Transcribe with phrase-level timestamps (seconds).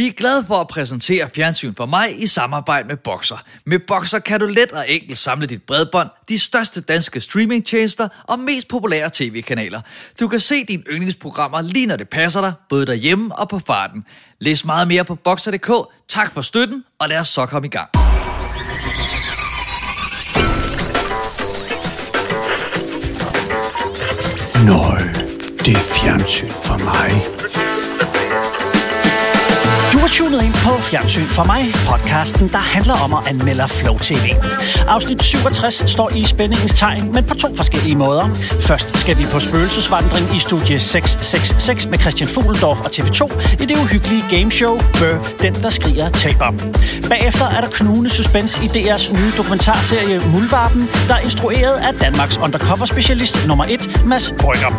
[0.00, 3.36] Vi er glade for at præsentere Fjernsyn for mig i samarbejde med Boxer.
[3.66, 8.38] Med Boxer kan du let og enkelt samle dit bredbånd, de største danske streamingtjenester og
[8.38, 9.80] mest populære tv-kanaler.
[10.20, 14.04] Du kan se dine yndlingsprogrammer lige når det passer dig, både derhjemme og på farten.
[14.38, 15.70] Læs meget mere på Boxer.dk.
[16.08, 17.88] Tak for støtten, og lad os så komme i gang.
[24.66, 24.98] Nøj,
[25.64, 27.39] det er fjernsyn for mig.
[30.10, 34.34] Tunet ind på Fjernsyn for mig, podcasten, der handler om at anmelde Flow TV.
[34.88, 38.28] Afsnit 67 står i spændingens tegn, men på to forskellige måder.
[38.60, 43.22] Først skal vi på spøgelsesvandring i studie 666 med Christian Fugeldorf og TV2
[43.62, 46.50] i det uhyggelige gameshow Bør, den der skriger taber.
[47.08, 52.38] Bagefter er der knugende suspense i DR's nye dokumentarserie Muldvarpen, der er instrueret af Danmarks
[52.38, 54.72] undercover-specialist nummer 1, Mads Brygger.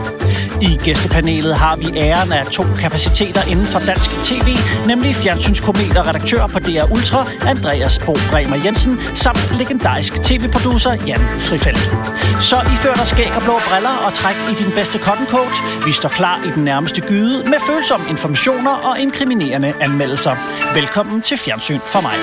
[0.62, 6.08] I gæstepanelet har vi æren af to kapaciteter inden for dansk tv, nemlig fjernsynskomet og
[6.08, 11.84] redaktør på DR Ultra, Andreas Bo Bremer Jensen, samt legendarisk tv-producer Jan Frifeldt.
[12.50, 15.56] Så ifører dig skæg og blå briller og træk i din bedste cotton coat.
[15.86, 20.36] Vi står klar i den nærmeste gyde med følsomme informationer og inkriminerende anmeldelser.
[20.74, 22.18] Velkommen til Fjernsyn for mig.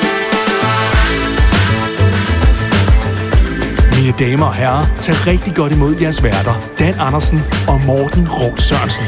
[3.98, 8.58] Mine damer og herrer, tag rigtig godt imod jeres værter, Dan Andersen og Morten Råd
[8.58, 9.06] Sørensen.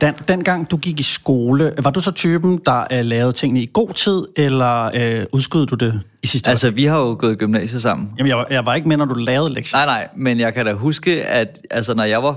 [0.00, 3.70] Den, dengang du gik i skole, var du så typen, der uh, lavede tingene i
[3.72, 4.86] god tid, eller
[5.20, 8.10] uh, udskød du det i sidste Altså, vi har jo gået i gymnasiet sammen.
[8.18, 9.78] Jamen, jeg, var- jeg var ikke med, når du lavede lektier.
[9.78, 12.36] Nej, nej, men jeg kan da huske, at altså, når jeg var,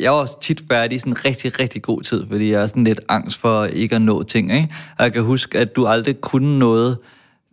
[0.00, 2.84] jeg var tit færdig i sådan en rigtig, rigtig god tid, fordi jeg er sådan
[2.84, 4.68] lidt angst for ikke at nå ting, ikke?
[4.98, 6.98] Og jeg kan huske, at du aldrig kunne noget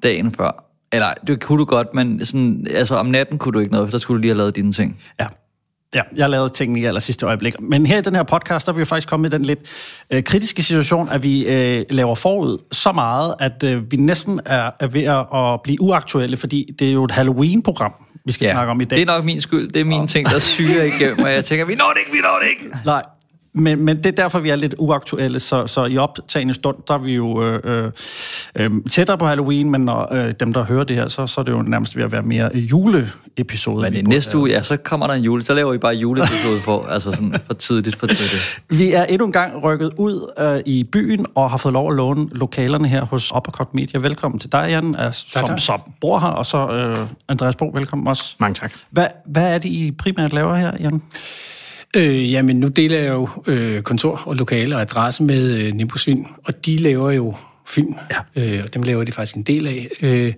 [0.03, 0.65] dagen før.
[0.91, 3.91] Eller, det kunne du godt, men sådan, altså, om natten kunne du ikke noget, for
[3.91, 4.99] der skulle du lige have lavet dine ting.
[5.19, 5.25] Ja.
[5.95, 7.53] Ja, jeg lavede tingene i aller sidste øjeblik.
[7.59, 9.59] Men her i den her podcast, der er vi jo faktisk kommet i den lidt
[10.09, 14.71] øh, kritiske situation, at vi øh, laver forud så meget, at øh, vi næsten er,
[14.79, 17.93] er ved at, at blive uaktuelle, fordi det er jo et Halloween-program,
[18.25, 18.97] vi skal ja, snakke om i dag.
[18.97, 19.67] det er nok min skyld.
[19.71, 22.19] Det er mine ting, der syrer igennem, og jeg tænker, vi når det ikke, vi
[22.21, 22.77] når det ikke.
[22.85, 23.03] Nej,
[23.59, 26.93] men, men det er derfor, vi er lidt uaktuelle, så, så i optagende stund, der
[26.93, 27.91] er vi jo øh, øh,
[28.55, 31.45] øh, tættere på Halloween, men når øh, dem, der hører det her, så, så er
[31.45, 33.81] det jo nærmest ved at være mere juleepisode.
[33.81, 35.43] Men i næste uge, ja, så kommer der en jule.
[35.43, 38.61] Så laver vi bare juleepisode for, altså sådan for tidligt, for tidligt.
[38.69, 41.95] Vi er endnu en gang rykket ud øh, i byen og har fået lov at
[41.95, 43.99] låne lokalerne her hos Uppercut Media.
[43.99, 45.59] Velkommen til dig, Jan, øh, som, tak.
[45.59, 48.35] som bor her, og så øh, Andreas Bo, velkommen også.
[48.39, 48.73] Mange tak.
[48.89, 51.01] Hvad, hvad er det, I primært laver her, Jan?
[51.95, 56.05] Øh, jamen, nu deler jeg jo øh, kontor og lokale og adresse med øh, Nimbus
[56.05, 57.35] Film, og de laver jo
[57.67, 57.95] film,
[58.35, 58.43] ja.
[58.43, 59.87] øh, og dem laver de faktisk en del af.
[60.01, 60.33] Øh,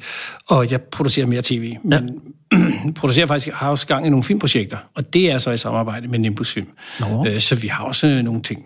[0.48, 2.58] og jeg producerer mere tv, men ja.
[3.00, 6.20] producerer faktisk, har også gang i nogle filmprojekter, og det er så i samarbejde med
[6.20, 6.68] Nimbus Film.
[7.00, 7.26] Nå.
[7.28, 8.66] Øh, så vi har også øh, nogle ting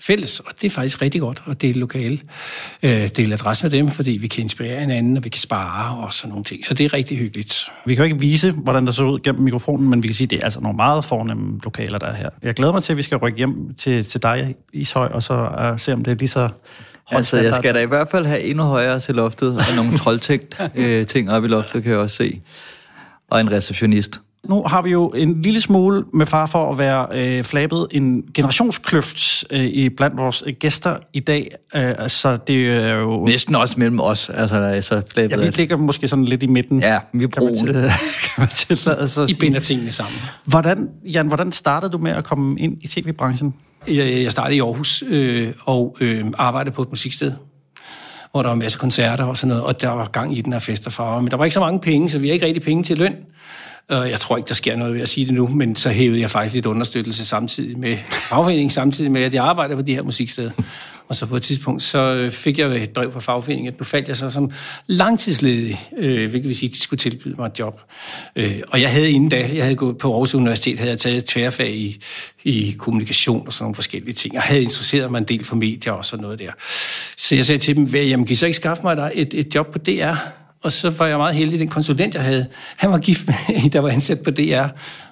[0.00, 2.20] fælles, og det er faktisk rigtig godt at dele lokale,
[2.82, 6.12] øh, dele adresse med dem, fordi vi kan inspirere hinanden, og vi kan spare og
[6.12, 6.66] sådan nogle ting.
[6.66, 7.70] Så det er rigtig hyggeligt.
[7.86, 10.26] Vi kan jo ikke vise, hvordan der ser ud gennem mikrofonen, men vi kan sige,
[10.26, 12.30] at det er altså nogle meget fornemme lokaler, der er her.
[12.42, 15.70] Jeg glæder mig til, at vi skal rykke hjem til, til dig, Ishøj, og så
[15.72, 16.48] uh, se, om det er lige så
[17.10, 20.60] Altså, jeg skal da i hvert fald have endnu højere til loftet, og nogle troldtægt
[20.74, 22.40] øh, ting op i loftet, kan jeg også se.
[23.30, 24.20] Og en receptionist.
[24.48, 28.22] Nu har vi jo en lille smule med far for at være øh, flabet en
[28.34, 31.50] generationskløft øh, i blandt vores øh, gæster i dag.
[31.74, 33.24] Øh, så det er jo...
[33.24, 35.40] Næsten også mellem os, altså, der er så Ja, flabet.
[35.42, 36.80] vi at- ligger måske sådan lidt i midten.
[36.80, 37.66] Ja, vi er kan man, broen.
[37.66, 37.74] til,
[38.24, 40.14] kan man tillade sig at I binder tingene sammen.
[40.44, 43.54] Hvordan, Jan, hvordan startede du med at komme ind i tv-branchen?
[43.88, 47.32] Jeg, jeg startede i Aarhus øh, og øh, arbejdede på et musiksted,
[48.30, 50.52] hvor der var en masse koncerter og sådan noget, og der var gang i den
[50.52, 51.20] her fest og farver.
[51.20, 53.14] Men der var ikke så mange penge, så vi har ikke rigtig penge til løn.
[53.92, 56.20] Øh, Jeg tror ikke, der sker noget ved at sige det nu, men så hævede
[56.20, 60.02] jeg faktisk lidt understøttelse samtidig med fagforeningen, samtidig med, at jeg arbejder på de her
[60.02, 60.50] musiksteder.
[61.08, 63.84] Og så på et tidspunkt, så øh, fik jeg et brev fra fagforeningen, at nu
[63.84, 64.50] faldt jeg så som
[64.86, 67.80] langtidsledig, øh, hvilket vil sige, at de skulle tilbyde mig et job.
[68.36, 71.16] Øh, og jeg havde inden da, jeg havde gået på Aarhus Universitet, havde jeg taget
[71.16, 72.02] et tværfag i,
[72.44, 74.34] i kommunikation og sådan nogle forskellige ting.
[74.34, 76.52] Jeg havde interesseret mig en del for medier og sådan noget der.
[77.16, 79.54] Så jeg sagde til dem, jamen kan I så ikke skaffe mig der et, et
[79.54, 80.14] job på DR?
[80.66, 82.46] Og så var jeg meget heldig, den konsulent, jeg havde,
[82.76, 83.34] han var gift med
[83.64, 84.64] en, der var ansat på DR.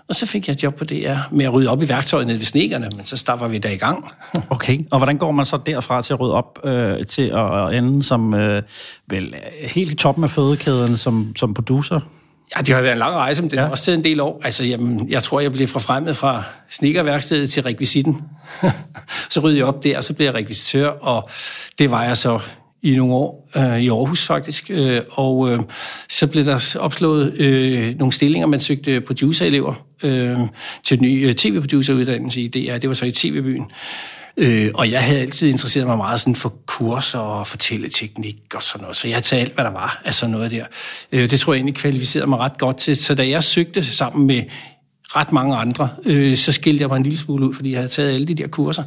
[0.08, 2.38] Og så fik jeg et job på DR med at rydde op i værktøjet nede
[2.38, 4.04] ved snekerne, men så starter vi der i gang.
[4.50, 8.02] Okay, og hvordan går man så derfra til at rydde op øh, til at, ende
[8.02, 8.62] som øh,
[9.10, 12.00] vel helt i toppen af fødekæden som, som producer?
[12.56, 13.70] Ja, det har været en lang rejse, men det har Ja.
[13.70, 14.40] også taget en del år.
[14.44, 18.22] Altså, jamen, jeg tror, jeg blev forfremmet fra snekerværkstedet til rekvisitten.
[19.30, 21.28] så ryddede jeg op der, og så blev jeg rekvisitør, og
[21.78, 22.38] det var jeg så
[22.84, 24.70] i nogle år øh, i Aarhus faktisk.
[24.70, 25.58] Øh, og øh,
[26.08, 30.38] så blev der opslået øh, nogle stillinger, man søgte producerelever øh,
[30.84, 32.78] til en ny øh, tv-produceruddannelse i DR.
[32.78, 33.64] Det var så i TV-byen.
[34.36, 38.82] Øh, og jeg havde altid interesseret mig meget sådan for kurser og fortælleteknik og sådan
[38.82, 40.64] noget, så jeg tager alt, hvad der var af sådan noget der.
[41.12, 42.96] Øh, det tror jeg egentlig kvalificerede mig ret godt til.
[42.96, 44.42] Så da jeg søgte sammen med
[45.16, 47.88] ret mange andre, øh, så skilte jeg mig en lille smule ud, fordi jeg havde
[47.88, 48.82] taget alle de der kurser.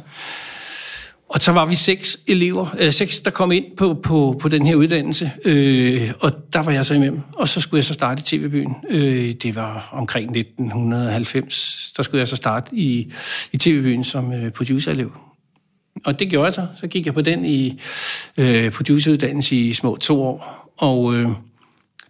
[1.28, 4.66] Og så var vi seks elever, eller seks, der kom ind på, på, på den
[4.66, 7.20] her uddannelse, øh, og der var jeg så imellem.
[7.36, 8.74] Og så skulle jeg så starte i TV-byen.
[8.90, 13.12] Øh, det var omkring 1990, der skulle jeg så starte i,
[13.52, 15.12] i TV-byen som øh, producerelev.
[16.04, 16.66] Og det gjorde jeg så.
[16.76, 17.80] Så gik jeg på den i
[18.36, 21.28] øh, produceruddannelse i små to år, og øh,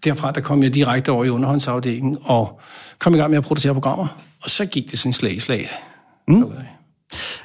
[0.05, 2.61] derfra der kom jeg direkte over i underhåndsafdelingen og
[2.99, 4.07] kom i gang med at producere programmer.
[4.43, 5.69] Og så gik det sådan slag i slag.
[6.29, 6.45] Mm.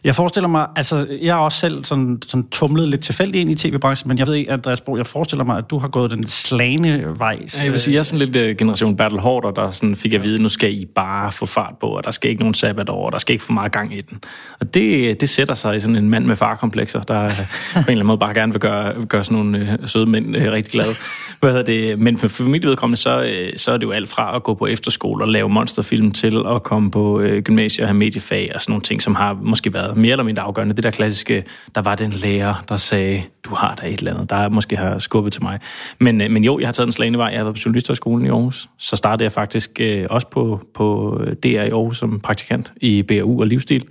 [0.03, 3.55] Jeg forestiller mig, altså jeg er også selv sådan, sådan tumlet lidt tilfældigt ind i
[3.55, 6.27] tv-branchen, men jeg ved ikke, Andreas Bo, jeg forestiller mig, at du har gået den
[6.27, 7.39] slagende vej.
[7.57, 10.13] Ja, jeg vil sige, jeg er sådan lidt uh, generation Battle Hårder, der sådan fik
[10.13, 12.89] at vide, nu skal I bare få fart på, og der skal ikke nogen sabbat
[12.89, 14.19] over, og der skal ikke for meget gang i den.
[14.59, 17.35] Og det, det sætter sig i sådan en mand med farkomplekser, der øh, på
[17.73, 20.43] en eller anden måde bare gerne vil gøre, gøre sådan nogle uh, søde mænd uh,
[20.43, 20.93] rigtig glade.
[21.39, 21.99] Hvad hedder det?
[21.99, 24.67] Men for mit vedkommende, så, uh, så er det jo alt fra at gå på
[24.67, 28.71] efterskole og lave monsterfilm til at komme på uh, gymnasiet og have mediefag og sådan
[28.71, 30.75] nogle ting, som har måske været mere eller mindre afgørende.
[30.75, 31.43] Det der klassiske,
[31.75, 34.99] der var den lærer, der sagde, du har der et eller andet, der måske har
[34.99, 35.59] skubbet til mig.
[35.99, 37.27] Men, øh, men jo, jeg har taget en slagende vej.
[37.27, 38.69] Jeg har været på Journalisterskolen i Aarhus.
[38.77, 43.03] Så startede jeg faktisk øh, også på, på øh, DR i Aarhus som praktikant i
[43.03, 43.85] BAU og livsstil.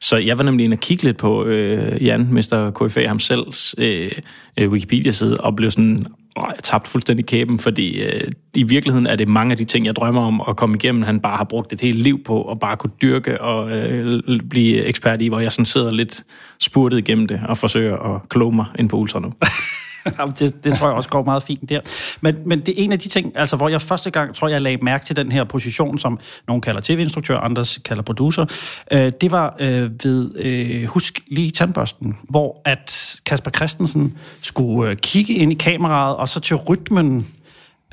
[0.00, 2.70] Så jeg var nemlig inde og kigge lidt på øh, Jan, Mr.
[2.70, 3.46] KFA ham selv,
[3.78, 4.10] øh,
[4.56, 6.06] øh, Wikipedia-side, og blev sådan,
[6.40, 9.86] og jeg tabte fuldstændig kæben, fordi øh, i virkeligheden er det mange af de ting,
[9.86, 12.58] jeg drømmer om at komme igennem, han bare har brugt et helt liv på, at
[12.58, 16.22] bare kunne dyrke og øh, blive ekspert i, hvor jeg sådan sidder lidt
[16.60, 19.32] spurtet igennem det, og forsøger at kloge mig ind på Ultra nu.
[20.38, 21.80] det, det tror jeg også går meget fint der.
[22.20, 24.62] Men, men det er en af de ting, altså, hvor jeg første gang, tror jeg,
[24.62, 26.18] lagde mærke til den her position, som
[26.48, 28.46] nogen kalder tv-instruktør, andre kalder producer.
[28.92, 34.96] Øh, det var øh, ved, øh, husk lige tandbørsten, hvor at Kasper Christensen skulle øh,
[34.96, 37.26] kigge ind i kameraet, og så til rytmen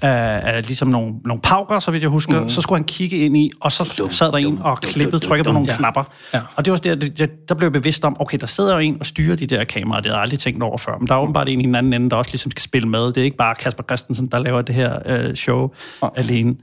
[0.01, 2.49] af, af ligesom nogle, nogle pauker, så vidt jeg husker, mm.
[2.49, 5.53] så skulle han kigge ind i, og så sad der en og klippede, trykkede på
[5.53, 5.77] nogle ja.
[5.77, 6.03] knapper.
[6.33, 6.41] Ja.
[6.55, 8.97] Og det var der, det, der blev jeg bevidst om, okay, der sidder jo en
[8.99, 11.19] og styrer de der kameraer, det havde jeg aldrig tænkt over før, men der er
[11.19, 13.07] åbenbart en i den anden ende, der også ligesom skal spille med.
[13.07, 15.69] Det er ikke bare Kasper Christensen, der laver det her øh, show
[16.03, 16.07] ja.
[16.15, 16.55] alene.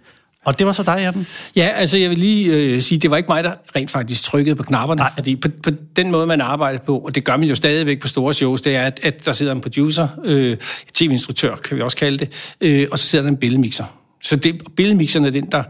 [0.44, 1.26] Og det var så dig, Jan?
[1.56, 4.56] Ja, altså jeg vil lige øh, sige, det var ikke mig, der rent faktisk trykkede
[4.56, 5.10] på knapperne, Nej.
[5.14, 8.08] fordi på, på den måde, man arbejder på, og det gør man jo stadigvæk på
[8.08, 10.56] store shows, det er, at, at der sidder en producer, øh,
[10.94, 13.84] tv-instruktør kan vi også kalde det, øh, og så sidder der en billedmixer.
[14.22, 15.62] Så det, billedmixeren er den, der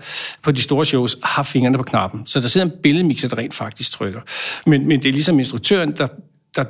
[0.43, 2.26] på de store shows har fingrene på knappen.
[2.26, 4.21] Så der sidder en billedmixer, der rent faktisk trykker.
[4.67, 6.06] Men, men det er ligesom instruktøren, der,
[6.56, 6.65] der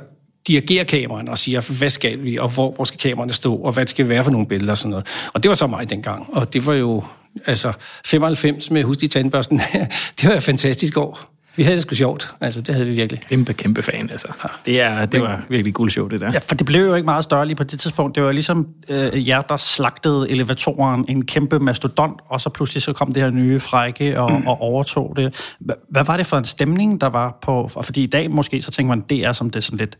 [0.47, 3.87] dirigerer kameraerne og siger, hvad skal vi, og hvor, hvor skal kameraerne stå, og hvad
[3.87, 5.07] skal det være for nogle billeder og sådan noget.
[5.33, 7.03] Og det var så mig dengang, og det var jo
[7.45, 7.73] altså
[8.05, 9.61] 95 med Husk i tandbørsten,
[10.21, 11.35] det var et fantastisk år.
[11.57, 12.35] Vi havde det sgu sjovt.
[12.41, 13.21] Altså, det havde vi virkelig.
[13.29, 14.27] Kæmpe, kæmpe fan, altså.
[14.65, 16.31] Det, er, det var virkelig guld show, det der.
[16.31, 18.15] Ja, for det blev jo ikke meget større lige på det tidspunkt.
[18.15, 22.93] Det var ligesom øh, jer, der slagtede elevatoren, en kæmpe mastodont, og så pludselig så
[22.93, 24.47] kom det her nye frække og, mm.
[24.47, 25.55] og overtog det.
[25.89, 27.69] Hvad var det for en stemning, der var på...
[27.81, 29.97] Fordi i dag måske, så tænker man, det er som det er sådan lidt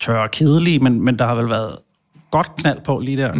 [0.00, 1.76] tør og kedelige, men, men der har vel været
[2.30, 3.32] godt knald på lige der.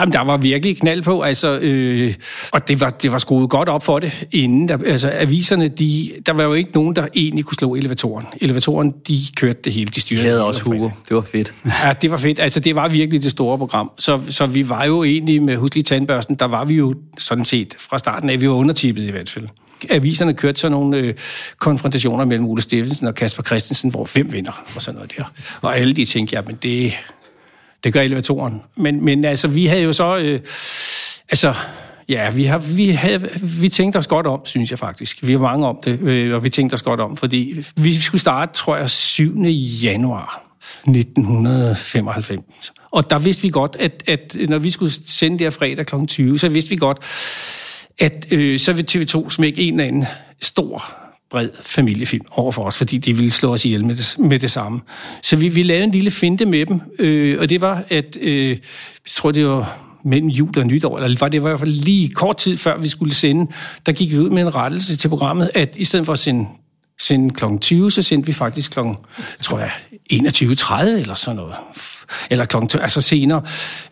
[0.00, 2.14] Jamen, der var virkelig knald på, altså, øh,
[2.52, 4.68] og det var, det var skruet godt op for det inden.
[4.68, 8.26] Der, altså, aviserne, de, der var jo ikke nogen, der egentlig kunne slå elevatoren.
[8.40, 10.24] Elevatoren, de kørte det hele, de styrede.
[10.24, 11.54] Jeg havde også Hugo, det var fedt.
[11.84, 12.40] Ja, det var fedt.
[12.40, 13.90] Altså, det var virkelig det store program.
[13.98, 17.74] Så, så vi var jo egentlig med Huslig Tandbørsten, der var vi jo sådan set
[17.78, 19.48] fra starten af, vi var undertippet i hvert fald
[19.90, 21.14] aviserne kørte sådan nogle øh,
[21.58, 25.24] konfrontationer mellem Ole Steffensen og Kasper Christensen, hvor hvem vinder, og sådan noget der.
[25.60, 26.92] Og alle de tænkte, ja, men det,
[27.84, 28.62] det gør elevatoren.
[28.76, 30.16] Men, men altså, vi havde jo så...
[30.16, 30.40] Øh,
[31.28, 31.54] altså,
[32.08, 35.26] ja, vi, har, vi, havde, vi tænkte os godt om, synes jeg faktisk.
[35.26, 38.20] Vi har mange om det, øh, og vi tænkte os godt om, fordi vi skulle
[38.20, 39.42] starte, tror jeg, 7.
[39.82, 40.42] januar
[40.86, 42.72] 1995.
[42.90, 45.94] Og der vidste vi godt, at, at når vi skulle sende det her fredag kl.
[46.08, 46.98] 20, så vidste vi godt,
[47.98, 50.06] at øh, så vil TV2 smække en eller anden
[50.40, 51.01] stor
[51.32, 54.50] bred familiefilm over for os, fordi de ville slå os ihjel med det, med det
[54.50, 54.80] samme.
[55.22, 58.48] Så vi, vi lavede en lille finte med dem, øh, og det var, at øh,
[58.48, 58.58] jeg
[59.10, 62.36] tror, det var mellem jul og nytår, eller var det i hvert fald lige kort
[62.36, 63.52] tid før vi skulle sende,
[63.86, 66.46] der gik vi ud med en rettelse til programmet, at i stedet for at sende
[67.00, 67.44] sende kl.
[67.60, 68.78] 20, så sendte vi faktisk kl.
[69.42, 69.70] tror jeg,
[70.12, 71.54] 21.30 eller sådan noget.
[72.30, 72.56] Eller kl.
[72.80, 73.42] altså senere.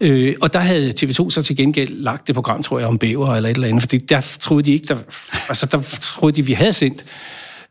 [0.01, 3.35] Øh, og der havde TV2 så til gengæld lagt det program, tror jeg, om bæver
[3.35, 4.97] eller et eller andet, fordi der troede de ikke, der,
[5.49, 7.05] altså der troede de, vi havde sendt.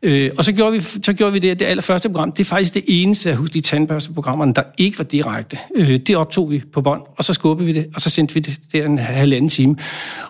[0.02, 2.32] Øh, og så gjorde, vi, så gjorde vi det, det allerførste program.
[2.32, 5.58] Det er faktisk det eneste, af husker, de tandbørsteprogrammerne, der ikke var direkte.
[5.76, 8.40] Øh, det optog vi på bånd, og så skubbede vi det, og så sendte vi
[8.40, 9.76] det der en halvanden time.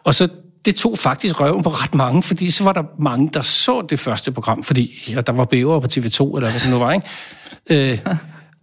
[0.04, 0.28] Og så
[0.64, 3.98] det tog faktisk røven på ret mange, fordi så var der mange, der så det
[3.98, 7.92] første program, fordi ja, der var bæver på TV2, eller hvad det nu var, ikke?
[7.92, 7.98] Øh,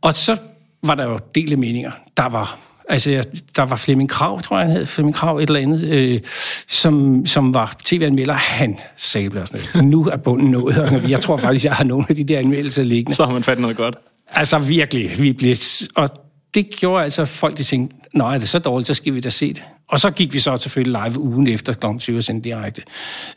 [0.02, 0.38] og så
[0.84, 1.92] var der jo dele meninger.
[2.18, 3.24] Der var Altså,
[3.56, 4.86] der var Flemming Krav, tror jeg, han hed.
[4.86, 6.20] Flemming Krav, et eller andet, øh,
[6.68, 8.34] som, som var tv-anmelder.
[8.34, 9.90] Han sagde sådan noget.
[9.92, 10.78] Nu er bunden nået.
[10.78, 13.16] Og jeg tror faktisk, jeg har nogle af de der anmeldelser liggende.
[13.16, 13.96] Så har man fat noget godt.
[14.32, 15.22] Altså, virkelig.
[15.22, 15.56] Vi blev,
[15.96, 16.10] og
[16.54, 19.20] det gjorde altså, at folk de tænkte, nej, er det så dårligt, så skal vi
[19.20, 19.64] da se det.
[19.90, 21.86] Og så gik vi så selvfølgelig live ugen efter kl.
[22.00, 22.82] 20 og sendte direkte.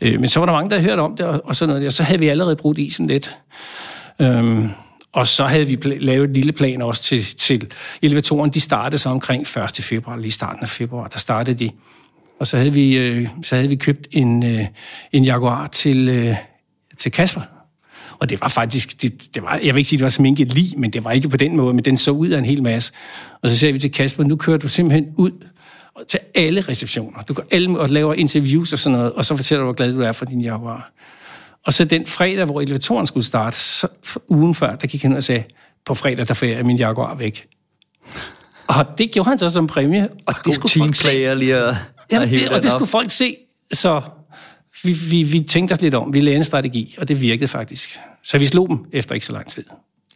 [0.00, 1.87] Øh, men så var der mange, der hørte om det, og, og sådan noget.
[1.87, 3.37] Og så havde vi allerede brugt isen lidt.
[4.18, 4.70] Øhm,
[5.12, 8.50] og så havde vi lavet et lille plan også til, til elevatoren.
[8.50, 9.85] De startede så omkring 1.
[9.85, 11.71] februar, lige starten af februar, der startede de.
[12.40, 14.67] Og så havde vi, øh, så havde vi købt en, øh,
[15.12, 16.37] en Jaguar til, øh,
[16.99, 17.40] til Kasper.
[18.19, 20.79] Og det var faktisk, det, det var, jeg vil ikke sige, det var sminket lige,
[20.79, 22.93] men det var ikke på den måde, men den så ud af en hel masse.
[23.43, 25.31] Og så sagde vi til Kasper, nu kører du simpelthen ud
[26.09, 27.23] til alle receptioner.
[27.23, 29.93] Du går alle og laver interviews og sådan noget, og så fortæller du, hvor glad
[29.93, 30.93] du er for din Jaguar.
[31.67, 33.88] Og så den fredag, hvor elevatoren skulle starte, så,
[34.29, 35.45] ugen før, der gik han og sagde,
[35.85, 37.47] på fredag, der får jeg min Jaguar væk.
[38.67, 40.09] Og det gjorde han så som præmie.
[40.26, 41.35] Og det skulle folk se.
[41.35, 41.76] lige at,
[42.12, 43.37] Jamen, det, og det skulle folk se.
[43.73, 44.02] Så
[44.83, 46.14] vi, vi, vi tænkte os lidt om.
[46.14, 47.99] Vi lavede en strategi, og det virkede faktisk.
[48.23, 49.64] Så vi slog dem efter ikke så lang tid.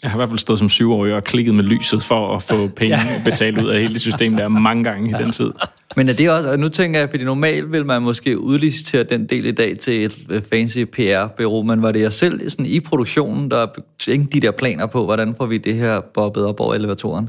[0.05, 2.69] Jeg har i hvert fald stået som syvårig og klikket med lyset for at få
[2.77, 3.23] penge ja.
[3.25, 5.51] betalt ud af hele det system der mange gange i den tid.
[5.97, 9.27] Men er det også, og nu tænker jeg, fordi normalt vil man måske udlicitere den
[9.27, 12.81] del i dag til et øh, fancy PR-bureau, men var det jeg selv sådan, i
[12.81, 13.67] produktionen, der
[13.99, 17.29] tænkte de der planer på, hvordan får vi det her bobbet op over elevatoren?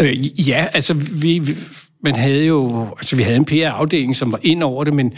[0.00, 1.56] Øh, ja, altså vi, vi
[2.02, 5.12] man havde jo, altså vi havde en PR-afdeling, som var ind over det, men,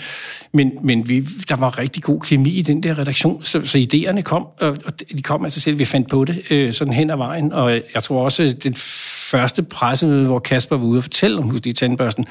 [0.52, 4.22] men, men vi, der var rigtig god kemi i den der redaktion, så, så idéerne
[4.22, 7.16] kom, og, og de kom altså selv, vi fandt på det øh, sådan hen ad
[7.16, 11.50] vejen, og jeg tror også, den første pressemøde, hvor Kasper var ude og fortælle om
[11.50, 12.26] Huslig Tandbørsten,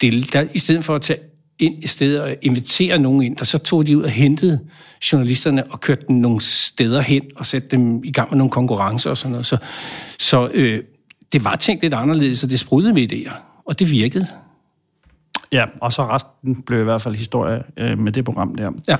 [0.00, 1.18] det, der, i stedet for at tage
[1.58, 4.60] ind i stedet og invitere nogen ind, og så tog de ud og hentede
[5.12, 9.10] journalisterne og kørte dem nogle steder hen og satte dem i gang med nogle konkurrencer
[9.10, 9.46] og sådan noget.
[9.46, 9.56] Så,
[10.18, 10.82] så øh,
[11.32, 14.26] det var tænkt lidt anderledes, og det sprudede med idéer og det virkede.
[15.52, 18.70] Ja, og så resten blev i hvert fald historie øh, med det program der.
[18.88, 18.96] Ja.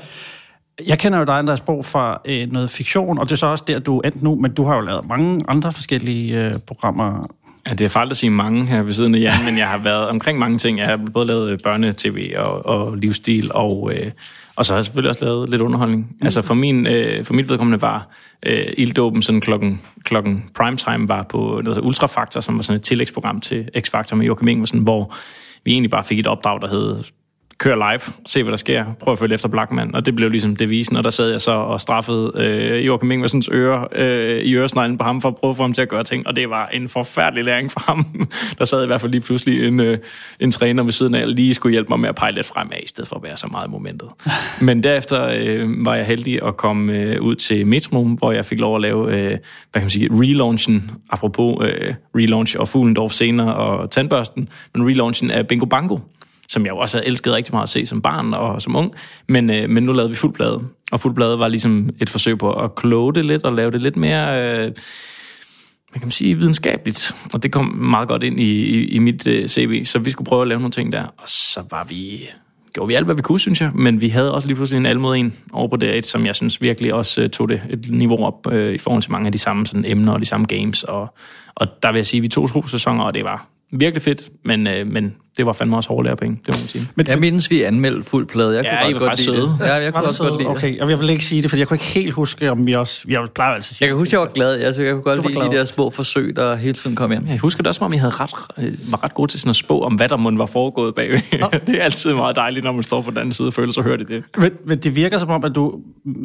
[0.87, 3.65] Jeg kender jo dig, Andreas Bo, fra øh, noget fiktion, og det er så også
[3.67, 7.27] der, du er endt nu, men du har jo lavet mange andre forskellige øh, programmer.
[7.67, 9.79] Ja, det er farligt at sige mange her ved siden af jer, men jeg har
[9.79, 10.79] været omkring mange ting.
[10.79, 14.11] Jeg har både lavet børnetv og, og livsstil, og, øh,
[14.57, 16.07] og så har jeg selvfølgelig også lavet lidt underholdning.
[16.11, 16.25] Mm.
[16.25, 18.09] Altså for, min, øh, for mit vedkommende var
[18.47, 23.41] øh, ilddåben sådan klokken, klokken primetime var på noget Ultrafaktor, som var sådan et tillægsprogram
[23.41, 25.15] til X-Factor med Joachim Ingebrigtsen, hvor
[25.65, 27.05] vi egentlig bare fik et opdrag, der hed
[27.61, 30.57] kør live, se hvad der sker, prøv at følge efter Blackman, og det blev ligesom
[30.57, 34.99] devisen, og der sad jeg så og straffede øh, Joachim Ingersens øre øh, i øresneglen
[34.99, 36.69] på ham for at prøve at få ham til at gøre ting, og det var
[36.69, 38.29] en forfærdelig læring for ham.
[38.59, 39.99] der sad i hvert fald lige pludselig en, øh,
[40.41, 42.77] en træner ved siden af, og lige skulle hjælpe mig med at pege lidt fremad,
[42.83, 44.09] i stedet for at være så meget i momentet.
[44.61, 48.61] Men derefter øh, var jeg heldig at komme øh, ud til Metronom, hvor jeg fik
[48.61, 49.39] lov at lave, øh, hvad
[49.73, 55.47] kan man sige, relaunchen, apropos øh, relaunch og Fuglendorf senere og Tandbørsten, men relaunchen af
[55.47, 55.99] Bingo Bango,
[56.51, 58.95] som jeg jo også havde elsket rigtig meget at se som barn og som ung.
[59.29, 60.61] Men, øh, men nu lavede vi fuld plade,
[60.93, 63.83] og fuld plade var ligesom et forsøg på at kloge det lidt og lave det
[63.83, 64.59] lidt mere...
[64.59, 64.73] Øh,
[65.93, 67.17] man kan man sige, videnskabeligt.
[67.33, 70.27] Og det kom meget godt ind i, i, i mit øh, CV, så vi skulle
[70.27, 71.03] prøve at lave nogle ting der.
[71.03, 72.29] Og så var vi,
[72.73, 73.71] gjorde vi alt, hvad vi kunne, synes jeg.
[73.75, 76.63] Men vi havde også lige pludselig en almod en over på det som jeg synes
[76.63, 79.39] virkelig også uh, tog det et niveau op uh, i forhold til mange af de
[79.39, 80.83] samme sådan, emner og de samme games.
[80.83, 81.15] Og,
[81.55, 84.31] og der vil jeg sige, at vi tog to sæsoner, og det var virkelig fedt,
[84.45, 86.89] men, øh, men det var fandme også hårde penge, det må man sige.
[86.95, 88.57] Men, jeg mindes, vi anmeldte fuld plade.
[88.57, 89.57] Jeg ja, kunne I var faktisk søde.
[89.61, 90.69] Ja, jeg kunne også godt lide okay.
[90.69, 90.83] det.
[90.83, 93.05] Okay, jeg vil ikke sige det, for jeg kunne ikke helt huske, om vi også...
[93.09, 94.61] Jeg plejer altid at sige Jeg kan huske, jeg var glad.
[94.61, 95.51] Jeg, så jeg kunne godt lide glad.
[95.51, 97.29] de der små forsøg, der hele tiden kom ind.
[97.29, 99.57] Jeg husker det også, om I havde ret, øh, var ret gode til sådan at
[99.57, 101.21] spå om, hvad der måtte var foregået bagved.
[101.67, 103.85] det er altid meget dejligt, når man står på den anden side og føler sig
[103.85, 104.25] hørt i det.
[104.39, 105.81] Men, men det virker som om, at du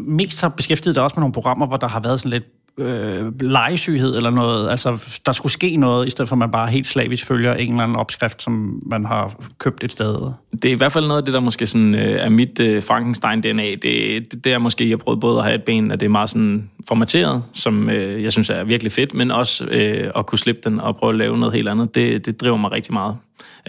[0.08, 2.44] mest har beskæftiget dig også med nogle programmer, hvor der har været sådan lidt
[2.78, 4.70] øh, legesyghed eller noget.
[4.70, 7.70] Altså, der skulle ske noget, i stedet for at man bare helt slavisk følger en
[7.70, 10.32] eller anden opskrift, som man har købt et sted.
[10.52, 12.84] Det er i hvert fald noget af det, der måske sådan, øh, er mit øh,
[12.84, 13.72] Frankenstein-DNA.
[13.72, 13.84] Det,
[14.32, 16.30] det, det er måske, jeg prøvet både at have et ben, at det er meget
[16.30, 20.62] sådan formateret, som øh, jeg synes er virkelig fedt, men også øh, at kunne slippe
[20.70, 21.96] den og prøve at lave noget helt andet.
[21.96, 23.18] Det, det driver mig rigtig meget.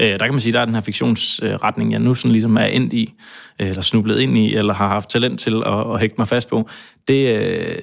[0.01, 2.65] Øh, der kan man sige, der er den her fiktionsretning, jeg nu sådan ligesom er
[2.65, 3.15] ind i,
[3.61, 6.49] øh, eller snublet ind i, eller har haft talent til at, at hægte mig fast
[6.49, 6.69] på.
[7.09, 7.79] Det, øh,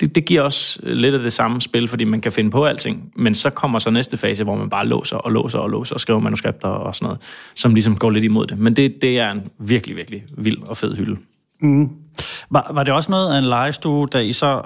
[0.00, 3.12] det, det giver også lidt af det samme spil, fordi man kan finde på alting,
[3.16, 6.00] men så kommer så næste fase, hvor man bare låser og låser og låser og
[6.00, 7.20] skriver manuskripter og sådan noget,
[7.54, 8.58] som ligesom går lidt imod det.
[8.58, 11.16] Men det, det er en virkelig, virkelig vild og fed hylde.
[11.62, 11.88] Mm.
[12.50, 14.62] Var, var det også noget af en legestue, da I så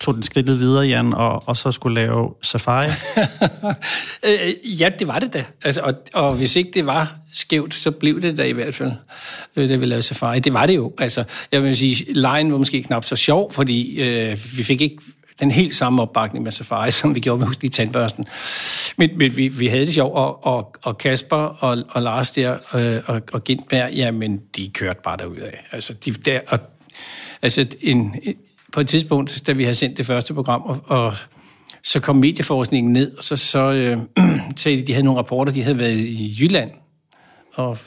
[0.00, 2.90] tog den skridtet videre, Jan, og, og så skulle lave Safari?
[4.22, 5.44] Øh, ja, det var det da.
[5.64, 8.92] Altså, og, og hvis ikke det var skævt, så blev det da i hvert fald,
[9.56, 10.40] øh, da vi lavede Safari.
[10.40, 10.92] Det var det jo.
[10.98, 14.98] Altså, jeg vil sige, lejen var måske knap så sjov, fordi øh, vi fik ikke
[15.40, 18.26] den helt samme opbakning med Safari, som vi gjorde med Husk i tandbørsten.
[18.96, 22.56] Men, men vi, vi havde det sjovt, og, og, og Kasper og, og Lars der,
[22.74, 25.50] øh, og, og Gintberg, jamen, de kørte bare derudad.
[25.72, 26.58] Altså, de, der, og,
[27.42, 28.14] altså en,
[28.72, 31.16] på et tidspunkt, da vi havde sendt det første program, og, og
[31.82, 33.98] så kom medieforskningen ned, og så, så øh,
[34.56, 36.70] sagde de, de havde nogle rapporter, de havde været i Jylland,
[37.54, 37.78] og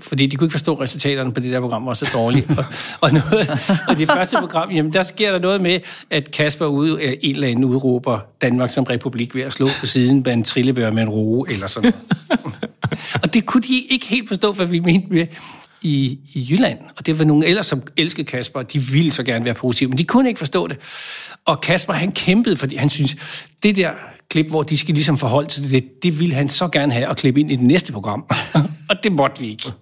[0.00, 2.46] fordi de kunne ikke forstå resultaterne på det der program var så dårlige.
[2.48, 2.64] og,
[3.00, 3.50] og, noget,
[3.88, 5.80] og det første program, jamen der sker der noget med,
[6.10, 10.22] at Kasper ude, en eller anden udråber Danmark som republik ved at slå på siden
[10.24, 12.60] med en trillebør med en roe eller sådan noget.
[13.22, 15.26] og det kunne de ikke helt forstå, hvad vi mente med
[15.82, 16.78] i, i Jylland.
[16.96, 19.88] Og det var nogle ellers, som elskede Kasper, og de ville så gerne være positive,
[19.88, 20.76] men de kunne ikke forstå det.
[21.44, 23.16] Og Kasper, han kæmpede, fordi han synes,
[23.62, 23.90] det der
[24.30, 27.06] klip, hvor de skal ligesom forholde sig til det, det ville han så gerne have
[27.06, 28.24] at klippe ind i det næste program.
[28.90, 29.72] og det måtte vi ikke.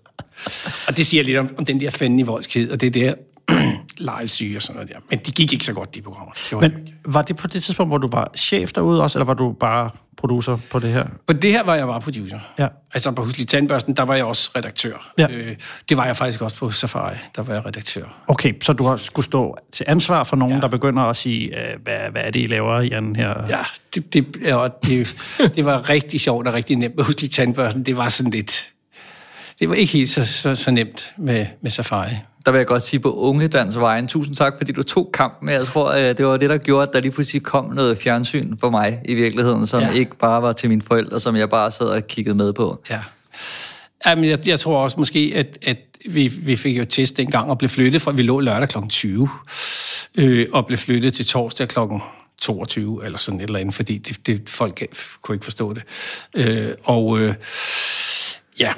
[0.86, 3.14] Og det siger lidt om, om den der fanden i voldskhed, og det der
[3.98, 5.00] lejesyge og sådan noget der.
[5.10, 6.32] Men de gik ikke så godt, de programmer.
[6.32, 9.26] Det var Men var det på det tidspunkt, hvor du var chef derude også, eller
[9.26, 11.06] var du bare producer på det her?
[11.26, 12.38] På det her var jeg bare producer.
[12.58, 12.68] Ja.
[12.94, 15.12] Altså på Huslig Tandbørsten, der var jeg også redaktør.
[15.18, 15.26] Ja.
[15.30, 15.56] Øh,
[15.88, 18.04] det var jeg faktisk også på Safari, der var jeg redaktør.
[18.28, 20.60] Okay, så du har skulle stå til ansvar for nogen, ja.
[20.60, 23.46] der begynder at sige, øh, hvad, hvad er det, I laver, Jan, her?
[23.48, 23.62] Ja,
[23.94, 25.16] det, det, ja, det,
[25.56, 27.86] det var rigtig sjovt og rigtig nemt med Huslig Tandbørsten.
[27.86, 28.72] Det var sådan lidt...
[29.58, 32.16] Det var ikke helt så, så, så nemt med, med Safari.
[32.46, 35.48] Der vil jeg godt sige på Unge Dans Vejen, tusind tak, fordi du tog kampen.
[35.48, 38.56] Jeg tror, øh, det var det, der gjorde, at der lige pludselig kom noget fjernsyn
[38.58, 39.92] for mig i virkeligheden, som Ja.
[39.92, 42.82] ikke bare var til mine forældre, som jeg bare sad og kiggede med på.
[42.90, 43.00] Ja.
[44.06, 45.76] Jamen, jeg, jeg tror også måske, at, at
[46.10, 48.78] vi, vi fik jo test dengang og blev flyttet fra, vi lå lørdag kl.
[48.88, 49.28] 20,
[50.14, 51.78] øh, og blev flyttet til torsdag kl.
[52.38, 54.82] 22, eller sådan et eller andet, fordi det, det, folk
[55.22, 55.82] kunne ikke forstå det.
[56.34, 57.34] Øh, og øh,
[58.60, 58.72] ja,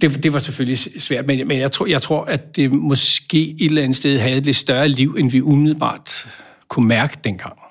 [0.00, 3.66] det, det var selvfølgelig svært, men, men jeg, tror, jeg tror, at det måske et
[3.66, 6.28] eller andet sted havde et lidt større liv, end vi umiddelbart
[6.68, 7.61] kunne mærke dengang.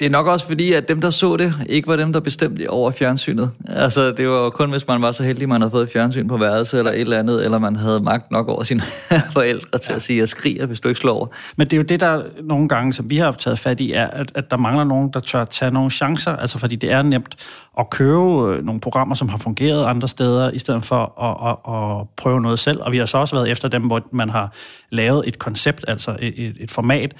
[0.00, 2.70] Det er nok også fordi, at dem, der så det, ikke var dem, der bestemte
[2.70, 3.50] over fjernsynet.
[3.68, 6.78] Altså, det var kun, hvis man var så heldig, man havde fået fjernsyn på værelset
[6.78, 8.82] eller et eller andet, eller man havde magt nok over sine
[9.32, 9.96] forældre til ja.
[9.96, 11.26] at sige, jeg skriger, hvis du ikke slår over.
[11.56, 14.06] Men det er jo det, der nogle gange, som vi har taget fat i, er,
[14.06, 16.36] at, at der mangler nogen, der tør tage nogle chancer.
[16.36, 17.36] Altså, fordi det er nemt
[17.78, 21.74] at købe øh, nogle programmer, som har fungeret andre steder, i stedet for at, at,
[21.74, 22.80] at prøve noget selv.
[22.82, 24.52] Og vi har så også været efter dem, hvor man har
[24.90, 27.14] lavet et koncept, altså et, et format,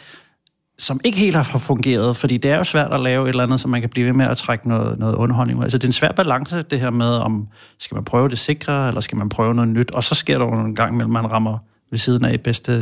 [0.79, 3.61] som ikke helt har fungeret, fordi det er jo svært at lave et eller andet,
[3.61, 5.65] så man kan blive ved med at trække noget, noget underholdning ud.
[5.65, 8.89] Altså det er en svær balance, det her med, om skal man prøve det sikre,
[8.89, 11.31] eller skal man prøve noget nyt, og så sker der jo en gang imellem, man
[11.31, 11.59] rammer
[11.91, 12.73] ved siden af i bedste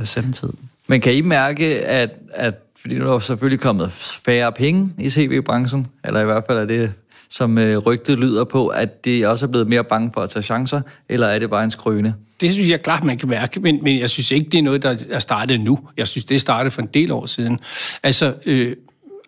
[0.00, 0.52] øh, sendetid.
[0.86, 5.10] Men kan I mærke, at, at fordi nu er der selvfølgelig kommet færre penge i
[5.10, 6.92] CV-branchen, eller i hvert fald er det,
[7.28, 10.42] som øh, rygtet lyder på, at det også er blevet mere bange for at tage
[10.42, 12.14] chancer, eller er det bare en skrøne?
[12.40, 14.82] Det synes jeg klart, man kan mærke, men, men jeg synes ikke, det er noget,
[14.82, 15.78] der er startet nu.
[15.96, 17.60] Jeg synes, det er startet for en del år siden.
[18.02, 18.76] Altså, øh,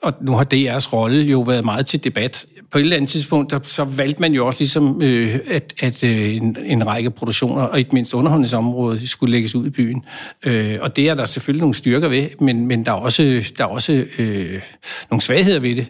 [0.02, 2.46] og nu har DR's rolle jo været meget til debat.
[2.70, 6.04] På et eller andet tidspunkt, der, så valgte man jo også ligesom, øh, at, at
[6.04, 10.04] øh, en, en række produktioner, og ikke mindst underholdningsområdet, skulle lægges ud i byen.
[10.42, 13.64] Øh, og det er der selvfølgelig nogle styrker ved, men, men der er også, der
[13.64, 14.62] er også øh,
[15.10, 15.86] nogle svagheder ved det.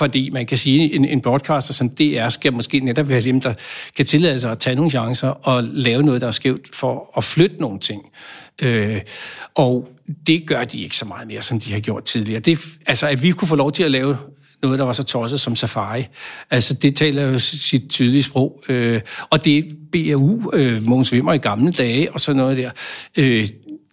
[0.00, 3.40] Fordi man kan sige, at en, en broadcaster som DR skal måske netop være dem,
[3.40, 3.54] der
[3.96, 7.24] kan tillade sig at tage nogle chancer og lave noget, der er skævt for at
[7.24, 8.02] flytte nogle ting.
[8.62, 9.00] Øh,
[9.54, 9.88] og
[10.26, 12.40] det gør de ikke så meget mere, som de har gjort tidligere.
[12.40, 14.16] Det, altså, at vi kunne få lov til at lave
[14.62, 16.04] noget, der var så tosset som Safari.
[16.50, 18.62] Altså, det taler jo sit tydelige sprog.
[18.68, 22.70] Øh, og det BAU, øh, Mogens Vimmer i gamle dage og sådan noget der,
[23.16, 23.48] øh,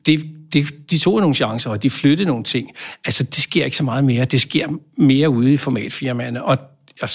[0.06, 2.72] det, de, de tog nogle chancer, og de flyttede nogle ting.
[3.06, 4.26] Altså, det sker ikke så meget mere.
[4.26, 6.44] Det sker mere ude i formatfirmaerne.
[6.44, 6.58] Og
[7.02, 7.10] jeg,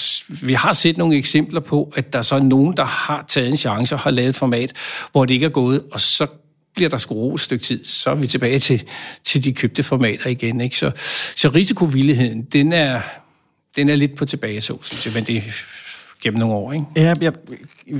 [0.47, 3.57] vi har set nogle eksempler på, at der så er nogen, der har taget en
[3.57, 4.73] chance og har lavet et format,
[5.11, 6.27] hvor det ikke er gået, og så
[6.75, 8.83] bliver der sgu ro et stykke tid, så er vi tilbage til,
[9.23, 10.61] til de købte formater igen.
[10.61, 10.77] Ikke?
[10.77, 10.91] Så,
[11.35, 13.01] så risikovilligheden, den er,
[13.75, 15.43] den er lidt på tilbage, så synes jeg, men det
[16.23, 16.73] gennem nogle år.
[16.73, 16.85] Ikke?
[16.95, 17.33] Ja, jeg,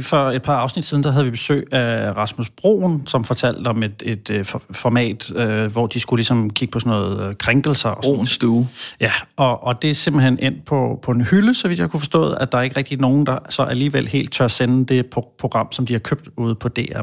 [0.01, 3.83] for et par afsnit siden, der havde vi besøg af Rasmus Broen, som fortalte om
[3.83, 7.89] et, et, et format, øh, hvor de skulle ligesom kigge på sådan noget øh, krænkelser.
[7.89, 8.01] Og.
[8.01, 8.67] Broens stue.
[9.01, 11.99] Ja, og, og det er simpelthen endt på, på en hylde, så vidt jeg kunne
[11.99, 15.33] forstå, at der er ikke rigtig nogen, der så alligevel helt tør sende det på,
[15.39, 17.01] program, som de har købt ude på DR.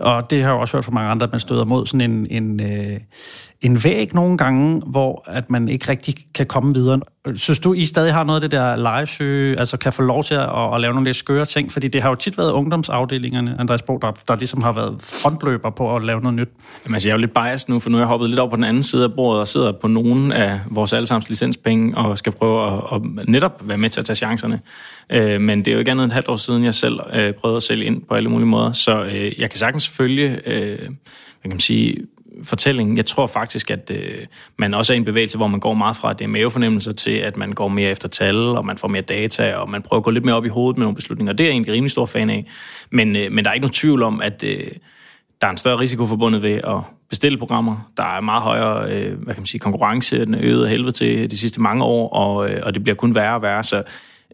[0.00, 2.10] Og det har jeg jo også hørt fra mange andre, at man støder mod sådan
[2.10, 3.00] en, en, øh,
[3.60, 7.00] en væg nogle gange, hvor at man ikke rigtig kan komme videre.
[7.34, 10.34] Synes du, I stadig har noget af det der legesøge, altså kan få lov til
[10.34, 11.72] at, at lave nogle lidt skøre ting?
[11.72, 15.70] Fordi det har jo tit været ungdomsafdelingerne, Andreas Bo, der, der ligesom har været frontløber
[15.70, 16.48] på at lave noget nyt.
[16.84, 18.50] Jamen, altså, jeg er jo lidt biased nu, for nu er jeg hoppet lidt over
[18.50, 22.18] på den anden side af bordet og sidder på nogen af vores allesammens licenspenge og
[22.18, 24.60] skal prøve at, at netop være med til at tage chancerne.
[25.10, 27.32] Øh, men det er jo ikke andet end et halvt år siden, jeg selv øh,
[27.32, 28.72] prøvede at sælge ind på alle mulige måder.
[28.72, 31.96] Så øh, jeg kan sagtens følge, øh, hvad kan man sige,
[32.42, 32.96] fortællingen.
[32.96, 35.96] Jeg tror faktisk, at øh, man også er i en bevægelse, hvor man går meget
[35.96, 39.54] fra det mavefornemmelser til, at man går mere efter tal, og man får mere data,
[39.54, 41.32] og man prøver at gå lidt mere op i hovedet med nogle beslutninger.
[41.32, 42.46] Det er jeg egentlig rimelig stor fan af.
[42.90, 44.66] Men, øh, men der er ikke nogen tvivl om, at øh,
[45.40, 47.90] der er en større risiko forbundet ved at bestille programmer.
[47.96, 50.92] Der er meget højere øh, hvad kan man sige, konkurrence, den er øget af helvede
[50.92, 53.64] til de sidste mange år, og, øh, og det bliver kun værre og værre.
[53.64, 53.82] Så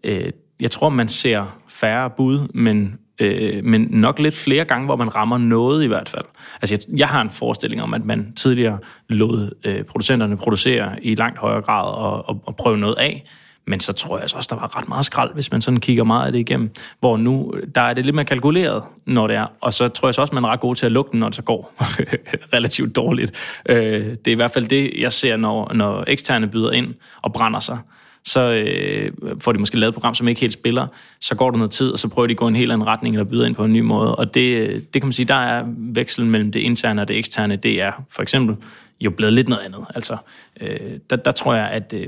[0.05, 4.96] øh, jeg tror, man ser færre bud, men øh, men nok lidt flere gange, hvor
[4.96, 6.24] man rammer noget i hvert fald.
[6.62, 11.14] Altså, jeg, jeg har en forestilling om, at man tidligere lod øh, producenterne producere i
[11.14, 13.24] langt højere grad og, og, og prøve noget af,
[13.66, 16.05] men så tror jeg altså også, der var ret meget skrald, hvis man sådan kigger
[16.05, 16.70] meget af det igennem.
[17.00, 19.46] Hvor nu, der er det lidt mere kalkuleret, når det er.
[19.61, 21.29] Og så tror jeg så også, man er ret god til at lukke den, når
[21.29, 21.74] det så går
[22.55, 23.61] relativt dårligt.
[23.68, 27.33] Øh, det er i hvert fald det, jeg ser, når, når eksterne byder ind og
[27.33, 27.79] brænder sig
[28.24, 30.87] så øh, får de måske lavet et program, som ikke helt spiller,
[31.20, 33.14] så går der noget tid, og så prøver de at gå en helt anden retning,
[33.14, 34.14] eller byder ind på en ny måde.
[34.14, 37.18] Og det, øh, det kan man sige, der er vekslen mellem det interne og det
[37.18, 38.56] eksterne, det er for eksempel
[39.00, 39.80] jo blevet lidt noget andet.
[39.94, 40.16] Altså,
[40.60, 42.06] øh, der, der tror jeg, at øh,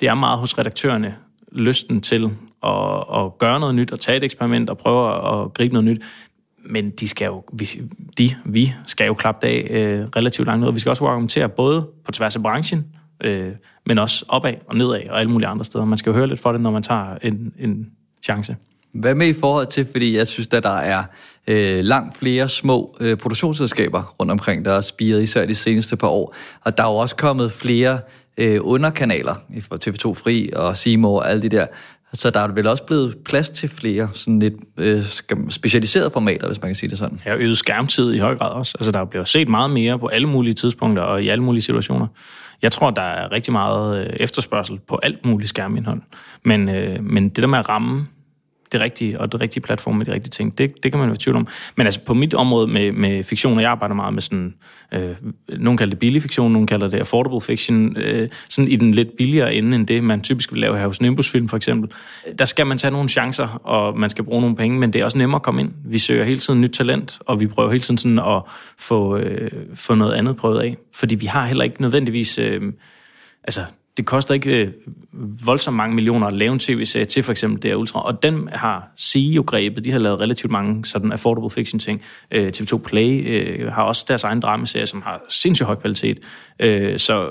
[0.00, 1.14] det er meget hos redaktørerne
[1.52, 2.30] lysten til
[2.62, 6.02] at, at gøre noget nyt, og tage et eksperiment og prøve at gribe noget nyt.
[6.64, 7.68] Men de skal jo, vi,
[8.18, 10.72] de, vi skal jo klappe af øh, relativt langt ud.
[10.72, 12.86] Vi skal også argumentere både på tværs af branchen,
[13.20, 13.52] øh,
[13.86, 15.84] men også opad og nedad og alle mulige andre steder.
[15.84, 17.90] Man skal jo høre lidt for det, når man tager en, en
[18.22, 18.56] chance.
[18.92, 21.04] Hvad med i forhold til, fordi jeg synes, at der er
[21.46, 26.08] øh, langt flere små øh, produktionsselskaber rundt omkring, der er spiret især de seneste par
[26.08, 26.34] år.
[26.60, 28.00] Og der er jo også kommet flere
[28.36, 29.34] øh, underkanaler,
[29.74, 31.66] TV2 Fri og Seymour og alle de der.
[32.12, 35.04] Så der er vel også blevet plads til flere sådan lidt øh,
[35.48, 37.20] specialiserede formater, hvis man kan sige det sådan.
[37.26, 38.76] Ja, øget skærmtid i høj grad også.
[38.78, 42.06] Altså, der bliver set meget mere på alle mulige tidspunkter og i alle mulige situationer.
[42.62, 46.02] Jeg tror, der er rigtig meget øh, efterspørgsel på alt muligt skærmindhold.
[46.44, 48.08] Men, øh, men det der med at ramme
[48.76, 51.16] det rigtige, og det rigtige platform med de rigtige ting, det, det kan man være
[51.20, 51.46] tvivl om.
[51.76, 54.54] Men altså på mit område med, med fiktion, og jeg arbejder meget med sådan,
[54.92, 55.14] øh,
[55.48, 59.16] nogen kalder det billig fiktion, nogen kalder det affordable fiction, øh, sådan i den lidt
[59.16, 61.90] billigere ende end det, man typisk vil lave her hos Nimbus Film for eksempel.
[62.38, 65.04] Der skal man tage nogle chancer, og man skal bruge nogle penge, men det er
[65.04, 65.72] også nemmere at komme ind.
[65.84, 68.42] Vi søger hele tiden nyt talent, og vi prøver hele tiden sådan at
[68.78, 70.76] få, øh, få noget andet prøvet af.
[70.94, 72.38] Fordi vi har heller ikke nødvendigvis...
[72.38, 72.72] Øh,
[73.44, 73.64] altså,
[73.96, 74.72] det koster ikke øh,
[75.46, 78.88] voldsomt mange millioner at lave en tv-serie til for eksempel DR Ultra, og den har
[78.98, 82.02] CEO jo grebet, de har lavet relativt mange sådan affordable fiction ting.
[82.30, 86.18] Øh, TV2 Play øh, har også deres egen dramaserie, som har sindssygt høj kvalitet.
[86.60, 87.28] Øh, så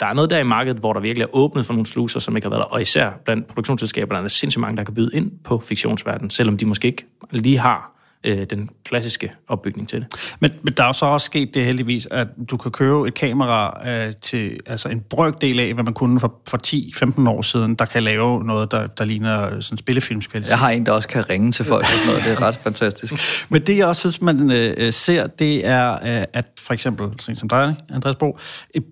[0.00, 2.36] der er noget der i markedet, hvor der virkelig er åbnet for nogle sluser, som
[2.36, 5.10] ikke har været der, og især blandt produktionsselskaberne er der sindssygt mange, der kan byde
[5.14, 10.34] ind på fiktionsverdenen, selvom de måske ikke lige har øh, den klassiske opbygning til det.
[10.40, 13.88] Men, men der er så også sket det heldigvis, at du kan købe et kamera
[13.88, 17.84] øh, til altså en brøkdel af, hvad man kunne for, for 10-15 år siden, der
[17.84, 20.44] kan lave noget, der, der ligner sådan spillefilmspil.
[20.48, 22.24] Jeg har en, der også kan ringe til folk og sådan noget.
[22.24, 23.14] Det er ret fantastisk.
[23.50, 27.36] Men det, jeg også synes, man øh, ser, det er, øh, at for eksempel, sådan
[27.36, 28.38] som dig, Andreas Bro,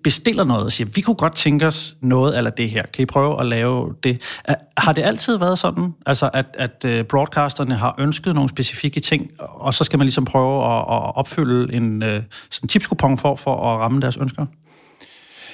[0.03, 2.83] bestiller noget og siger, vi kunne godt tænke os noget eller det her.
[2.93, 4.21] Kan I prøve at lave det?
[4.77, 9.22] Har det altid været sådan, altså at, at øh, broadcasterne har ønsket nogle specifikke ting,
[9.39, 13.55] og så skal man ligesom prøve at, at opfylde en øh, sådan tipskupon for, for
[13.55, 14.45] at ramme deres ønsker?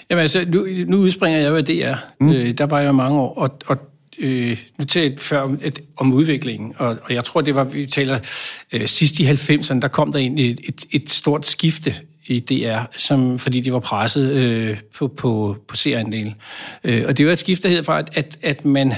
[0.10, 1.98] Jamen altså, nu, nu udspringer jeg, hvad det er.
[2.20, 2.32] Mm.
[2.32, 3.78] Øh, der var jeg mange år, og, og
[4.20, 7.86] øh, nu talte før om, et, om udviklingen, og, og jeg tror, det var, vi
[7.86, 8.20] taler
[8.72, 12.82] øh, sidst i 90'erne, der kom der egentlig et, et, et stort skifte i DR,
[12.96, 16.36] som, fordi de var presset øh, på, på, på serieandelen.
[16.84, 18.94] Øh, og det var et skifte, der fra, at, at, at man,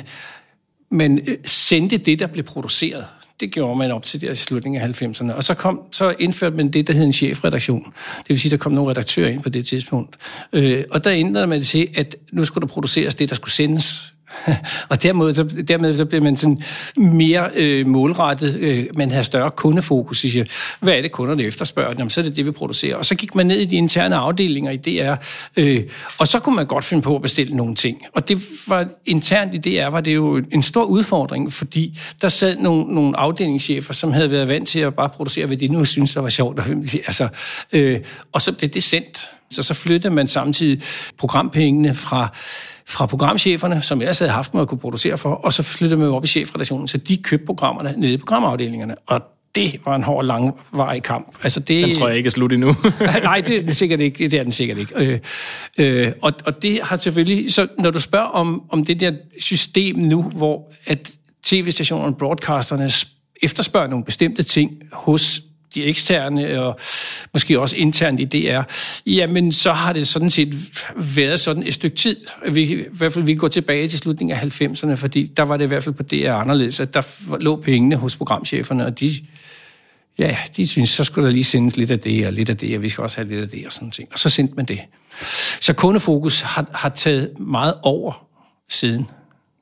[0.89, 3.05] man øh, sendte det, der blev produceret
[3.41, 5.33] det gjorde man op til der i slutningen af 90'erne.
[5.33, 7.83] Og så, kom, så indførte man det, der hed en chefredaktion.
[8.17, 10.15] Det vil sige, der kom nogle redaktører ind på det tidspunkt.
[10.53, 13.51] Øh, og der ændrede man det til, at nu skulle der produceres det, der skulle
[13.51, 14.10] sendes
[14.89, 16.61] og dermed, så, dermed så bliver man sådan
[16.97, 18.55] mere øh, målrettet.
[18.55, 20.19] Øh, man har større kundefokus.
[20.19, 20.45] Siger,
[20.79, 21.93] hvad er det, kunderne efterspørger?
[21.97, 22.95] Jamen, så er det det, vi producerer.
[22.95, 25.15] Og så gik man ned i de interne afdelinger i DR,
[25.57, 25.83] øh,
[26.17, 28.01] og så kunne man godt finde på at bestille nogle ting.
[28.13, 32.57] Og det var internt i DR, var det jo en stor udfordring, fordi der sad
[32.57, 36.13] nogle, nogle afdelingschefer, som havde været vant til at bare producere, hvad de nu synes,
[36.13, 36.59] der var sjovt.
[37.07, 37.27] altså,
[37.71, 37.99] øh,
[38.31, 39.31] og så blev det sendt.
[39.51, 40.81] Så så flyttede man samtidig
[41.17, 42.27] programpengene fra
[42.91, 46.09] fra programcheferne, som ellers havde haft mig at kunne producere for, og så flyttede man
[46.09, 48.95] op i chefredaktionen, så de købte programmerne nede i programafdelingerne.
[49.07, 49.21] Og
[49.55, 51.35] det var en hård, langvarig kamp.
[51.43, 52.75] Altså det, den tror jeg ikke er slut endnu.
[53.01, 54.27] nej, det er den sikkert ikke.
[54.27, 54.93] Det er den sikkert ikke.
[54.95, 55.19] Øh,
[55.77, 57.53] øh, og, og det har selvfølgelig...
[57.53, 61.11] Så når du spørger om, om det der system nu, hvor at
[61.43, 62.89] tv-stationerne, broadcasterne
[63.41, 65.41] efterspørger nogle bestemte ting hos
[65.75, 66.79] de eksterne og
[67.33, 68.61] måske også internt i DR,
[69.05, 70.55] jamen så har det sådan set
[70.95, 72.15] været sådan et stykke tid.
[72.49, 75.63] Vi, I hvert fald vi går tilbage til slutningen af 90'erne, fordi der var det
[75.63, 77.01] i hvert fald på DR anderledes, at der
[77.39, 79.13] lå pengene hos programcheferne, og de
[80.19, 82.75] ja, de synes, så skulle der lige sendes lidt af det, og lidt af det,
[82.75, 84.09] og vi skal også have lidt af det, og sådan ting.
[84.11, 84.79] Og så sendte man det.
[85.61, 88.27] Så kundefokus har, har taget meget over
[88.69, 89.07] siden.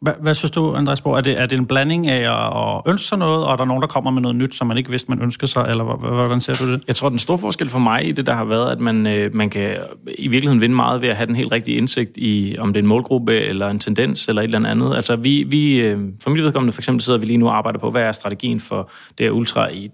[0.01, 1.17] Hvad, hvad synes du, Andreas Borg?
[1.17, 3.65] Er det, er det en blanding af at, at ønske sig noget, og er der
[3.65, 6.41] nogen, der kommer med noget nyt, som man ikke vidste, man ønskede sig, eller hvordan
[6.41, 6.83] ser du det?
[6.87, 9.35] Jeg tror, den store forskel for mig i det, der har været, at man, øh,
[9.35, 9.77] man kan
[10.17, 12.83] i virkeligheden vinde meget ved at have den helt rigtige indsigt i, om det er
[12.83, 14.95] en målgruppe, eller en tendens, eller et eller andet.
[14.95, 17.79] Altså, vi, vi, øh, for mit vedkommende for eksempel sidder vi lige nu og arbejder
[17.79, 19.91] på, hvad er strategien for det her ultra i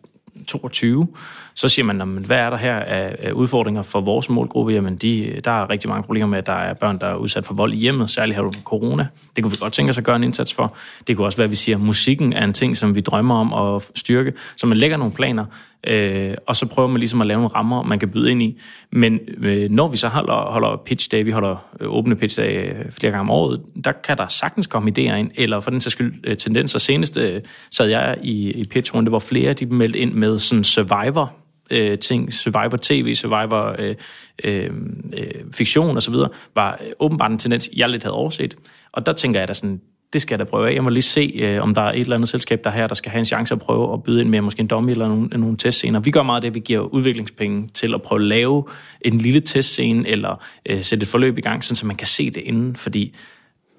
[0.47, 1.07] 22.
[1.55, 4.73] Så siger man, jamen, hvad er der her af, udfordringer for vores målgruppe?
[4.73, 7.45] Jamen, de, der er rigtig mange problemer med, at der er børn, der er udsat
[7.45, 9.07] for vold i hjemmet, særligt her med corona.
[9.35, 10.75] Det kunne vi godt tænke os at gøre en indsats for.
[11.07, 13.35] Det kunne også være, at vi siger, at musikken er en ting, som vi drømmer
[13.35, 14.33] om at styrke.
[14.57, 15.45] Så man lægger nogle planer,
[15.87, 18.59] øh, og så prøver man ligesom at lave nogle rammer, man kan byde ind i.
[18.91, 22.69] Men øh, når vi så holder, holder pitch day, vi holder øh, åbne pitch day
[22.69, 25.81] øh, flere gange om året, der kan der sagtens komme idéer ind, eller for den
[25.81, 26.79] sags skyld øh, tendenser.
[26.79, 27.41] Senest øh,
[27.71, 31.33] sad jeg i, i pitchrunde, hvor flere de meldte ind med sådan survivor
[31.71, 33.95] øh, ting, Survivor TV, Survivor øh,
[34.43, 34.69] øh,
[35.13, 36.15] øh fiktion osv.,
[36.56, 38.56] var åbenbart en tendens, jeg lidt havde overset.
[38.91, 39.82] Og der tænker jeg da sådan,
[40.13, 40.73] det skal jeg da prøve af.
[40.73, 42.95] Jeg må lige se, øh, om der er et eller andet selskab, der her, der
[42.95, 45.28] skal have en chance at prøve at byde ind med måske en dummy eller nogle,
[45.28, 45.99] nogle testscener.
[45.99, 48.63] Vi gør meget af det, vi giver udviklingspenge til at prøve at lave
[49.01, 52.32] en lille testscene, eller øh, sætte et forløb i gang, sådan, så man kan se
[52.32, 53.15] det inden, fordi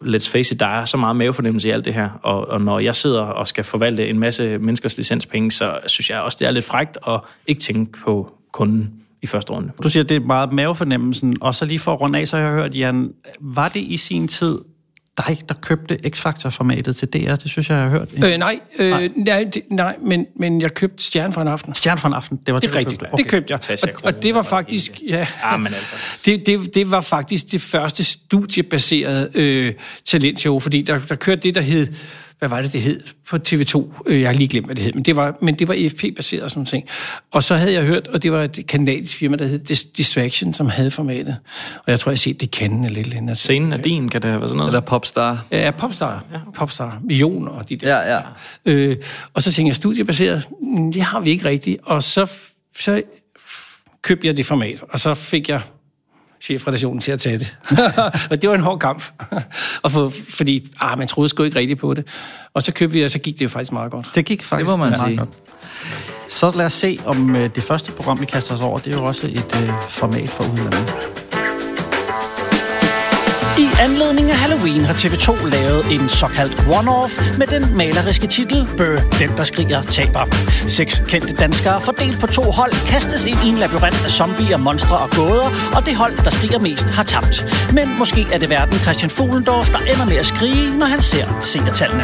[0.03, 2.79] let's face it, der er så meget mavefornemmelse i alt det her, og, og når
[2.79, 6.51] jeg sidder og skal forvalte en masse menneskers licenspenge, så synes jeg også, det er
[6.51, 8.91] lidt frægt at ikke tænke på kunden
[9.23, 9.73] i første runde.
[9.83, 12.45] Du siger, det er meget mavefornemmelsen, og så lige for at runde af, så har
[12.45, 14.59] jeg hørt, Jan, var det i sin tid
[15.19, 17.35] dig, der købte X-Factor-formatet til DR?
[17.37, 18.09] Det synes jeg, jeg har hørt.
[18.25, 19.09] Øh, nej, øh, nej.
[19.17, 21.75] Nej, det, nej men, men jeg købte Stjerne for en aften.
[21.75, 23.17] Stjern for en aften, det var Det er du rigtigt, købte.
[23.17, 23.79] det købte jeg.
[23.83, 25.95] Og, og det var faktisk, ja, Ja, men altså.
[26.27, 29.75] det, det, det var faktisk det første studiebaserede øh,
[30.05, 31.87] talentshow, fordi der, der kørte det, der hed,
[32.39, 34.03] hvad var det, det hed på TV2?
[34.07, 36.43] Øh, Jeg har lige glemt, hvad det hed, men det var, men det var EFP-baseret
[36.43, 36.69] og sådan noget.
[36.69, 36.85] ting.
[37.31, 40.55] Og så havde jeg hørt, og det var et kanadisk firma, der hed Dis- Distraction,
[40.55, 41.37] som havde formatet.
[41.77, 43.07] Og jeg tror, jeg har set det kende lidt.
[43.07, 43.39] lidt.
[43.39, 44.71] Scenen er din, kan det været sådan noget?
[44.71, 45.47] Eller popstar.
[45.51, 46.25] Ja, Popstar.
[46.33, 46.39] Ja.
[46.55, 47.01] Popstar.
[47.05, 47.99] Million og de der.
[47.99, 48.21] Ja, ja.
[48.67, 48.97] Øh,
[49.35, 51.79] og så tænkte jeg, studiebaseret, mm, det har vi ikke rigtigt.
[51.83, 52.31] Og så,
[52.79, 53.03] så
[54.03, 55.61] købte jeg det format, og så fik jeg
[56.47, 57.57] chefredaktionen til at tage det.
[58.31, 59.05] og det var en hård kamp.
[59.83, 62.07] og for, fordi ah, man troede sgu ikke rigtigt på det.
[62.55, 64.11] Og så købte vi, og så gik det jo faktisk meget godt.
[64.15, 65.17] Det gik faktisk Det må man meget sige.
[65.17, 65.29] godt.
[66.29, 68.97] Så lad os se, om øh, det første program, vi kaster os over, det er
[68.99, 71.26] jo også et øh, format for udlandet.
[73.59, 79.01] I anledning af Halloween har TV2 lavet en såkaldt one-off med den maleriske titel Bøh,
[79.21, 80.25] den der skriger taber.
[80.69, 84.99] Seks kendte danskere fordelt på to hold kastes ind i en labyrint af zombier, monstre
[84.99, 87.45] og gåder, og det hold, der skriger mest, har tabt.
[87.73, 91.27] Men måske er det verden Christian Fuglendorf, der ender med at skrige, når han ser
[91.41, 92.03] seertallene.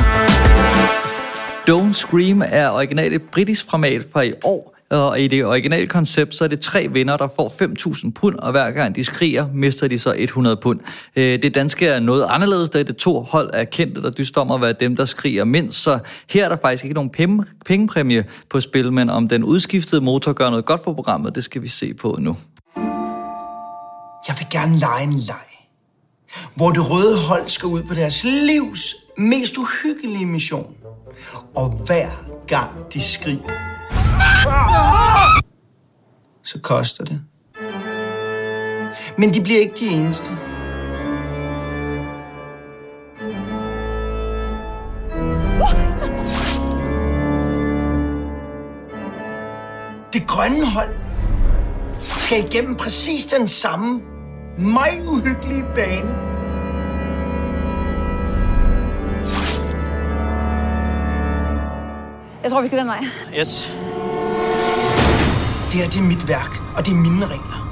[1.71, 6.35] Don't Scream er originalt et britisk format fra i år, og i det originale koncept,
[6.35, 7.49] så er det tre vinder, der får
[8.05, 10.81] 5.000 pund, og hver gang de skriger, mister de så 100 pund.
[11.17, 14.51] Øh, det danske er noget anderledes, da det to hold er kendte, der dyster om
[14.51, 15.99] at være dem, der skriger mindst, så
[16.31, 17.11] her er der faktisk ikke nogen
[17.67, 21.63] pengepræmie på spil, men om den udskiftede motor gør noget godt for programmet, det skal
[21.63, 22.37] vi se på nu.
[24.29, 25.47] Jeg vil gerne lege en leg,
[26.55, 30.75] hvor det røde hold skal ud på deres livs mest uhyggelige mission.
[31.55, 32.09] Og hver
[32.47, 33.82] gang de skriger,
[36.43, 37.21] så koster det.
[39.19, 40.33] Men de bliver ikke de eneste.
[50.13, 50.95] Det grønne hold
[52.01, 54.01] skal igennem præcis den samme
[54.59, 56.15] meget uhyggelige bane.
[62.43, 63.05] Jeg tror, vi skal den vej.
[63.39, 63.82] Yes.
[65.73, 67.69] Det her, det er mit værk, og det er mine regler.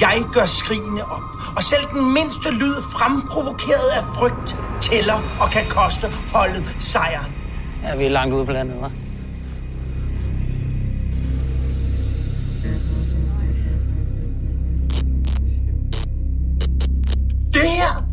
[0.00, 1.22] Jeg gør skrigene op,
[1.56, 7.34] og selv den mindste lyd fremprovokeret af frygt tæller og kan koste holdet sejren.
[7.82, 8.90] Ja, vi er langt ude på landet, hva'?
[17.52, 18.05] Det her,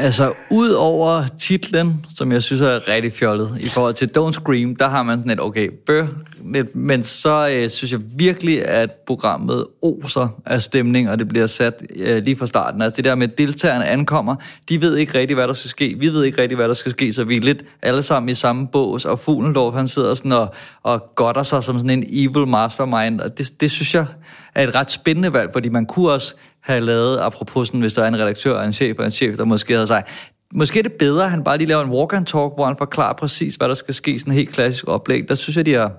[0.00, 4.76] Altså, ud over titlen, som jeg synes er rigtig fjollet, i forhold til Don't Scream,
[4.76, 6.08] der har man sådan et, okay, bøh,
[6.52, 11.46] lidt, men så øh, synes jeg virkelig, at programmet oser af stemning, og det bliver
[11.46, 12.82] sat øh, lige fra starten.
[12.82, 14.36] Altså det der med, at deltagerne ankommer,
[14.68, 15.96] de ved ikke rigtig, hvad der skal ske.
[15.98, 18.34] Vi ved ikke rigtig, hvad der skal ske, så vi er lidt alle sammen i
[18.34, 22.46] samme bås, og Fuglendorf, han sidder sådan og, og godter sig som sådan en evil
[22.46, 24.06] mastermind, og det, det synes jeg
[24.54, 28.02] er et ret spændende valg, fordi man kunne også have lavet, apropos sådan, hvis der
[28.02, 30.82] er en redaktør og en chef og en chef, der måske havde sagt, måske er
[30.82, 33.54] det bedre, at han bare lige laver en walk and talk, hvor han forklarer præcis,
[33.54, 35.28] hvad der skal ske, sådan en helt klassisk oplæg.
[35.28, 35.92] Der synes jeg, de har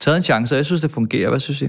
[0.00, 1.28] taget en chance, og jeg synes, det fungerer.
[1.28, 1.68] Hvad synes I?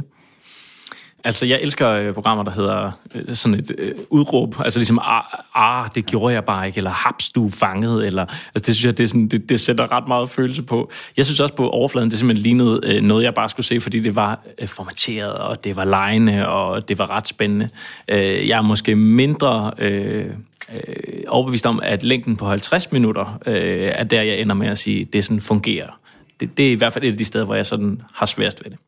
[1.29, 4.55] Altså, jeg elsker øh, programmer, der hedder øh, sådan et øh, udråb.
[4.59, 5.23] Altså ligesom, ah,
[5.55, 8.21] ah, det gjorde jeg bare ikke, eller haps, du er fanget, eller...
[8.21, 10.91] Altså, det synes jeg, det, er sådan, det, det sætter ret meget følelse på.
[11.17, 13.99] Jeg synes også på overfladen, det simpelthen lignede øh, noget, jeg bare skulle se, fordi
[13.99, 17.69] det var øh, formateret, og det var lejende, og det var ret spændende.
[18.07, 19.71] Øh, jeg er måske mindre...
[19.77, 20.25] Øh,
[20.73, 24.77] øh, overbevist om, at længden på 50 minutter øh, er der, jeg ender med at
[24.77, 25.99] sige, det sådan fungerer.
[26.39, 28.63] Det, det er i hvert fald et af de steder, hvor jeg sådan har sværest
[28.63, 28.79] ved det.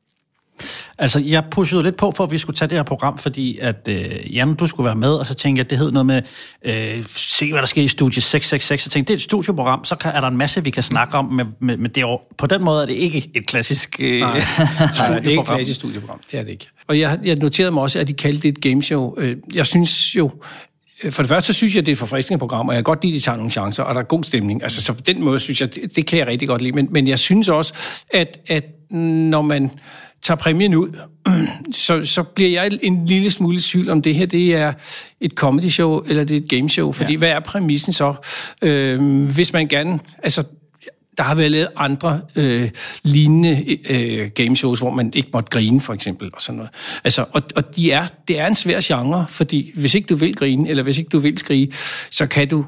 [0.97, 3.87] Altså, jeg pushede lidt på, for at vi skulle tage det her program, fordi at
[3.87, 6.21] øh, Jan, du skulle være med, og så tænkte jeg, at det hed noget med,
[6.65, 8.81] øh, se hvad der sker i studie 666.
[8.83, 11.17] Så tænkte det er et studieprogram, så kan, er der en masse, vi kan snakke
[11.17, 12.31] om med, med, med det år.
[12.37, 15.09] På den måde er det ikke et klassisk øh, Nej, studieprogram.
[15.11, 16.19] Nej, det er ikke et klassisk studieprogram.
[16.31, 16.67] Det er det ikke.
[16.87, 19.15] Og jeg, jeg noterede mig også, at de kaldte det et gameshow.
[19.17, 20.31] Øh, Jeg synes jo,
[21.03, 23.03] øh, for det første synes jeg, det er et forfriskende program, og jeg kan godt
[23.03, 24.63] lide, at de tager nogle chancer, og der er god stemning.
[24.63, 26.71] Altså, så på den måde synes jeg, det, det kan jeg rigtig godt lide.
[26.75, 27.73] Men, men jeg synes også,
[28.13, 29.71] at, at når man
[30.23, 30.89] tager præmien ud,
[31.71, 34.73] så, så bliver jeg en lille smule tvivl om det her, det er
[35.21, 36.91] et comedy show, eller det er et gameshow.
[36.91, 37.17] Fordi ja.
[37.17, 38.13] hvad er præmissen så?
[38.61, 39.99] Øh, hvis man gerne...
[40.23, 40.43] Altså,
[41.17, 42.69] der har været lavet andre øh,
[43.03, 46.71] lignende øh, gameshows, hvor man ikke måtte grine, for eksempel, og sådan noget.
[47.03, 50.35] Altså, og og de er, det er en svær genre, fordi hvis ikke du vil
[50.35, 51.71] grine, eller hvis ikke du vil skrige,
[52.11, 52.65] så kan du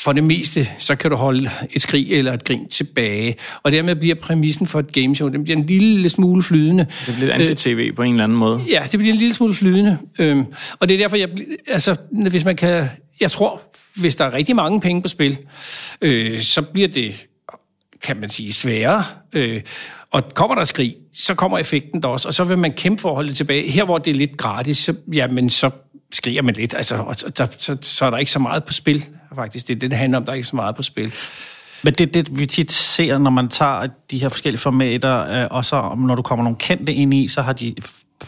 [0.00, 3.36] for det meste, så kan du holde et skrig eller et grin tilbage.
[3.62, 6.86] Og dermed bliver præmissen for et gameshow, den bliver en lille smule flydende.
[7.06, 8.60] Det bliver anti-tv på en eller anden måde.
[8.70, 9.98] Ja, det bliver en lille smule flydende.
[10.18, 10.44] Øhm,
[10.78, 11.28] og det er derfor, jeg,
[11.66, 12.88] altså, hvis man kan,
[13.20, 13.62] jeg tror,
[13.96, 15.38] hvis der er rigtig mange penge på spil,
[16.00, 17.26] øh, så bliver det,
[18.02, 19.04] kan man sige, sværere.
[19.32, 19.60] Øh,
[20.10, 23.08] og kommer der skrig, så kommer effekten der også, og så vil man kæmpe for
[23.08, 23.70] at holde det tilbage.
[23.70, 25.70] Her, hvor det er lidt gratis, så, jamen, så
[26.12, 29.06] skriger man lidt, altså, og der, så, så er der ikke så meget på spil,
[29.34, 29.68] faktisk.
[29.68, 31.12] Det er det, det handler om, der er ikke så meget på spil.
[31.82, 35.64] Men det det, vi tit ser, når man tager de her forskellige formater, øh, og
[35.64, 37.74] så når du kommer nogle kendte ind i, så har de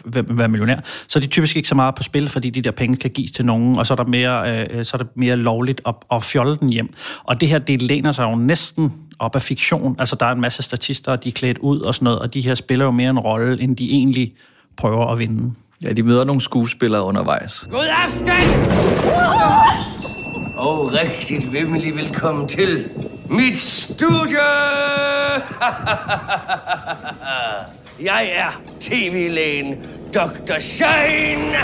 [0.04, 0.76] hvem være millionær,
[1.08, 3.32] så er de typisk ikke så meget på spil, fordi de der penge skal gives
[3.32, 6.24] til nogen, og så er, der mere, øh, så er det mere lovligt at, at
[6.24, 6.94] fjolle den hjem.
[7.24, 9.96] Og det her, det læner sig jo næsten op af fiktion.
[9.98, 12.34] Altså, der er en masse statister, og de er klædt ud og sådan noget, og
[12.34, 14.34] de her spiller jo mere en rolle, end de egentlig
[14.76, 15.54] prøver at vinde.
[15.82, 17.66] Ja, de møder nogle skuespillere undervejs.
[17.70, 19.91] God aften!
[20.62, 22.90] Og rigtigt vemmelig velkommen til
[23.30, 24.38] mit studie!
[28.10, 30.58] jeg er tv-lægen Dr.
[30.60, 31.56] Shine,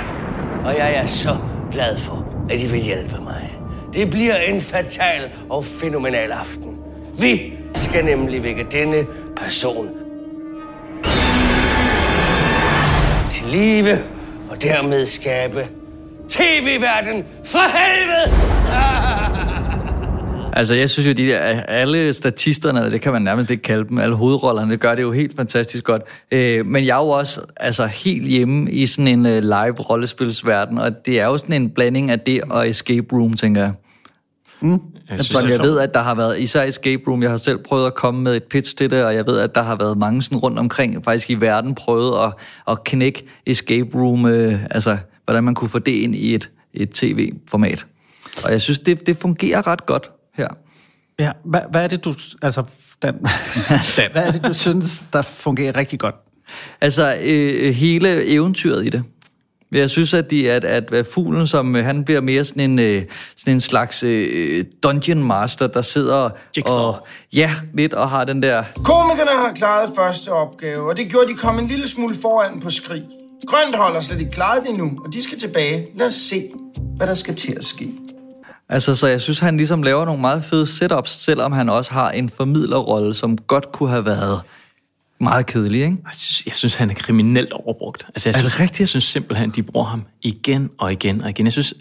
[0.65, 1.37] og jeg er så
[1.73, 3.61] glad for, at I vil hjælpe mig.
[3.93, 6.79] Det bliver en fatal og fænomenal aften.
[7.19, 9.07] Vi skal nemlig vække denne
[9.37, 9.89] person
[13.31, 13.99] til live
[14.51, 15.69] og dermed skabe
[16.29, 18.29] tv-verden fra helvede!
[20.53, 21.39] Altså, jeg synes jo, de der,
[21.69, 25.13] alle statisterne, det kan man nærmest ikke kalde dem, alle hovedrollerne, det gør det jo
[25.13, 26.03] helt fantastisk godt.
[26.33, 30.79] Øh, men jeg er jo også altså, helt hjemme i sådan en uh, live rollespilsverden,
[30.79, 33.73] og det er jo sådan en blanding af det og Escape Room, tænker jeg.
[34.61, 34.81] Mm.
[35.11, 37.87] Jeg, synes, jeg ved, at der har været, især Escape Room, jeg har selv prøvet
[37.87, 40.23] at komme med et pitch til det, og jeg ved, at der har været mange
[40.23, 42.33] sådan rundt omkring, faktisk i verden, prøvet at,
[42.71, 44.97] at knække Escape Room, øh, altså
[45.29, 47.87] hvordan man kunne få det ind i et, et tv-format.
[48.45, 50.49] Og jeg synes, det, det fungerer ret godt her.
[51.19, 52.15] Ja, hvad, hvad er det, du...
[52.43, 52.63] Altså,
[53.03, 53.15] Dan,
[53.97, 54.13] Dan.
[54.13, 56.15] hvad er det, du synes, der fungerer rigtig godt?
[56.81, 59.03] Altså, øh, hele eventyret i det.
[59.73, 62.79] Jeg synes, at, de, at, at, at fuglen, som øh, han bliver mere sådan en,
[62.79, 63.03] øh,
[63.37, 66.79] sådan en slags øh, dungeon master, der sidder Jigsaw.
[66.79, 67.07] og...
[67.33, 68.65] Ja, lidt, og har den der...
[68.75, 72.71] Komikerne har klaret første opgave, og det gjorde, de kom en lille smule foran på
[72.71, 73.03] skrig.
[73.47, 75.87] Grønt holder slet ikke klaret det endnu, og de skal tilbage.
[75.95, 76.51] Lad os se,
[76.97, 77.93] hvad der skal til at ske.
[78.69, 82.11] Altså, så jeg synes, han ligesom laver nogle meget fede setups, selvom han også har
[82.11, 84.41] en formidlerrolle, som godt kunne have været
[85.21, 85.97] meget kedelig, ikke?
[86.05, 88.07] Jeg synes, jeg synes, han er kriminelt overbrugt.
[88.09, 88.81] Altså, jeg Er det synes, rigtigt?
[88.81, 91.47] Jeg synes simpelthen, de bruger ham igen og igen og igen.
[91.47, 91.75] Jeg synes,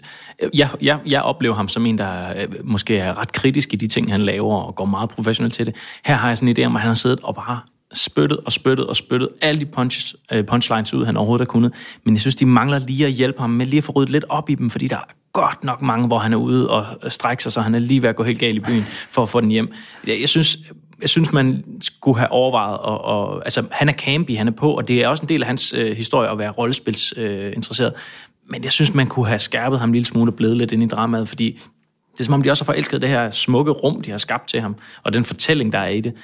[0.54, 3.88] jeg, jeg, jeg oplever ham som en, der øh, måske er ret kritisk i de
[3.88, 5.76] ting, han laver, og går meget professionelt til det.
[6.04, 7.60] Her har jeg sådan en idé om, at han har siddet og bare
[7.98, 11.72] spyttet og spyttet og spyttet alle de punches, øh, punchlines ud, han overhovedet har kunnet.
[12.04, 14.24] Men jeg synes, de mangler lige at hjælpe ham med lige at få ryddet lidt
[14.28, 17.10] op i dem, fordi der er godt nok mange, hvor han er ude og øh,
[17.10, 19.28] strækker sig, så han er lige ved at gå helt galt i byen for at
[19.28, 19.72] få den hjem.
[20.06, 20.58] Jeg, jeg synes,
[21.00, 24.72] jeg synes, man skulle have overvejet, og, og, altså han er campy, han er på,
[24.72, 27.46] og det er også en del af hans øh, historie at være rollespilsinteresseret.
[27.46, 27.92] Øh, interesseret.
[28.50, 30.82] Men jeg synes, man kunne have skærpet ham en lille smule og blevet lidt ind
[30.82, 31.60] i dramaet, fordi
[32.12, 34.48] det er som om, de også har forelsket det her smukke rum, de har skabt
[34.48, 36.14] til ham, og den fortælling, der er i det.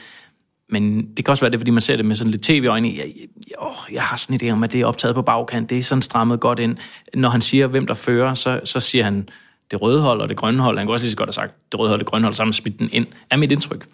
[0.68, 2.88] Men det kan også være det, fordi man ser det med sådan lidt tv-øjne.
[2.88, 3.12] Jeg,
[3.50, 5.70] jeg, åh, jeg har sådan en idé om, at det er optaget på bagkant.
[5.70, 6.76] Det er sådan strammet godt ind.
[7.14, 9.28] Når han siger, hvem der fører, så, så siger han
[9.70, 11.54] det røde hold og det grønne hold, han kunne også lige så godt have sagt,
[11.72, 13.86] det røde hold og det grønne hold sammen, smidt den ind, er mit indtryk.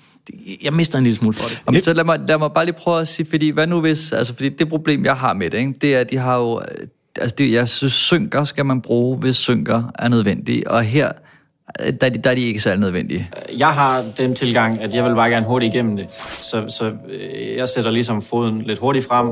[0.63, 1.63] Jeg mister en lille smule for det.
[1.67, 4.13] Jamen, så lad mig, lad mig bare lige prøve at sige, fordi hvad nu hvis,
[4.13, 6.61] altså fordi det problem, jeg har med det, ikke, det er, at de har jo,
[6.61, 11.13] øh, altså det, jeg synes, synker skal man bruge, hvis synker er nødvendige, og her,
[11.79, 13.31] der er de, der er de ikke særlig nødvendige.
[13.59, 16.07] Jeg har den tilgang, at jeg vil bare gerne hurtigt igennem det.
[16.41, 19.27] Så, så øh, jeg sætter ligesom foden lidt hurtigt frem,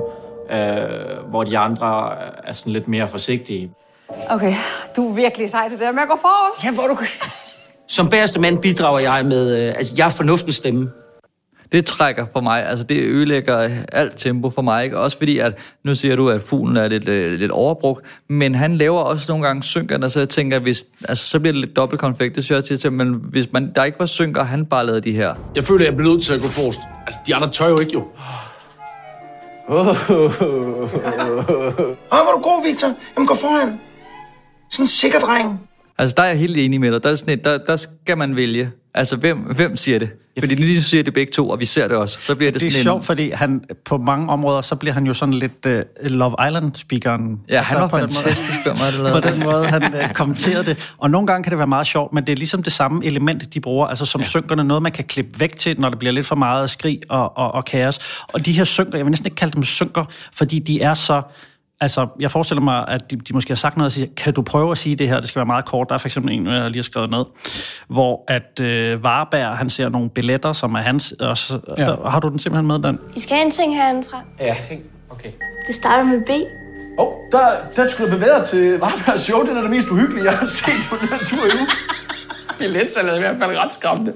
[0.52, 2.12] øh, hvor de andre
[2.44, 3.70] er sådan lidt mere forsigtige.
[4.30, 4.54] Okay,
[4.96, 6.64] du er virkelig sej til det med at gå forrest.
[6.64, 6.98] Ja, hvor du...
[7.88, 10.90] Som bagerste mand bidrager jeg med, øh, altså jeg er fornuftens stemme.
[11.72, 14.98] Det trækker for mig, altså det ødelægger alt tempo for mig, ikke?
[14.98, 18.78] Også fordi, at nu siger du, at fuglen er lidt, øh, lidt overbrugt, men han
[18.78, 22.36] laver også nogle gange synkerne, så jeg tænker, hvis, altså, så bliver det lidt dobbeltkonfekt,
[22.36, 25.12] det synes jeg til, men hvis man, der ikke var synker, han bare lavede de
[25.12, 25.34] her.
[25.56, 26.80] Jeg føler, jeg bliver nødt til at gå forrest.
[27.06, 28.06] Altså, de andre tør jo ikke, jo.
[29.68, 29.84] Åh,
[32.08, 32.88] hvor er du god, Victor.
[33.16, 33.80] Jamen, gå foran.
[34.70, 35.60] Sådan en sikker dreng.
[35.98, 37.02] Altså, der er jeg helt enig med dig.
[37.02, 38.70] Der, er sådan et, der, der skal man vælge.
[38.94, 40.10] Altså, hvem, hvem siger det?
[40.40, 42.18] Fordi nu lige siger det begge to, og vi ser det også.
[42.22, 43.06] Så bliver det, Det er sådan sjovt, en...
[43.06, 45.72] fordi han på mange områder, så bliver han jo sådan lidt uh,
[46.02, 47.40] Love Island-speakeren.
[47.48, 50.12] Ja, han var på den fantastisk, hvem var det, lavede på den måde, han uh,
[50.14, 50.92] kommenterede det.
[50.98, 53.54] Og nogle gange kan det være meget sjovt, men det er ligesom det samme element,
[53.54, 54.26] de bruger, altså som ja.
[54.26, 57.38] synkerne, noget man kan klippe væk til, når det bliver lidt for meget skrig og,
[57.38, 57.98] og, og kaos.
[58.28, 61.22] Og de her synker, jeg vil næsten ikke kalde dem synker, fordi de er så...
[61.80, 64.42] Altså, jeg forestiller mig, at de, de måske har sagt noget og siger, kan du
[64.42, 65.20] prøve at sige det her?
[65.20, 65.88] Det skal være meget kort.
[65.88, 67.24] Der er for eksempel en, jeg lige har skrevet ned,
[67.88, 71.12] hvor at øh, Varberg, han ser nogle billetter, som er hans.
[71.12, 71.84] Og så, ja.
[71.84, 72.98] Der, har du den simpelthen med, Dan?
[73.16, 74.22] I skal have en ting herindefra.
[74.40, 74.82] Ja, ting.
[75.10, 75.30] Okay.
[75.66, 76.30] Det starter med B.
[76.98, 77.38] Åh, oh, der,
[77.76, 79.40] der skulle du bedre til Varbergs show.
[79.42, 81.66] Det er det mest uhyggelige, jeg har set på den her tur endnu.
[82.58, 84.12] Billetsalget er i hvert fald ret skræmmende.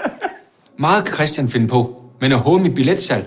[0.76, 3.26] Meget kan Christian finde på, men at håne mit billetsalg,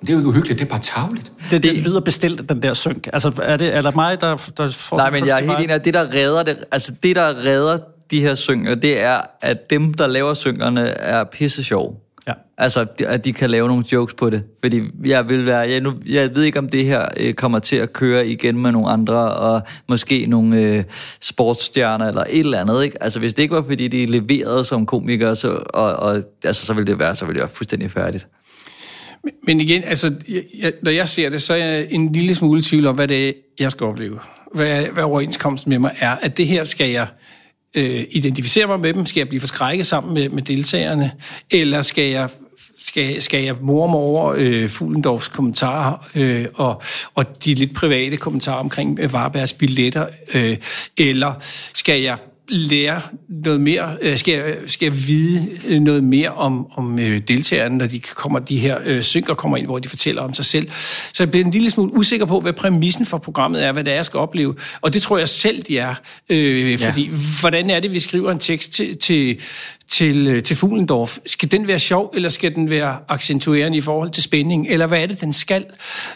[0.00, 1.32] det er jo ikke uhyggeligt, det er bare tavligt.
[1.50, 3.08] Det, det lyder bestilt, den der synk.
[3.12, 4.96] Altså, er det, er der mig, der, der får...
[4.96, 7.78] Nej, men jeg er helt enig, at det, der redder det, altså det, der redder
[8.10, 12.06] de her synger, det er, at dem, der laver syngerne, er pisse sjov.
[12.26, 12.32] Ja.
[12.58, 14.42] Altså, at de kan lave nogle jokes på det.
[14.62, 17.76] Fordi jeg vil være, jeg, nu, jeg ved ikke, om det her øh, kommer til
[17.76, 20.84] at køre igen med nogle andre, og måske nogle øh,
[21.20, 23.02] sportsstjerner, eller et eller andet, ikke?
[23.02, 26.74] Altså, hvis det ikke var, fordi de leverede som komikere, så, og, og, altså, så
[26.74, 28.26] ville det være, så ville det være fuldstændig færdigt.
[29.46, 32.58] Men igen, altså, jeg, jeg, når jeg ser det, så er jeg en lille smule
[32.58, 34.18] i tvivl om, hvad det er, jeg skal opleve.
[34.54, 36.10] Hvad, hvad overenskomsten med mig er.
[36.10, 37.06] At det her skal jeg
[37.74, 39.06] øh, identificere mig med dem?
[39.06, 41.12] Skal jeg blive forskrækket sammen med, med deltagerne?
[41.50, 42.28] Eller skal jeg
[42.82, 46.82] skal, skal jeg mor mig over øh, Fuglendorfs kommentarer øh, og,
[47.14, 50.06] og de lidt private kommentarer omkring øh, Varbergs billetter?
[50.34, 50.56] Øh,
[50.98, 51.34] eller
[51.74, 52.18] skal jeg
[52.50, 57.78] lære noget mere, øh, skal, jeg, skal vide øh, noget mere om, om øh, deltagerne,
[57.78, 60.68] når de kommer, de her øh, synker kommer ind, hvor de fortæller om sig selv.
[61.12, 63.90] Så jeg bliver en lille smule usikker på, hvad præmissen for programmet er, hvad det
[63.90, 64.54] er, jeg skal opleve.
[64.80, 65.94] Og det tror jeg selv, de er.
[66.28, 67.16] Øh, fordi, ja.
[67.40, 69.38] hvordan er det, vi skriver en tekst til, til,
[69.88, 71.18] til, øh, til Fuglendorf?
[71.26, 74.66] Skal den være sjov, eller skal den være accentuerende i forhold til spænding?
[74.68, 75.64] Eller hvad er det, den skal?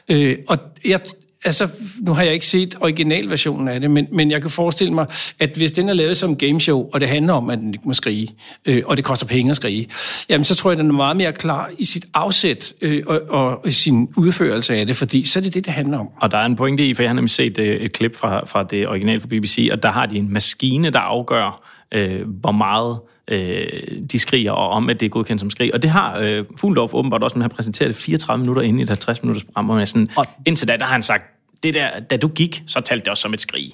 [0.09, 1.01] Øh, og jeg
[1.45, 1.69] altså,
[1.99, 5.07] nu har jeg ikke set originalversionen af det, men, men jeg kan forestille mig,
[5.39, 7.95] at hvis den er lavet som gameshow, og det handler om, at den ikke må
[7.95, 8.29] skrige,
[8.65, 9.89] øh, og det koster penge at skrige,
[10.29, 13.21] jamen så tror jeg, at den er meget mere klar i sit afsæt øh, og,
[13.29, 16.09] og sin udførelse af det, fordi så er det det, det handler om.
[16.21, 18.47] Og der er en pointe i, for jeg har nemlig set øh, et klip fra,
[18.47, 22.53] fra det original fra BBC, og der har de en maskine, der afgør, øh, hvor
[22.53, 25.75] meget øh, de skriger, og om, at det er godkendt som skrig.
[25.75, 28.81] Og det har øh, Fuglendorf åbenbart også, men han har præsenteret det 34 minutter inde
[28.81, 31.25] i et 50-minutters program, er sådan, og indtil da, der har han sagt,
[31.63, 33.73] det der, da du gik, så talte det også som et skrig.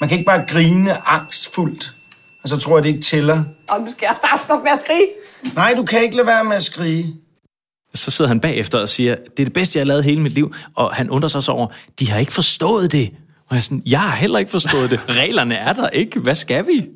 [0.00, 1.94] Man kan ikke bare grine angstfuldt,
[2.42, 3.44] og så tror jeg, det ikke tæller.
[3.68, 5.06] Og nu skal jeg starte med at skrige.
[5.54, 7.14] Nej, du kan ikke lade være med at skrige.
[7.94, 10.32] Så sidder han bagefter og siger, det er det bedste, jeg har lavet hele mit
[10.32, 11.66] liv, og han undrer sig så over,
[11.98, 13.10] de har ikke forstået det.
[13.48, 15.00] Og jeg sådan, jeg har heller ikke forstået det.
[15.22, 16.20] Reglerne er der ikke.
[16.20, 16.86] Hvad skal vi?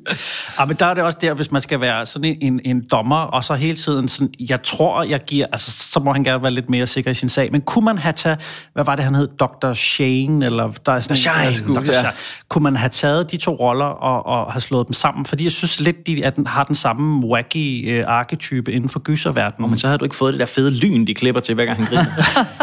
[0.59, 3.15] Ja, men der er det også der, hvis man skal være sådan en, en, dommer,
[3.17, 6.51] og så hele tiden sådan, jeg tror, jeg giver, altså så må han gerne være
[6.51, 8.39] lidt mere sikker i sin sag, men kunne man have taget,
[8.73, 9.73] hvad var det, han hed, Dr.
[9.73, 11.81] Shane, eller der er sådan Shine, en, Dr.
[11.81, 11.91] Dr.
[11.91, 12.11] Shine.
[12.49, 15.25] Kunne man have taget de to roller og, og have slået dem sammen?
[15.25, 18.99] Fordi jeg synes lidt, de at den har den samme wacky øh, arketype inden for
[18.99, 19.69] gyserverdenen.
[19.69, 21.77] Men så har du ikke fået det der fede lyn, de klipper til, hver gang
[21.77, 22.05] han griner.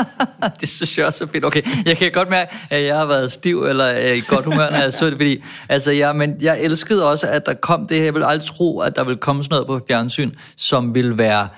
[0.60, 1.44] det synes jeg også er fedt.
[1.44, 4.70] Okay, jeg kan godt mærke, at jeg har været stiv eller øh, i godt humør,
[4.70, 7.96] når jeg så det, fordi altså, ja, men jeg elskede også, at der kom det
[7.96, 8.04] her.
[8.04, 11.48] Jeg ville aldrig tro, at der ville komme sådan noget på fjernsyn, som ville være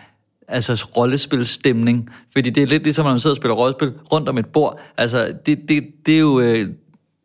[0.48, 2.10] altså rollespilstemning.
[2.32, 4.80] Fordi det er lidt ligesom, når man sidder og spiller rollespil rundt om et bord.
[4.98, 6.40] Altså, det, det, det er jo...
[6.40, 6.68] Øh,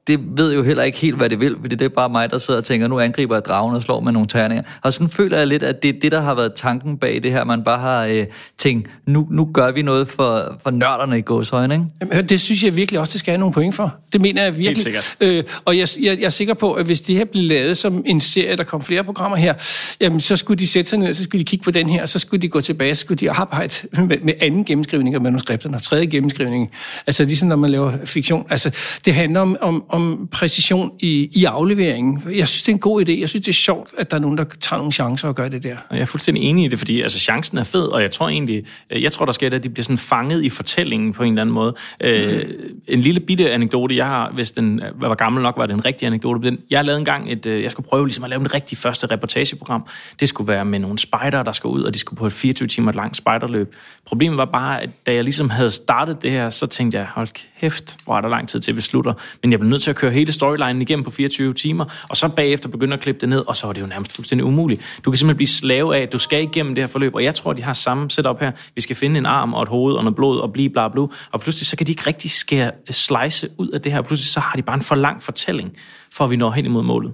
[0.08, 2.38] det ved jo heller ikke helt, hvad det vil, fordi det er bare mig, der
[2.38, 4.64] sidder og tænker, nu angriber jeg dragen og slår med nogle terninger.
[4.82, 7.32] Og sådan føler jeg lidt, at det er det, der har været tanken bag det
[7.32, 7.44] her.
[7.44, 8.26] Man bare har øh,
[8.58, 11.86] tænkt, nu, nu gør vi noget for, for nørderne i gåshøjne, ikke?
[12.02, 13.96] Jamen, det synes jeg virkelig også, det skal have nogle point for.
[14.14, 14.84] Det mener jeg virkelig.
[14.84, 15.16] sikkert.
[15.22, 18.04] Øh, og jeg, jeg, jeg er sikker på, at hvis det her blev lavet som
[18.06, 19.54] en serie, der kom flere programmer her,
[20.02, 22.10] jamen så skulle de sætte sig ned, så skulle de kigge på den her, og
[22.10, 25.78] så skulle de gå tilbage, så skulle de arbejde med, med anden gennemskrivning af manuskripterne
[25.78, 26.72] og tredje gennemskrivning.
[27.08, 28.46] Altså ligesom når man laver fiktion.
[28.50, 28.72] Altså
[29.06, 32.22] det handler om, om, om præcision i, i afleveringen.
[32.36, 33.20] Jeg synes, det er en god idé.
[33.20, 35.50] Jeg synes, det er sjovt, at der er nogen, der tager nogle chancer og gør
[35.50, 35.76] det der.
[35.92, 38.66] Jeg er fuldstændig enig i det, fordi altså, chancen er fed, og jeg tror egentlig,
[38.90, 41.34] øh, jeg tror, der sker det, at de bliver sådan fanget i fortællingen på en
[41.34, 41.76] eller anden måde.
[42.02, 42.08] Mm.
[42.08, 42.46] Øh,
[42.88, 46.06] en lille bitte anekdote, jeg har, hvis den var gammel nok, var det en rigtig
[46.06, 46.50] anekdote.
[46.50, 49.08] Den, jeg lavede engang et, øh, jeg skulle prøve ligesom at lave en rigtig første
[49.08, 49.88] reportageprogram.
[50.20, 52.68] Det skulle være med nogle spejder, der skulle ud, og de skulle på et 24
[52.68, 53.76] timer langt spejderløb.
[54.06, 57.28] Problemet var bare, at da jeg ligesom havde startet det her, så tænkte jeg, hold
[57.60, 59.14] kæft, hvor er der lang tid til, vi slutter.
[59.42, 62.28] Men jeg blev nødt til at køre hele storylinen igennem på 24 timer, og så
[62.28, 64.82] bagefter begynde at klippe det ned, og så var det jo nærmest fuldstændig umuligt.
[65.06, 67.36] Du kan simpelthen blive slave af, at du skal igennem det her forløb, og jeg
[67.36, 68.52] tror, de har samme setup her.
[68.76, 71.02] Vi skal finde en arm og et hoved og noget blod og blive bla bla,
[71.32, 74.02] og pludselig så kan de ikke rigtig skære slice ud af det her.
[74.02, 75.72] Pludselig så har de bare en for lang fortælling,
[76.14, 77.12] for at vi når hen imod målet.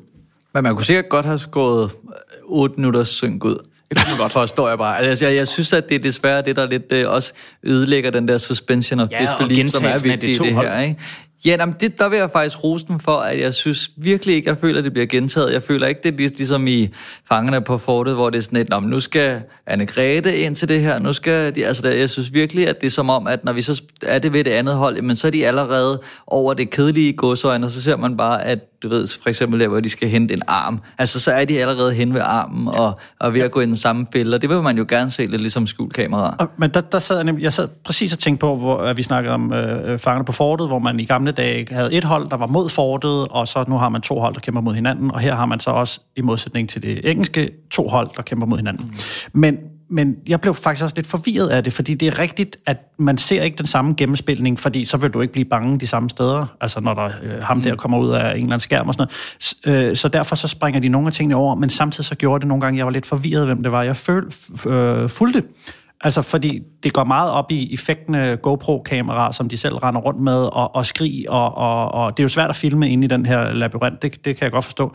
[0.54, 1.92] Men man kunne sikkert godt have skåret
[2.44, 3.58] 8 minutters synk ud.
[3.90, 4.32] Det kunne godt.
[4.32, 5.00] Forstår jeg bare.
[5.00, 8.28] Altså, jeg, jeg synes, at det er desværre det, der lidt øh, også ødelægger den
[8.28, 10.68] der suspension of Ja, og disbelief, som er gentagelsen af de vigtig i det hold.
[10.68, 10.80] her.
[10.80, 11.00] Ikke?
[11.46, 14.50] Ja, jamen, det, der vil jeg faktisk rose dem for, at jeg synes virkelig ikke,
[14.50, 15.54] jeg føler, at det bliver gentaget.
[15.54, 16.90] Jeg føler ikke, det er ligesom i
[17.30, 20.82] Fangerne på Fortet, hvor det er sådan et, nu skal anne Grete ind til det
[20.82, 23.44] her, nu skal de, altså der, jeg synes virkelig, at det er som om, at
[23.44, 26.54] når vi så er det ved det andet hold, men så er de allerede over
[26.54, 29.80] det kedelige godsøjne, og så ser man bare, at du ved, for eksempel der, hvor
[29.80, 30.80] de skal hente en arm.
[30.98, 33.76] Altså, så er de allerede hen ved armen og, og ved at gå i den
[33.76, 36.36] samme fælde, og det vil man jo gerne se lidt ligesom skjulkamera.
[36.40, 38.98] Og- Men der, der sad jeg, nemlig, jeg sad præcis og tænkte på, hvor at
[38.98, 42.30] vi snakkede om øh, fangerne på fortet, hvor man i gamle dage havde et hold,
[42.30, 45.12] der var mod fortet, og så nu har man to hold, der kæmper mod hinanden,
[45.12, 48.48] og her har man så også, i modsætning til det engelske, to hold, der kæmper
[48.48, 48.86] mod hinanden.
[49.34, 49.40] Mm.
[49.40, 49.58] Men,
[49.94, 53.18] men jeg blev faktisk også lidt forvirret af det, fordi det er rigtigt, at man
[53.18, 56.46] ser ikke den samme gennemspilning, fordi så vil du ikke blive bange de samme steder,
[56.62, 59.08] altså når der øh, ham der kommer ud af en eller anden skærm og sådan
[59.66, 59.90] noget.
[59.90, 62.48] Øh, så derfor så springer de nogle af tingene over, men samtidig så gjorde det
[62.48, 64.26] nogle gange, jeg var lidt forvirret, hvem det var, jeg føl,
[64.68, 65.44] øh, fulgte.
[66.04, 70.36] Altså, fordi det går meget op i effektende GoPro-kameraer, som de selv render rundt med,
[70.36, 73.26] og, og skrig, og, og, og det er jo svært at filme inde i den
[73.26, 74.94] her labyrint, det, det kan jeg godt forstå.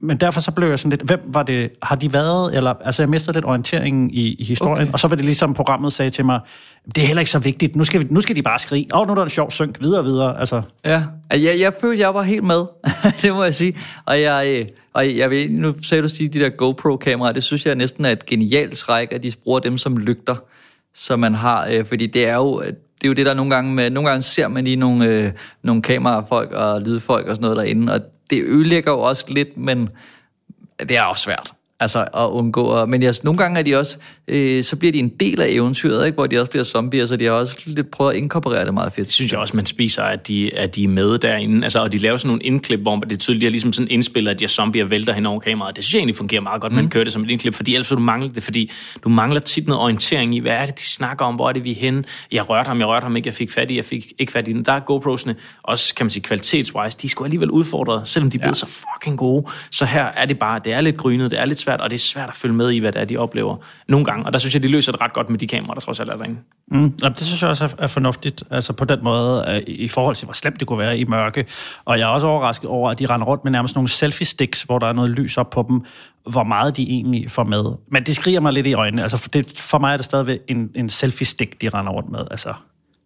[0.00, 3.02] Men derfor så blev jeg sådan lidt, hvem var det, har de været, eller, altså
[3.02, 4.92] jeg mistede lidt orienteringen i, i historien, okay.
[4.92, 6.40] og så var det ligesom programmet sagde til mig,
[6.86, 9.00] det er heller ikke så vigtigt, nu skal, vi, nu skal de bare skrige, åh,
[9.00, 10.62] oh, nu er der en sjov synk, videre, videre, altså.
[10.84, 12.64] Ja, altså, jeg, jeg følte, jeg var helt med,
[13.22, 13.76] det må jeg sige.
[14.06, 17.66] Og jeg, øh, og jeg ved, nu sagde du sige, de der GoPro-kameraer, det synes
[17.66, 20.36] jeg næsten er et genialt træk, at de bruger dem som lygter,
[20.94, 22.62] som man har, øh, fordi det er jo...
[22.62, 25.06] Øh, det er jo det, der nogle gange, med, nogle gange ser man lige nogle,
[25.06, 28.00] øh, nogle kamerafolk og lydfolk og sådan noget derinde, og
[28.30, 29.88] det ødelægger jo også lidt, men
[30.78, 31.52] det er også svært.
[31.80, 32.86] Altså at undgå.
[32.86, 33.98] Men jeg, nogle gange er de også,
[34.30, 36.14] øh, så bliver de en del af eventyret, ikke?
[36.14, 38.92] hvor de også bliver zombier, så de har også lidt prøvet at inkorporere det meget
[38.92, 39.06] fedt.
[39.06, 41.62] Det synes jeg også, man spiser, at de, at de er med derinde.
[41.62, 43.90] Altså, og de laver sådan nogle indklip, hvor det er tydeligt, de har ligesom sådan
[43.90, 45.76] indspillet, at de her zombier vælter hen over kameraet.
[45.76, 46.76] Det synes jeg egentlig fungerer meget godt, mm.
[46.76, 48.70] man kører det som et indklip, fordi ellers du mangler det, fordi
[49.04, 51.64] du mangler tit noget orientering i, hvad er det, de snakker om, hvor er det,
[51.64, 52.04] vi er henne.
[52.32, 54.48] Jeg rørte ham, jeg rørte ham ikke, jeg fik fat i, jeg fik ikke fat
[54.48, 54.64] i den.
[54.64, 58.38] Der er GoPro'sene, også kan man sige kvalitetswise, de er sgu alligevel udfordret, selvom de
[58.38, 59.46] er blevet så fucking gode.
[59.70, 61.96] Så her er det bare, det er lidt grynet, det er lidt svært, og det
[61.96, 63.56] er svært at følge med i, hvad det er, de oplever
[63.88, 64.19] nogle gange.
[64.26, 66.10] Og der synes jeg, de løser det ret godt med de kameraer, der trods alt
[66.10, 66.36] er derinde.
[66.68, 69.88] Mm, jamen, det synes jeg også er, er fornuftigt, altså på den måde, øh, i
[69.88, 71.46] forhold til, hvor slemt det kunne være i mørke.
[71.84, 74.78] Og jeg er også overrasket over, at de render rundt med nærmest nogle selfie-sticks, hvor
[74.78, 75.84] der er noget lys op på dem,
[76.30, 77.64] hvor meget de egentlig får med.
[77.88, 79.02] Men det skriger mig lidt i øjnene.
[79.02, 82.20] Altså, for, det, for mig er det stadigvæk en, en selfie-stick, de render rundt med.
[82.30, 82.54] Altså,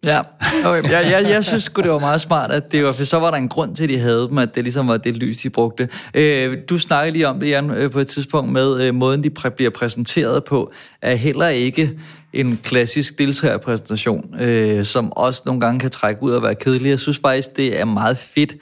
[0.05, 0.21] Ja,
[0.65, 0.91] okay.
[0.91, 3.31] jeg, jeg, jeg synes sgu, det var meget smart, at det var, for så var
[3.31, 5.49] der en grund til, at de havde dem, at det ligesom var det lys, de
[5.49, 5.89] brugte.
[6.13, 9.31] Øh, du snakkede lige om det, Jan, øh, på et tidspunkt med øh, måden, de
[9.39, 11.91] præ- bliver præsenteret på, er heller ikke
[12.33, 16.89] en klassisk deltagerpræsentation, øh, som også nogle gange kan trække ud og være kedelig.
[16.89, 18.55] Jeg synes faktisk, det er meget fedt,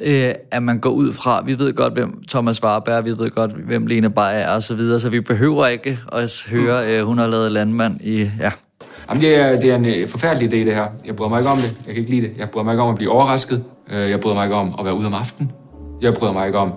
[0.00, 3.30] øh, at man går ud fra, vi ved godt, hvem Thomas Warberg er, vi ved
[3.30, 7.06] godt, hvem Lene Beyer er, og så videre, så vi behøver ikke at høre, øh,
[7.06, 8.50] hun har lavet landmand i, ja,
[9.08, 10.86] Jamen, det er, det er en øh, forfærdelig idé, det her.
[11.06, 11.76] Jeg bryder mig ikke om det.
[11.86, 12.32] Jeg kan ikke lide det.
[12.38, 13.64] Jeg bryder mig ikke om at blive overrasket.
[13.92, 15.52] Øh, Jeg bryder mig ikke om at være ude om aftenen.
[16.02, 16.72] Jeg bryder mig ikke om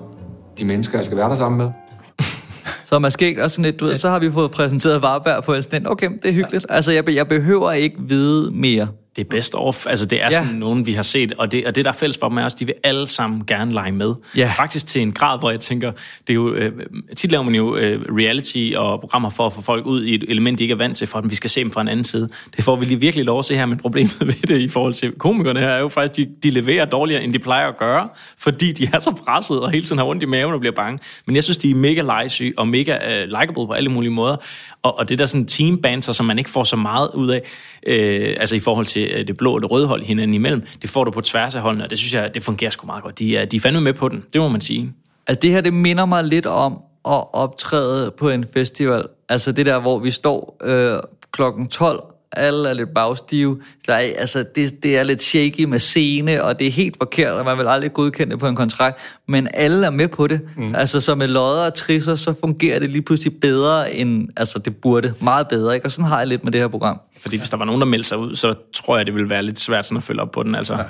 [0.59, 1.71] de mennesker, jeg skal være der sammen med.
[2.85, 5.43] Så man skal ikke også sådan lidt, du ved, så har vi fået præsenteret Varberg
[5.43, 6.65] på en sådan, okay, det er hyggeligt.
[6.69, 8.87] Altså, jeg, jeg behøver ikke vide mere.
[9.17, 9.85] Det er best of.
[9.87, 10.31] Altså, det er Ja.
[10.31, 12.43] sådan nogen, vi har set, og det, og det der er fælles for dem er
[12.43, 14.13] også, de vil alle sammen gerne lege med.
[14.35, 14.51] Ja.
[14.57, 15.91] Faktisk til en grad, hvor jeg tænker,
[16.27, 16.71] det er jo, øh,
[17.17, 20.23] tit laver man jo øh, reality og programmer for at få folk ud i et
[20.27, 22.03] element, de ikke er vant til, for at vi skal se dem fra en anden
[22.03, 22.29] side.
[22.57, 24.93] Det får vi lige virkelig lov at se her, men problemet ved det i forhold
[24.93, 28.07] til komikerne her er jo faktisk, de, de leverer dårligere, end de plejer at gøre,
[28.37, 30.99] fordi de er så presset og hele tiden har ondt i maven og bliver bange.
[31.25, 34.35] Men jeg synes, de er mega legesyge og mega øh, likeable på alle mulige måder.
[34.83, 37.41] Og, og det der sådan team banter, som man ikke får så meget ud af,
[37.87, 40.89] øh, altså i forhold til øh, det blå og det røde hold hinanden imellem, det
[40.89, 43.19] får du på tværs af holdene, og det synes jeg, det fungerer sgu meget godt.
[43.19, 44.93] De er, de er fandme med på den, det må man sige.
[45.27, 46.73] Altså det her, det minder mig lidt om
[47.05, 49.07] at optræde på en festival.
[49.29, 50.99] Altså det der, hvor vi står øh,
[51.31, 53.61] klokken 12, alle er lidt bagstive.
[53.87, 57.31] Der er, altså det, det er lidt shaky med scene, og det er helt forkert,
[57.31, 58.97] og man vil aldrig godkende det på en kontrakt.
[59.27, 60.41] Men alle er med på det.
[60.57, 60.75] Mm.
[60.75, 64.75] Altså så med lodder og trisser, så fungerer det lige pludselig bedre, end altså, det
[64.75, 65.13] burde.
[65.21, 65.85] Meget bedre, ikke?
[65.85, 66.99] Og sådan har jeg lidt med det her program.
[67.21, 69.43] Fordi hvis der var nogen, der meldte sig ud, så tror jeg, det ville være
[69.43, 70.55] lidt svært sådan at følge op på den.
[70.55, 70.73] Altså.
[70.73, 70.83] Ja.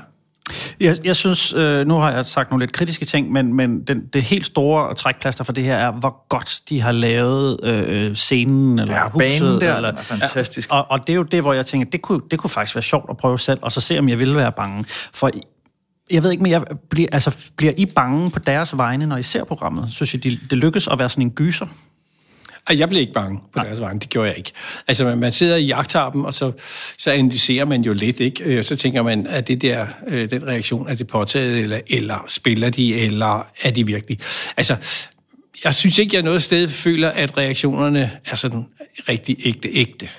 [0.80, 4.02] Jeg, jeg synes, øh, nu har jeg sagt nogle lidt kritiske ting, men, men den,
[4.14, 8.80] det helt store trækplaster for det her er, hvor godt de har lavet øh, scenen
[8.80, 9.18] eller Ja, huset.
[9.18, 10.72] banen der eller, er fantastisk.
[10.72, 12.82] Og, og det er jo det, hvor jeg tænker, det kunne, det kunne faktisk være
[12.84, 14.86] sjovt at prøve selv, og så se, om jeg ville være bange.
[15.14, 15.30] For
[16.12, 19.24] jeg ved ikke, men jeg bliver, altså, bliver I bange på deres vegne, når I
[19.24, 19.90] ser programmet?
[19.92, 21.66] Synes I, det, det lykkes at være sådan en gyser?
[22.70, 24.52] Jeg blev ikke bange på deres vegne, det gjorde jeg ikke.
[24.88, 26.52] Altså, man, man sidder i jagttarpen, og så,
[26.98, 28.44] så analyserer man jo lidt, ikke?
[28.44, 32.26] Øh, Så tænker man, er det der, øh, den reaktion, er det påtaget, eller, eller
[32.28, 34.20] spiller de, eller er de virkelig?
[34.58, 34.76] Altså,
[35.64, 38.66] jeg synes ikke, jeg noget sted føler, at reaktionerne er sådan
[39.10, 40.10] rigtig ægte, ægte.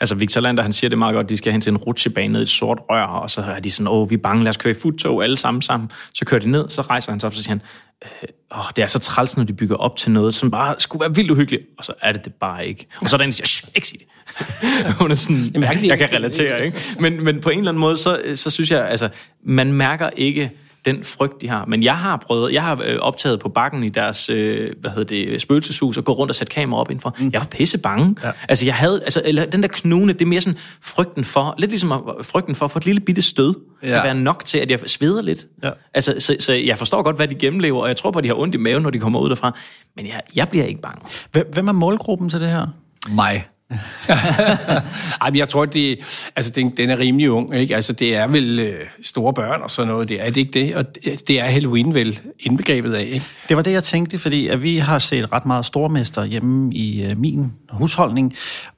[0.00, 2.40] Altså Victor Lander, han siger det meget godt, de skal hen til en rutsjebane ned
[2.40, 4.56] i et sort rør, og så er de sådan, åh, vi er bange, lad os
[4.56, 5.90] køre i futtog alle sammen sammen.
[6.14, 7.62] Så kører de ned, så rejser han sig op, så siger han,
[8.04, 8.28] øh,
[8.58, 11.14] åh, det er så træls, når de bygger op til noget, som bare skulle være
[11.14, 12.86] vildt uhyggeligt, og så er det det bare ikke.
[13.00, 14.06] Og så er der en, der siger, "Shh, ikke sig det.
[15.00, 16.78] Hun er sådan, Jamen, jeg, jeg kan relatere, ikke?
[17.00, 19.08] Men, men på en eller anden måde, så, så synes jeg, altså,
[19.44, 20.50] man mærker ikke
[20.86, 21.64] den frygt, de har.
[21.64, 25.04] Men jeg har prøvet, jeg har øh, optaget på bakken i deres, øh, hvad hedder
[25.04, 27.16] det, spøgelseshus, og gå rundt og sætte kamera op indenfor.
[27.18, 27.30] Mm.
[27.32, 28.16] Jeg var pisse bange.
[28.24, 28.30] Ja.
[28.48, 31.70] Altså, jeg havde, altså, eller den der knune, det er mere sådan frygten for, lidt
[31.70, 33.88] ligesom at- frygten for at få et lille bitte stød, ja.
[33.88, 35.46] Kan være nok til, at jeg sveder lidt.
[35.62, 35.70] Ja.
[35.94, 38.28] Altså, så, så, jeg forstår godt, hvad de gennemlever, og jeg tror på, at de
[38.28, 39.58] har ondt i maven, når de kommer ud derfra.
[39.96, 41.00] Men jeg, jeg bliver ikke bange.
[41.32, 42.66] Hvem, hvem er målgruppen til det her?
[43.08, 43.46] Mig.
[45.20, 45.98] Ej, men jeg tror, det,
[46.36, 47.54] altså, den, den er rimelig ung.
[47.54, 47.74] Ikke?
[47.74, 50.08] Altså, det er vel øh, store børn og sådan noget.
[50.08, 50.76] Det er det ikke det?
[50.76, 53.02] Og det, det er Halloween vel indbegrebet af.
[53.02, 53.26] Ikke?
[53.48, 57.04] Det var det, jeg tænkte, fordi at vi har set ret meget stormester hjemme i
[57.04, 58.34] øh, min husholdning,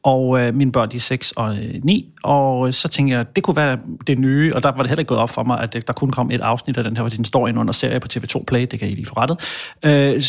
[0.09, 3.37] og øh, mine børn de er 6 og øh, 9, og øh, så tænkte jeg,
[3.37, 5.61] det kunne være det nye, og der var det heller ikke gået op for mig,
[5.61, 7.73] at øh, der kun kom et afsnit af den her, hvor den står inde under
[7.73, 9.41] serie på TV2 Play, det kan I lige få rettet.
[9.85, 10.21] Øh,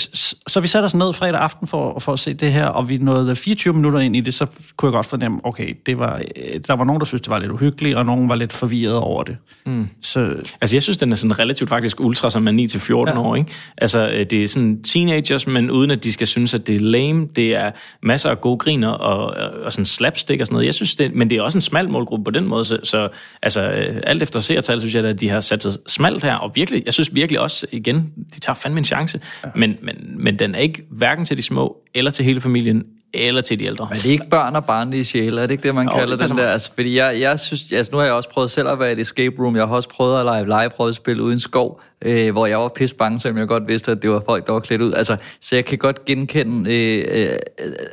[0.48, 2.98] så vi satte os ned fredag aften for, for at se det her, og vi
[2.98, 4.46] nåede 24 minutter ind i det, så
[4.78, 7.40] kunne jeg godt fornemme, okay, det var, øh, der var nogen, der synes det var
[7.40, 9.38] lidt uhyggeligt, og nogen var lidt forvirret over det.
[9.66, 9.88] Mm.
[10.02, 10.20] Så
[10.62, 13.20] Altså, jeg synes, den er sådan relativt faktisk ultra, som er 9-14 ja.
[13.20, 13.52] år, ikke?
[13.78, 16.80] Altså, øh, det er sådan teenagers, men uden at de skal synes, at det er
[16.80, 17.28] lame.
[17.36, 17.72] Det er
[18.04, 20.66] masser af gode griner og, og, og sådan slapstick og sådan noget.
[20.66, 23.10] Jeg synes, det, men det er også en smal målgruppe på den måde, så, så
[23.42, 26.52] altså, øh, alt efter seertal, synes jeg, at de har sat sig smalt her, og
[26.56, 29.50] virkelig, jeg synes virkelig også, igen, de tager fandme en chance, ja.
[29.56, 32.84] men, men, men den er ikke hverken til de små, eller til hele familien,
[33.14, 33.88] eller til de ældre.
[33.90, 36.16] Men det er ikke børn og barnlige sjæle, er det ikke det, man Jo, kalder
[36.18, 36.48] det den der?
[36.48, 38.94] Altså, fordi jeg, jeg synes, altså, nu har jeg også prøvet selv at være i
[38.94, 39.56] et escape room.
[39.56, 42.96] Jeg har også prøvet at lege legeprøvet spil uden skov, øh, hvor jeg var pisse
[42.96, 44.94] bange, selvom jeg godt vidste, at det var folk, der var klædt ud.
[44.94, 47.38] Altså, så jeg kan godt genkende øh, øh,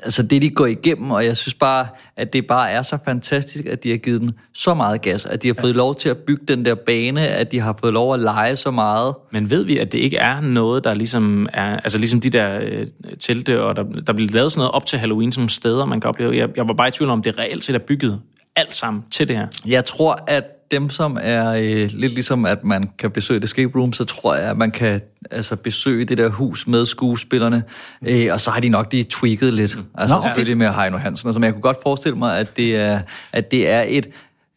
[0.03, 1.87] altså det, de går igennem, og jeg synes bare,
[2.17, 5.43] at det bare er så fantastisk, at de har givet den så meget gas, at
[5.43, 8.15] de har fået lov til at bygge den der bane, at de har fået lov
[8.15, 9.15] at lege så meget.
[9.33, 11.77] Men ved vi, at det ikke er noget, der ligesom er...
[11.77, 12.87] Altså ligesom de der øh,
[13.21, 16.01] telte, og der, der bliver lavet sådan noget op til Halloween, som nogle steder, man
[16.01, 16.37] kan opleve.
[16.37, 18.21] Jeg, jeg var bare i tvivl om, det reelt set er bygget
[18.57, 19.47] alt sammen til det her.
[19.67, 23.79] Jeg tror, at dem, som er øh, lidt ligesom, at man kan besøge et escape
[23.79, 25.01] room, så tror jeg, at man kan
[25.31, 27.63] altså, besøge det der hus med skuespillerne,
[28.07, 29.79] øh, og så har de nok lige tweaked lidt.
[29.95, 30.29] Altså Nå, okay.
[30.29, 31.29] selvfølgelig med Heino Hansen.
[31.29, 33.01] Altså, men jeg kunne godt forestille mig, at det er,
[33.33, 34.09] at det er et...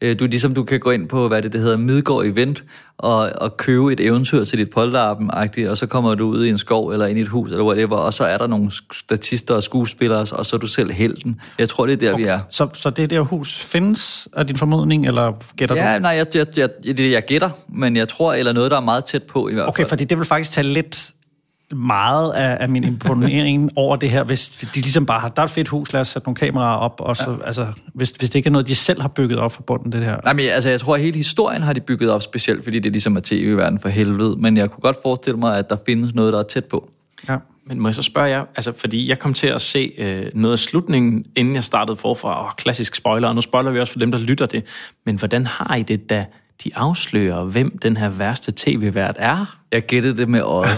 [0.01, 2.63] Øh, du, ligesom du kan gå ind på, hvad det, det hedder, Midgård Event,
[2.97, 5.31] og, og købe et eventyr til dit polterappen
[5.67, 7.97] og så kommer du ud i en skov, eller ind i et hus, eller whatever,
[7.97, 11.41] og så er der nogle statister og skuespillere, og så er du selv helten.
[11.59, 12.23] Jeg tror, det er der, okay.
[12.23, 12.39] vi er.
[12.49, 15.81] Så, så det der hus findes, er din formodning, eller gætter du?
[15.81, 18.77] Ja, nej, jeg, jeg, jeg, det det, jeg gætter, men jeg tror, eller noget, der
[18.77, 19.69] er meget tæt på i hvert fald.
[19.69, 21.11] Okay, fordi det vil faktisk tage lidt
[21.71, 25.45] meget af, af min imponering over det her, hvis de ligesom bare har, der er
[25.45, 27.45] et fedt hus, lad os sætte nogle kameraer op, og så, ja.
[27.45, 30.05] altså, hvis, hvis det ikke er noget, de selv har bygget op for bunden, det
[30.05, 30.17] her.
[30.23, 32.91] Nej, men altså, jeg tror, at hele historien har de bygget op specielt, fordi det
[32.91, 36.33] ligesom er tv-verden for helvede, men jeg kunne godt forestille mig, at der findes noget,
[36.33, 36.89] der er tæt på.
[37.29, 37.37] Ja.
[37.65, 40.53] Men må jeg så spørge jer, altså fordi jeg kom til at se øh, noget
[40.53, 43.99] af slutningen, inden jeg startede forfra, og klassisk spoiler, og nu spoiler vi også for
[43.99, 44.65] dem, der lytter det,
[45.05, 46.25] men hvordan har I det, da
[46.63, 49.58] de afslører, hvem den her værste tv-vært er?
[49.71, 50.71] Jeg gættede det med øjet.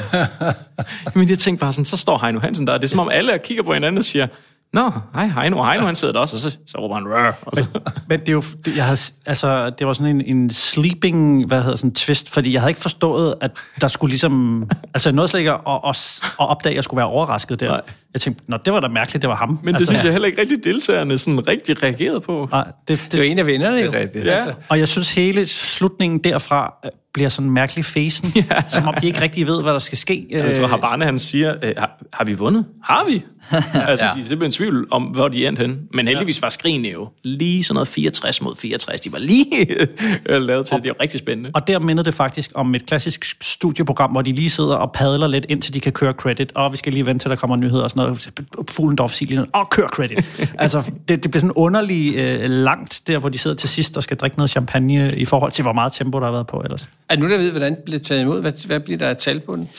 [1.16, 3.10] Men jeg tænkte bare sådan, så står Heino Hansen der, og det er som om
[3.10, 4.28] alle kigger på hinanden og siger,
[4.74, 7.56] Nå, hej Heino, Heino han sidder der også, og så, så råber han, Rør, og
[7.56, 7.66] så,
[8.08, 11.62] Men det er jo, det, jeg havde, altså, det var sådan en, en sleeping, hvad
[11.62, 14.64] hedder sådan twist, fordi jeg havde ikke forstået, at der skulle ligesom,
[14.94, 17.68] altså nåede slet ikke at, at, at opdage, at jeg skulle være overrasket der.
[17.68, 17.82] Nej.
[18.14, 19.60] Jeg tænkte, nå, det var da mærkeligt, det var ham.
[19.64, 22.48] men det altså, synes jeg heller ikke rigtig deltagerne sådan rigtig reagerede på.
[22.52, 23.92] Nej, det, det, Det er jo en af vennerne, jo.
[23.94, 24.26] rigtigt.
[24.26, 24.32] Ja.
[24.32, 28.62] Altså, Og jeg synes, hele slutningen derfra øh, bliver sådan mærkelig fesen, ja.
[28.70, 30.28] som om de ikke rigtig ved, hvad der skal ske.
[30.32, 32.66] Jeg tror, Habane han siger, øh, har, har vi vundet?
[32.84, 33.24] Har vi?
[33.90, 34.12] altså, Ja.
[34.16, 35.80] de er simpelthen i tvivl om, hvor de endte hen.
[35.94, 39.02] Men heldigvis var skrigene jo lige sådan noget 64 mod 64.
[39.02, 39.68] De var lige
[40.30, 40.78] øh, lavet til.
[40.78, 41.52] Det er jo rigtig spændende.
[41.54, 45.28] Og der minder det faktisk om et klassisk studieprogram, hvor de lige sidder og padler
[45.28, 46.52] lidt, indtil de kan køre credit.
[46.56, 48.32] Og vi skal lige vente til, der kommer nyheder og sådan noget.
[48.70, 49.50] Fuglendorf siger lige noget.
[49.54, 50.42] Og kør credit.
[50.60, 54.04] altså, det, det bliver sådan underligt øh, langt, der hvor de sidder til sidst og
[54.04, 56.90] skal drikke noget champagne, i forhold til, hvor meget tempo der har været på ellers.
[57.10, 58.42] er nu der ved, hvordan det blev taget imod?
[58.42, 59.70] Hvad, hvad bliver der af tal på den?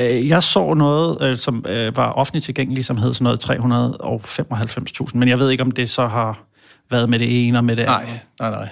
[0.00, 3.50] Øh, Jeg så noget, øh, som øh, var offentligt tilgængeligt, som hed sådan noget
[5.00, 6.40] 395.000, men jeg ved ikke, om det så har
[6.90, 8.08] været med det ene og med det andet.
[8.40, 8.68] Nej, nej, nej.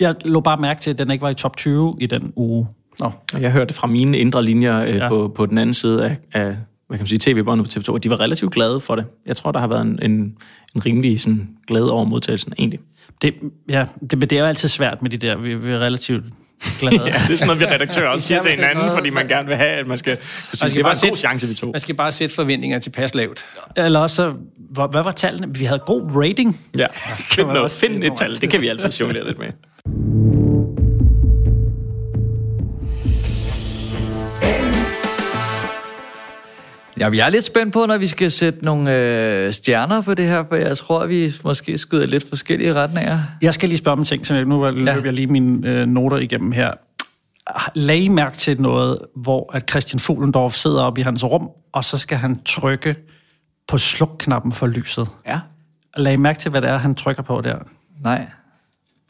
[0.00, 2.68] Jeg lå bare mærke til, at den ikke var i top 20 i den uge.
[3.00, 3.10] Nå.
[3.40, 5.08] Jeg hørte fra mine indre linjer øh, ja.
[5.08, 6.56] på, på den anden side af, af
[6.92, 9.04] hvad kan man sige, tv-båndet på TV2, at de var relativt glade for det.
[9.26, 10.34] Jeg tror, der har været en, en,
[10.74, 12.80] en rimelig sådan, glæde over modtagelsen, egentlig.
[13.22, 13.34] Det,
[13.68, 15.36] ja, det, det er jo altid svært med de der.
[15.36, 16.24] Vi, vi er relativt
[16.80, 16.96] glade.
[17.06, 19.56] Ja, det er sådan noget, vi redaktører også siger til hinanden, fordi man gerne vil
[19.56, 20.10] have, at man skal...
[20.10, 20.18] Man
[20.56, 21.70] skal det var bare en god sætte- chance, vi tog.
[21.70, 23.44] Man skal bare sætte forventninger tilpas lavt.
[23.76, 24.34] Eller også, så-
[24.70, 25.54] hvor, hvad var tallene?
[25.58, 26.60] Vi havde god rating.
[26.78, 26.86] Ja,
[27.34, 28.40] find, man noget, også finde et tal.
[28.40, 30.21] Det kan vi altid jonglere lidt med.
[37.00, 40.24] Ja, jeg er lidt spændt på, når vi skal sætte nogle øh, stjerner på det
[40.24, 43.18] her, for jeg tror, at vi måske skyder lidt forskellige retninger.
[43.42, 45.00] Jeg skal lige spørge om en ting, så jeg- nu løber ja.
[45.04, 46.72] jeg lige mine øh, noter igennem her.
[47.74, 51.98] Lag mærke til noget, hvor at Christian Fuglendorf sidder oppe i hans rum, og så
[51.98, 52.94] skal han trykke
[53.68, 55.08] på slukknappen for lyset.
[55.26, 55.40] Ja.
[55.96, 57.56] Lag mærke til, hvad det er, han trykker på der?
[58.02, 58.26] Nej.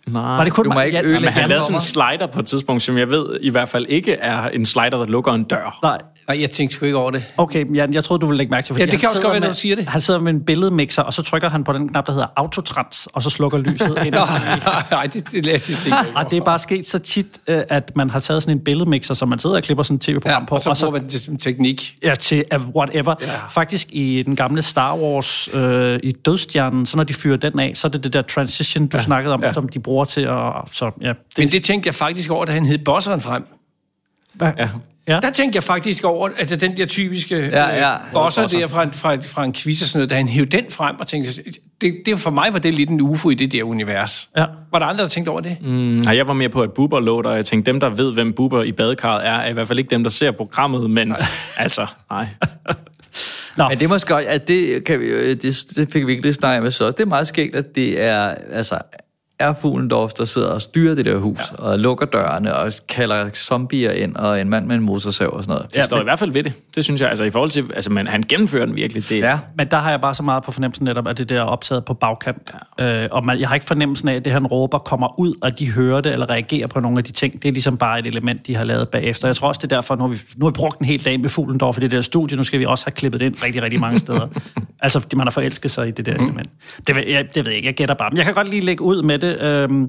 [0.06, 0.22] Nej.
[0.36, 0.86] Var det kun Du må mig?
[0.86, 3.10] ikke Ja, ødelægge Men han Ja, lavede sådan en slider på et tidspunkt, som jeg
[3.10, 5.78] ved i hvert fald ikke er en slider, der lukker en dør.
[5.82, 5.98] Nej,
[6.32, 7.24] Nej, jeg tænkte sgu ikke over det.
[7.36, 9.28] Okay, jeg, jeg troede, du ville lægge mærke til, Ja, det han kan også sidder
[9.28, 9.88] godt være, med, når du siger det.
[9.88, 13.08] Han sidder med en billedmixer, og så trykker han på den knap, der hedder autotrans,
[13.12, 14.14] og så slukker lyset ind.
[14.90, 17.62] Nej, det, det, det, det jeg ikke Og det er bare sket så tit, øh,
[17.68, 20.42] at man har taget sådan en billedmixer, som man sidder og klipper sådan et tv-program
[20.42, 21.94] Ja, på, og så bruger man det som teknik.
[22.02, 23.14] ja, til uh, whatever.
[23.20, 23.26] Ja.
[23.50, 27.72] Faktisk i den gamle Star Wars, øh, i Dødstjernen, så når de fyrer den af,
[27.74, 29.02] så er det det der transition, du ja.
[29.02, 29.52] snakkede om, ja.
[29.52, 30.52] som de bruger til at...
[30.72, 33.44] Så, ja, det, Men det tænkte jeg faktisk over, da han hed Bosseren frem.
[34.40, 34.68] ja.
[35.08, 35.18] Ja.
[35.22, 37.94] Der tænkte jeg faktisk over, at den der typiske Ja, ja.
[37.94, 40.56] øh, bosser der fra, en- fra, fra en quiz og sådan noget, da han hævde
[40.56, 41.42] den frem og tænkte,
[41.80, 44.28] det, det for mig var det lidt en ufo i det der univers.
[44.36, 44.44] Ja.
[44.72, 45.56] Var der andre, der tænkte over det?
[45.60, 47.88] Mm, nej, jeg var mere på, at Bubber lå der, og jeg tænkte, dem, der
[47.88, 50.90] ved, hvem Bubber i badekarret er, er i hvert fald ikke dem, der ser programmet,
[50.90, 51.24] men nej.
[51.56, 52.26] altså, nej.
[53.56, 53.68] Nå.
[53.68, 56.34] Men det er måske også, at det, kan vi, det, det fik vi ikke lige
[56.34, 56.96] snakket med så også.
[56.96, 58.78] Det er meget skægt, at det er, altså,
[59.42, 61.64] er Fuglendorf, der sidder og styrer det der hus, ja.
[61.64, 65.54] og lukker dørene, og kalder zombier ind, og en mand med en motorsav og sådan
[65.54, 65.74] noget.
[65.74, 66.52] De ja, står i hvert fald ved det.
[66.74, 69.08] Det synes jeg, altså i forhold til, altså man, han gennemfører den virkelig.
[69.08, 69.38] Det, Ja.
[69.56, 71.84] Men der har jeg bare så meget på fornemmelsen netop, at det der er optaget
[71.84, 72.54] på bagkant.
[72.78, 73.02] Ja.
[73.04, 75.58] Øh, og man, jeg har ikke fornemmelsen af, at det han råber kommer ud, og
[75.58, 77.42] de hører det eller reagerer på nogle af de ting.
[77.42, 79.28] Det er ligesom bare et element, de har lavet bagefter.
[79.28, 81.04] Jeg tror også, det er derfor, nu har vi, nu har vi brugt en hel
[81.04, 82.36] dag med Fuglendorf i det der studie.
[82.36, 84.28] Nu skal vi også have klippet det ind rigtig, rigtig mange steder.
[84.80, 86.24] altså, fordi man har forelsket sig i det der mm.
[86.24, 86.50] element.
[86.86, 88.10] Det, jeg, det ved jeg ikke, jeg gætter bare.
[88.10, 89.88] Men jeg kan godt lige lægge ud med det, øh,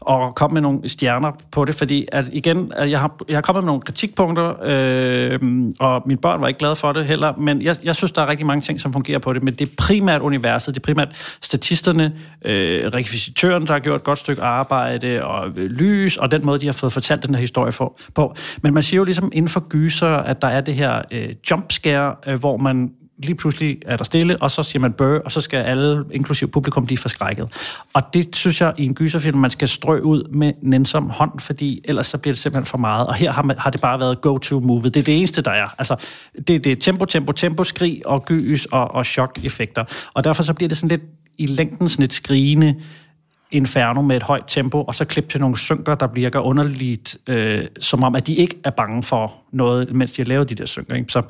[0.00, 3.42] og komme med nogle stjerner på det, fordi at igen, at jeg, har, jeg har
[3.42, 5.40] kommet med nogle kritikpunkter, øh,
[5.80, 8.26] og mine børn var ikke glade for det heller, men jeg, jeg synes, der er
[8.26, 11.36] rigtig mange ting, som fungerer på det, men det er primært universet, det er primært
[11.42, 12.12] statisterne,
[12.44, 16.60] øh, rekvisitøren, der har gjort et godt stykke arbejde, og øh, lys, og den måde,
[16.60, 18.34] de har fået fortalt den her historie for, på.
[18.62, 22.14] Men man siger jo ligesom inden for gyser, at der er det her øh, jumpscare,
[22.26, 25.40] øh, hvor man lige pludselig er der stille, og så siger man bør, og så
[25.40, 27.48] skal alle, inklusiv publikum, blive forskrækket.
[27.92, 31.80] Og det synes jeg i en gyserfilm, man skal strø ud med nænsom hånd, fordi
[31.84, 33.06] ellers så bliver det simpelthen for meget.
[33.06, 34.82] Og her har, man, har det bare været go-to-move.
[34.82, 35.66] Det er det eneste, der er.
[35.78, 35.96] Altså,
[36.48, 39.84] det, det er tempo, tempo, tempo, skrig og gys og, og chok-effekter.
[40.14, 41.02] Og derfor så bliver det sådan lidt
[41.38, 42.74] i længden sådan et skrigende
[43.50, 47.66] inferno med et højt tempo, og så klip til nogle synker, der virker underligt, øh,
[47.80, 50.66] som om, at de ikke er bange for noget, mens de har lavet de der
[50.66, 50.94] synker.
[50.94, 51.12] Ikke?
[51.12, 51.22] Så,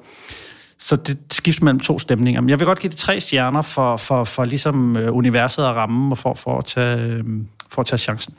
[0.78, 2.40] så det skifter mellem to stemninger.
[2.40, 5.74] Men jeg vil godt give det tre stjerner for, for, for ligesom øh, universet at
[5.74, 7.24] ramme, og for, for, at tage, øh,
[7.70, 8.34] for at tage chancen.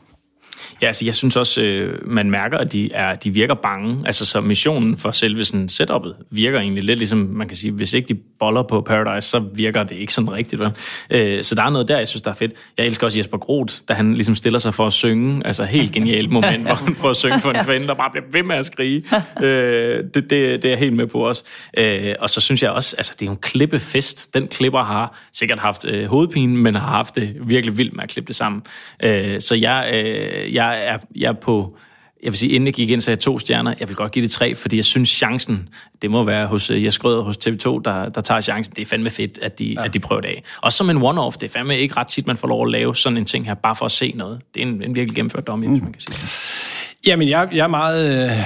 [0.81, 4.01] Ja, altså jeg synes også, øh, man mærker, at de, er, de virker bange.
[4.05, 7.93] Altså så missionen for selve sådan setupet virker egentlig lidt ligesom, man kan sige, hvis
[7.93, 10.61] ikke de boller på Paradise, så virker det ikke sådan rigtigt.
[10.61, 10.71] Vel?
[11.09, 12.53] Øh, så der er noget der, jeg synes, der er fedt.
[12.77, 15.47] Jeg elsker også Jesper Groth, da han ligesom stiller sig for at synge.
[15.47, 18.25] Altså helt genialt moment, hvor han prøver at synge for en kvinde, der bare bliver
[18.31, 19.03] ved med at skrige.
[19.41, 21.43] Øh, det, det, det er jeg helt med på også.
[21.77, 24.33] Øh, og så synes jeg også, altså det er jo en klippefest.
[24.33, 28.09] Den klipper har sikkert haft øh, hovedpine, men har haft det virkelig vildt med at
[28.09, 28.61] klippe det sammen.
[29.03, 31.77] Øh, så jeg, øh, jeg, er, jeg er på...
[32.25, 33.73] Jeg vil sige, inden jeg gik ind, så jeg to stjerner.
[33.79, 35.69] Jeg vil godt give det tre, fordi jeg synes, chancen,
[36.01, 38.75] det må være hos øh, Jes Grøder hos TV2, der, der tager chancen.
[38.75, 39.85] Det er fandme fedt, at de, ja.
[39.85, 40.43] at de prøver det af.
[40.61, 41.37] Også som en one-off.
[41.39, 43.53] Det er fandme ikke ret tit, man får lov at lave sådan en ting her,
[43.53, 44.41] bare for at se noget.
[44.53, 45.69] Det er en, en virkelig gennemført dom, mm.
[45.69, 47.07] hvis man kan sige det.
[47.07, 48.37] Jamen, jeg, jeg er meget øh,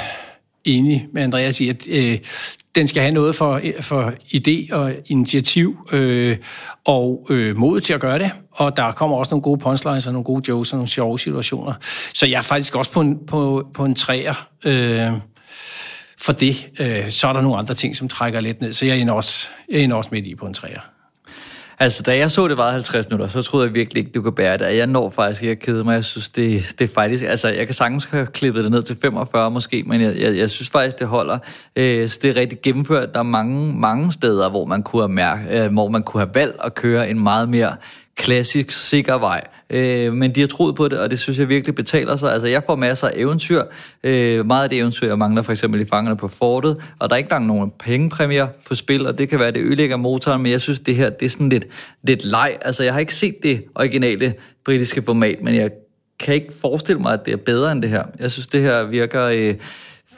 [0.65, 2.17] enig med Andreas i, at øh,
[2.75, 6.37] den skal have noget for, for idé og initiativ øh,
[6.85, 8.31] og øh, mod til at gøre det.
[8.51, 11.73] Og der kommer også nogle gode punchlines og nogle gode jokes og nogle sjove situationer.
[12.13, 15.11] Så jeg er faktisk også på en, på, på en træer øh,
[16.17, 16.67] for det.
[16.79, 18.73] Øh, så er der nogle andre ting, som trækker lidt ned.
[18.73, 20.98] Så jeg er også, jeg er også midt i på en træer.
[21.81, 24.35] Altså, da jeg så det var 50 minutter, så troede jeg virkelig ikke, du kunne
[24.35, 24.77] bære det.
[24.77, 25.93] Jeg når faktisk ikke at kede mig.
[25.93, 27.23] Jeg synes, det, det er faktisk...
[27.23, 30.49] Altså, jeg kan sagtens have klippet det ned til 45 måske, men jeg, jeg, jeg
[30.49, 31.37] synes faktisk, det holder.
[31.75, 33.13] Øh, så det er rigtig gennemført.
[33.13, 36.35] Der er mange, mange steder, hvor man kunne have, mærke, øh, hvor man kunne have
[36.35, 37.75] valgt at køre en meget mere
[38.19, 39.47] klassisk, sikker vej.
[39.69, 42.33] Øh, men de har troet på det, og det synes jeg virkelig betaler sig.
[42.33, 43.63] Altså, jeg får masser af eventyr.
[44.03, 47.15] Øh, meget af det eventyr, jeg mangler for eksempel i Fangerne på Fortet, og der
[47.15, 50.41] er ikke engang nogen pengepræmier på spil, og det kan være, at det ødelægger motoren,
[50.41, 51.67] men jeg synes, det her det er sådan lidt,
[52.03, 52.57] lidt leg.
[52.61, 54.33] Altså, jeg har ikke set det originale
[54.65, 55.69] britiske format, men jeg
[56.19, 58.03] kan ikke forestille mig, at det er bedre end det her.
[58.19, 59.23] Jeg synes, det her virker...
[59.23, 59.55] Øh,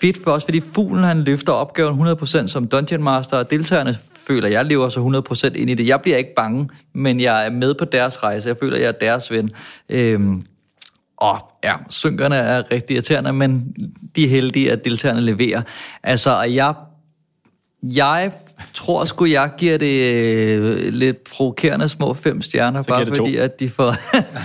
[0.02, 3.98] fedt for os, fordi fuglen han løfter opgaven 100% som Dungeon Master, og deltagerne
[4.32, 5.88] føler, jeg lever så 100% ind i det.
[5.88, 8.50] Jeg bliver ikke bange, men jeg er med på deres rejse.
[8.50, 9.52] Jeg føler, jeg er deres ven.
[9.90, 10.42] Øhm,
[11.18, 13.76] og ja, synkerne er rigtig irriterende, men
[14.16, 15.62] de er heldige, at deltagerne leverer.
[16.04, 16.74] Altså, og jeg,
[17.84, 18.32] jeg
[18.74, 23.42] tror sgu, jeg giver det øh, lidt provokerende små fem stjerner, bare fordi, to.
[23.42, 23.96] at de får...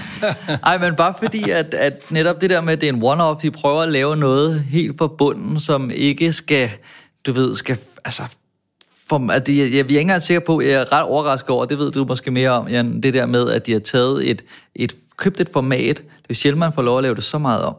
[0.68, 3.40] Ej, men bare fordi, at, at netop det der med, at det er en one-off,
[3.42, 6.70] de prøver at lave noget helt fra bunden, som ikke skal,
[7.26, 8.22] du ved, skal, altså,
[9.08, 11.64] for, at de, jeg, jeg er ikke engang sikker på, jeg er ret overrasket over,
[11.64, 14.44] det ved du måske mere om, Jan, det der med, at de har taget et,
[14.74, 15.96] et købt et format.
[15.96, 17.76] Det er sjældent, man får lov at lave det så meget om.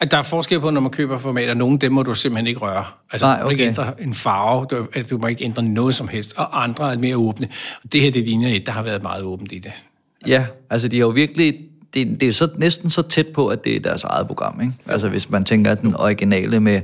[0.00, 1.54] At der er forskel på, når man køber formater.
[1.54, 2.84] Nogle dem må du simpelthen ikke røre.
[3.12, 3.40] Altså, Nej, okay.
[3.40, 6.62] du må ikke ændre en farve, du, du må ikke ændre noget som helst, og
[6.62, 7.48] andre er mere åbne.
[7.92, 9.72] Det her, det ligner et, der har været meget åbent i det.
[10.26, 11.54] Ja, altså de har jo virkelig
[11.94, 14.60] det, det er så næsten så tæt på, at det er deres eget program.
[14.60, 14.72] Ikke?
[14.86, 16.80] Altså hvis man tænker, at den originale med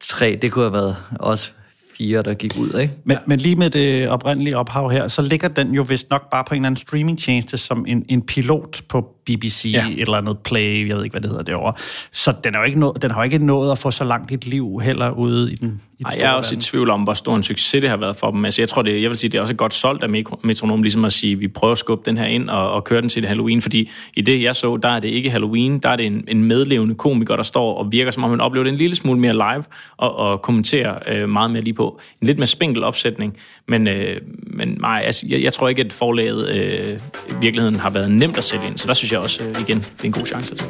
[0.00, 1.52] tre, det kunne have været også
[1.98, 2.94] fire, der gik ud, ikke?
[3.04, 3.20] Men, ja.
[3.26, 6.54] men lige med det oprindelige ophav her, så ligger den jo vist nok bare på
[6.54, 9.86] en eller anden streamingtjeneste som en, en pilot på BBC, ja.
[9.86, 11.72] et eller andet play, jeg ved ikke, hvad det hedder derovre.
[12.12, 14.32] Så den, er jo ikke nå, den har jo ikke nået at få så langt
[14.32, 17.14] et liv heller ude i den i Ej, jeg er også i tvivl om, hvor
[17.14, 18.44] stor en succes det har været for dem.
[18.44, 20.08] Altså, jeg tror, det, jeg vil sige, det er også godt solgt af
[20.44, 23.08] Metronom, ligesom at sige, vi prøver at skubbe den her ind og, og køre den
[23.08, 26.06] til Halloween, fordi i det, jeg så, der er det ikke Halloween, der er det
[26.06, 28.96] en, en medlevende komiker, der står og virker, som om man oplever det en lille
[28.96, 29.64] smule mere live
[29.96, 32.00] og, og kommenterer øh, meget mere lige på.
[32.20, 33.36] En lidt mere spinkel opsætning,
[33.68, 36.98] men, øh, men nej, altså, jeg, jeg tror ikke, at forlaget øh,
[37.28, 39.78] i virkeligheden har været nemt at sætte ind, så der synes jeg også, øh, igen,
[39.78, 40.50] det er en god chance.
[40.52, 40.66] Altså.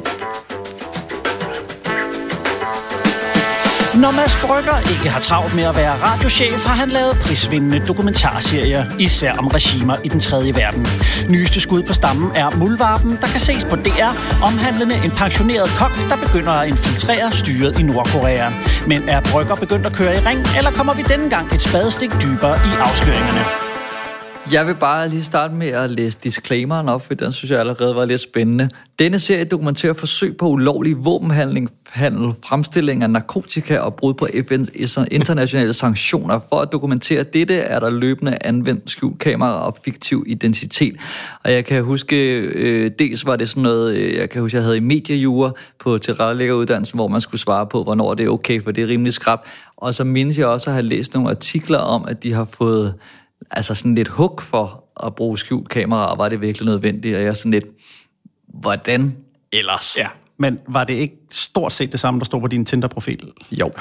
[4.01, 8.85] Når Mads Brygger ikke har travlt med at være radiochef, har han lavet prisvindende dokumentarserier,
[8.99, 10.87] især om regimer i den tredje verden.
[11.29, 15.91] Nyeste skud på stammen er Muldvarpen, der kan ses på DR, omhandlende en pensioneret kok,
[16.09, 18.49] der begynder at infiltrere styret i Nordkorea.
[18.87, 22.11] Men er Brygger begyndt at køre i ring, eller kommer vi denne gang et spadestik
[22.21, 23.68] dybere i afsløringerne?
[24.51, 27.95] Jeg vil bare lige starte med at læse disclaimeren op, for den synes jeg allerede
[27.95, 28.69] var lidt spændende.
[28.99, 35.05] Denne serie dokumenterer forsøg på ulovlig våbenhandling, handel, fremstilling af narkotika og brud på FN's
[35.11, 36.39] internationale sanktioner.
[36.49, 40.95] For at dokumentere dette er der løbende anvendt skjult kamera og fiktiv identitet.
[41.43, 44.63] Og jeg kan huske, øh, dels var det sådan noget, øh, jeg kan huske, jeg
[44.63, 48.71] havde i mediejure på tilrettelæggeruddannelsen, hvor man skulle svare på, hvornår det er okay, for
[48.71, 49.39] det er rimelig skrab.
[49.77, 52.93] Og så mindes jeg også at have læst nogle artikler om, at de har fået
[53.51, 57.15] altså sådan lidt hug for at bruge skjult kamera, og var det virkelig nødvendigt?
[57.15, 57.65] Og jeg er sådan lidt,
[58.47, 59.15] hvordan
[59.51, 59.97] ellers?
[59.97, 60.07] Ja.
[60.37, 63.31] Men var det ikke stort set det samme, der stod på din Tinder-profil?
[63.51, 63.71] Jo.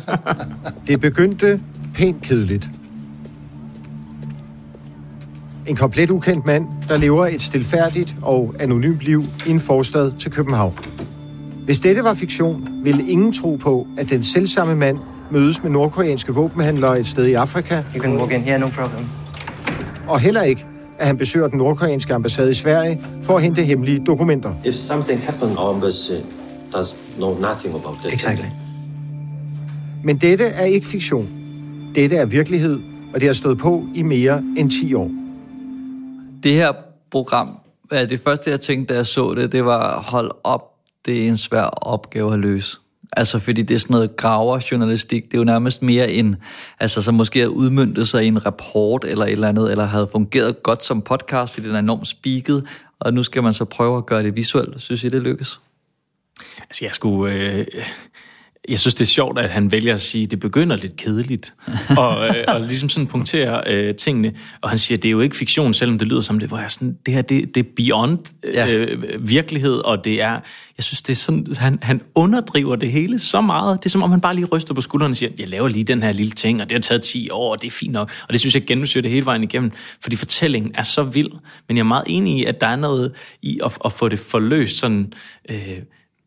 [0.86, 1.60] det begyndte
[1.94, 2.68] pænt kedeligt.
[5.66, 10.32] En komplet ukendt mand, der lever et stilfærdigt og anonymt liv i en forstad til
[10.32, 10.78] København.
[11.64, 14.98] Hvis dette var fiktion, ville ingen tro på, at den selvsamme mand
[15.30, 17.82] mødes med nordkoreanske våbenhandlere et sted i Afrika.
[17.94, 19.06] You can walk in here, no problem.
[20.08, 20.66] Og heller ikke,
[20.98, 24.54] at han besøger den nordkoreanske ambassade i Sverige for at hente hemmelige dokumenter.
[24.64, 26.12] If something happened, our embassy
[26.72, 28.14] does know nothing about this.
[28.14, 28.46] Exactly.
[30.04, 31.28] Men dette er ikke fiktion.
[31.94, 32.80] Dette er virkelighed,
[33.14, 35.10] og det har stået på i mere end 10 år.
[36.42, 36.72] Det her
[37.10, 37.48] program,
[37.90, 40.70] det første jeg tænkte, da jeg så det, det var, hold op,
[41.06, 42.78] det er en svær opgave at løse.
[43.12, 45.24] Altså, fordi det er sådan noget graverjournalistik.
[45.24, 46.36] Det er jo nærmest mere en,
[46.80, 50.08] altså, som måske har udmyndtet sig i en rapport eller et eller andet, eller havde
[50.12, 52.66] fungeret godt som podcast, fordi den er enormt speaket,
[53.00, 54.82] og nu skal man så prøve at gøre det visuelt.
[54.82, 55.60] Synes I, det lykkes?
[56.60, 57.34] Altså, jeg skulle...
[57.34, 57.66] Øh,
[58.68, 61.54] jeg synes, det er sjovt, at han vælger at sige, at det begynder lidt kedeligt,
[61.98, 64.32] og, øh, og ligesom sådan punktere øh, tingene.
[64.60, 66.58] Og han siger, at det er jo ikke fiktion, selvom det lyder som det, hvor
[66.58, 70.40] jeg sådan, det her, det, det er beyond øh, virkelighed, og det er,
[70.76, 73.78] jeg synes, det er sådan, han, han underdriver det hele så meget.
[73.78, 75.84] Det er som om, han bare lige ryster på skulderen og siger, jeg laver lige
[75.84, 78.10] den her lille ting, og det har taget 10 år, og det er fint nok.
[78.22, 81.30] Og det synes jeg gennemsyrer det hele vejen igennem, fordi fortællingen er så vild.
[81.68, 83.12] Men jeg er meget enig i, at der er noget
[83.42, 85.12] i at, at få det forløst sådan...
[85.50, 85.78] Øh,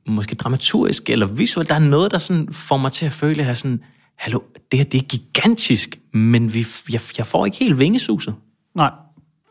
[0.08, 3.54] måske dramaturgisk eller visuelt, der er noget, der sådan får mig til at føle her
[3.54, 3.84] sådan,
[4.16, 4.40] hallo,
[4.72, 8.36] det her det er gigantisk, men vi, jeg, jeg får ikke helt vingesuset.
[8.76, 8.92] Nej.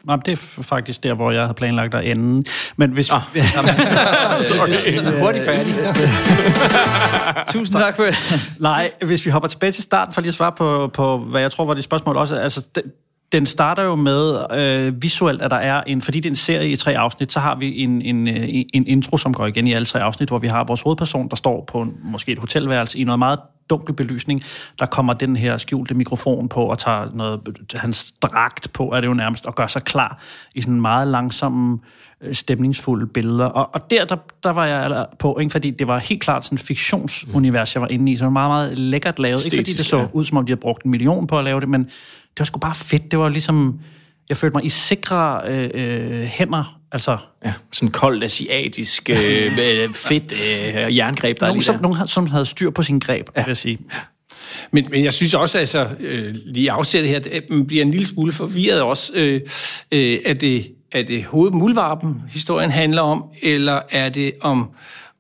[0.07, 2.49] Nej, det er faktisk der, hvor jeg havde planlagt at ende.
[2.77, 3.11] Men hvis...
[3.11, 3.23] Ah.
[4.61, 5.21] okay.
[5.21, 5.75] Hurtigt færdig.
[7.53, 8.17] Tusind tak for det.
[8.61, 11.53] Nej, hvis vi hopper tilbage til starten, for lige at svare på, på hvad jeg
[11.53, 12.37] tror var det spørgsmål også.
[12.37, 12.83] Altså, den,
[13.33, 16.69] den starter jo med øh, visuelt, at der er en, fordi det er en serie
[16.69, 18.29] i tre afsnit, så har vi en, en,
[18.75, 21.37] en intro, som går igen i alle tre afsnit, hvor vi har vores hovedperson, der
[21.37, 23.39] står på en, måske et hotelværelse i noget meget
[23.71, 24.43] dunkel belysning.
[24.79, 27.41] Der kommer den her skjulte mikrofon på og tager noget,
[27.75, 30.23] hans dragt på, er det jo nærmest, og gør sig klar
[30.55, 31.79] i sådan meget langsomme,
[32.33, 33.45] stemningsfulde billeder.
[33.45, 35.51] Og, og der, der, der var jeg på, ikke?
[35.51, 38.31] fordi det var helt klart sådan et fiktionsunivers, jeg var inde i, så det var
[38.31, 39.47] meget, meget lækkert lavet.
[39.47, 40.07] Ikke fordi det så ja.
[40.13, 41.91] ud, som om de havde brugt en million på at lave det, men
[42.37, 43.11] det var sgu bare fedt.
[43.11, 43.81] Det var ligesom,
[44.29, 46.81] jeg følte mig i sikre øh, øh, hænder.
[46.93, 51.83] Altså, ja, sådan koldt asiatisk øh, fedt øh, jerngreb, der nogen, er lige som, der.
[51.83, 53.43] nogen, som havde styr på sin greb, ja.
[53.43, 53.79] vil jeg sige.
[54.71, 58.07] Men, men jeg synes også, altså, øh, lige afsættet her, at man bliver en lille
[58.07, 59.13] smule forvirret også.
[59.15, 59.41] Øh,
[59.93, 64.71] øh, er det, er det hovedmulvarpen, historien handler om, eller er det om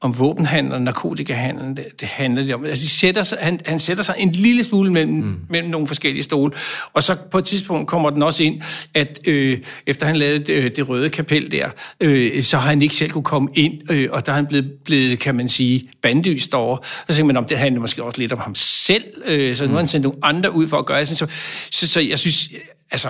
[0.00, 2.64] om våbenhandel og narkotikahandel, det, det handler det om.
[2.64, 5.36] Altså, de sætter sig, han, han sætter sig en lille smule mellem, mm.
[5.50, 6.52] mellem nogle forskellige stole,
[6.92, 8.60] og så på et tidspunkt kommer den også ind,
[8.94, 11.68] at øh, efter han lavede det, det røde kapel der,
[12.00, 14.72] øh, så har han ikke selv kunne komme ind, øh, og der er han blevet,
[14.84, 16.76] blevet, kan man sige, bandlyst over.
[16.76, 19.64] Og så tænker man, om det handler måske også lidt om ham selv, øh, så
[19.66, 21.08] nu har han sendt nogle andre ud for at gøre det.
[21.08, 21.26] Så,
[21.70, 22.48] så, så jeg synes,
[22.90, 23.08] altså,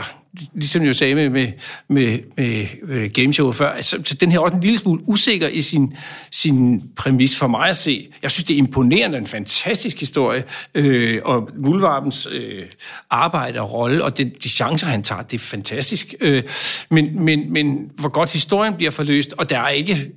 [0.55, 1.53] ligesom jeg sagde med, med,
[1.89, 5.62] med, med øh, gameshow før, altså, så den her også en lille smule usikker i
[5.62, 5.97] sin,
[6.31, 8.09] sin præmis for mig at se.
[8.22, 12.66] Jeg synes, det er imponerende, en fantastisk historie, øh, og Muldvarpens øh,
[13.11, 16.14] arbejde og rolle, og det, de chancer, han tager, det er fantastisk.
[16.20, 16.43] Øh,
[16.91, 20.11] men, men, men hvor godt historien bliver forløst, og der er ikke,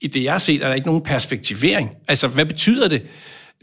[0.00, 1.90] i det jeg har set, er der ikke nogen perspektivering.
[2.08, 3.02] Altså, hvad betyder det?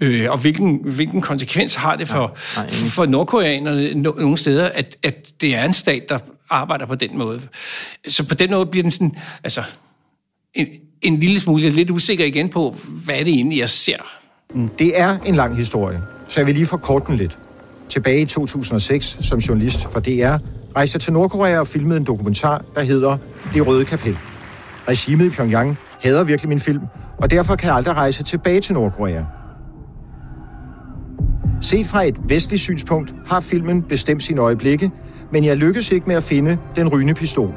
[0.04, 4.98] Øh, og hvilken, hvilken konsekvens har det for, ja, for nordkoreanerne no, nogle steder, at,
[5.04, 7.42] at det er en stat, der arbejder på den måde.
[8.08, 9.64] Så på den måde bliver den sådan, altså,
[10.54, 10.68] en,
[11.02, 12.76] en lille smule lidt usikker igen på,
[13.06, 13.98] hvad er det egentlig, jeg ser.
[14.80, 17.38] Det er en lang historie, så jeg vil lige forkorte den lidt.
[17.90, 20.38] Tilbage i 2006, som journalist for DR,
[20.76, 23.18] rejste jeg til Nordkorea og filmede en dokumentar, der hedder
[23.54, 24.18] Det Røde Kapel.
[24.88, 26.84] Regimet i Pyongyang hader virkelig min film,
[27.18, 29.24] og derfor kan jeg aldrig rejse tilbage til Nordkorea.
[31.64, 34.92] Set fra et vestligt synspunkt har filmen bestemt sine øjeblikke,
[35.32, 37.54] men jeg lykkes ikke med at finde den rygende pistol.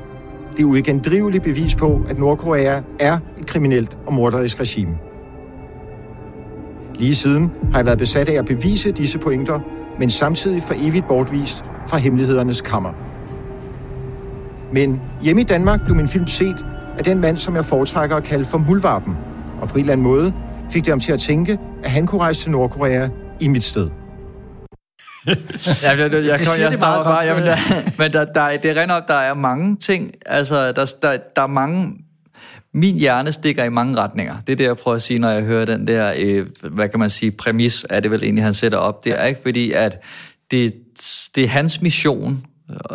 [0.56, 4.98] Det er uigendriveligt bevis på, at Nordkorea er et kriminelt og morderisk regime.
[6.94, 9.60] Lige siden har jeg været besat af at bevise disse pointer,
[9.98, 12.92] men samtidig for evigt bortvist fra hemmelighedernes kammer.
[14.72, 16.64] Men hjemme i Danmark blev min film set
[16.98, 19.16] af den mand, som jeg foretrækker at kalde for Mulvarpen,
[19.60, 20.32] og på en eller anden måde
[20.70, 23.08] fik det ham til at tænke, at han kunne rejse til Nordkorea
[23.40, 23.90] i mit sted.
[25.26, 25.34] ja,
[25.82, 27.56] jeg, jeg, jeg, jeg det starter meget bare, godt, jamen, der,
[27.98, 31.42] men der, der, det er rent op, der er mange ting, altså der, der, der
[31.42, 31.94] er mange,
[32.74, 34.36] min hjerne stikker i mange retninger.
[34.46, 37.00] Det er det, jeg prøver at sige, når jeg hører den der, øh, hvad kan
[37.00, 39.04] man sige, præmis, er det vel egentlig, han sætter op.
[39.04, 40.02] Det er ikke fordi, at
[40.50, 40.74] det,
[41.34, 42.44] det er hans mission,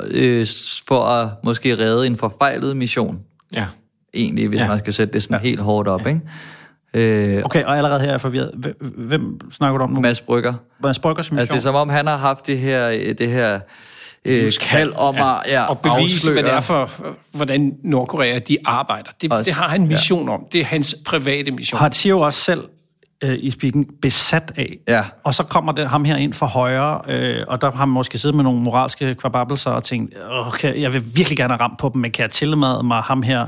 [0.07, 0.47] øh,
[0.87, 3.19] for at måske redde en forfejlet mission.
[3.53, 3.65] Ja.
[4.13, 4.63] Egentlig, hvis Ja.
[4.63, 4.69] ja.
[4.69, 5.49] man skal sætte det sådan ja.
[5.49, 6.21] helt hårdt op, ikke?
[6.93, 8.51] Øh, Okay, og allerede her er jeg forvirret.
[8.55, 9.99] Hvem, hvem snakker du om nu?
[9.99, 10.53] Mads Brygger.
[10.79, 11.39] Mads Bryggers mission.
[11.39, 13.59] Altså, det er som om, han har haft det her, det her
[14.25, 16.33] øh, kald om at ja, og bevise, afsløre.
[16.33, 16.89] hvad det er for,
[17.31, 19.09] hvordan Nordkorea de arbejder.
[19.21, 20.33] Det, Også, det har han en mission ja.
[20.33, 20.45] om.
[20.51, 21.79] Det er hans private mission.
[21.79, 22.63] Han siger jo også selv
[23.23, 24.77] øh, i speaking, besat af.
[24.87, 25.03] Ja.
[25.23, 28.17] Og så kommer det ham her ind for højre, øh, og der har man måske
[28.17, 32.01] siddet med nogle moralske kvababelser og tænkt, okay, jeg vil virkelig gerne ramt på dem,
[32.01, 33.47] men kan jeg tillade mig ham her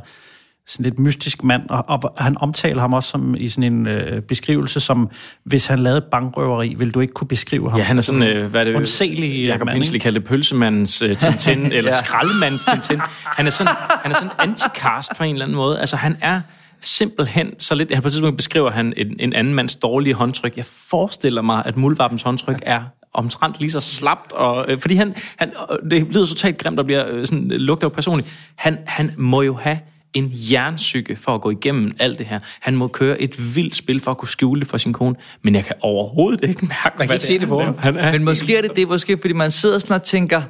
[0.68, 4.22] sådan lidt mystisk mand, og, og han omtaler ham også som, i sådan en øh,
[4.22, 5.10] beskrivelse, som
[5.44, 7.80] hvis han lavede bankrøveri, vil du ikke kunne beskrive ham.
[7.80, 8.76] Ja, han er sådan, øh, hvad er det?
[8.76, 12.04] Undselig Jacob mand, Hensley kaldte pølsemandens øh, Tintin, eller Ja.
[12.06, 13.00] skraldemandens Tintin.
[13.26, 15.80] Han er sådan, han er sådan anti-cast på en eller anden måde.
[15.80, 16.42] Altså, han er
[16.82, 17.94] simpelthen så lidt...
[17.94, 20.58] Han på et tidspunkt beskriver han en, en anden mands dårlige håndtryk.
[20.58, 22.82] Jeg forestiller mig, at Muldvarpens håndtryk er
[23.14, 26.84] omtrent lige så slapt, og, øh, fordi han, han, øh, det lyder totalt grimt, der
[26.84, 28.30] bliver øh, sådan, øh, lugter jo personligt.
[28.56, 29.80] Han, han må jo have
[30.14, 32.40] en jernsyge for at gå igennem alt det her.
[32.60, 35.56] Han må køre et vildt spil for at kunne skjule det for sin kone, men
[35.56, 37.76] jeg kan overhovedet ikke mærke, Man kan hvad ikke se det på ham.
[37.80, 38.12] han er.
[38.12, 40.42] Men måske er det det, måske, fordi man sidder sådan og tænker,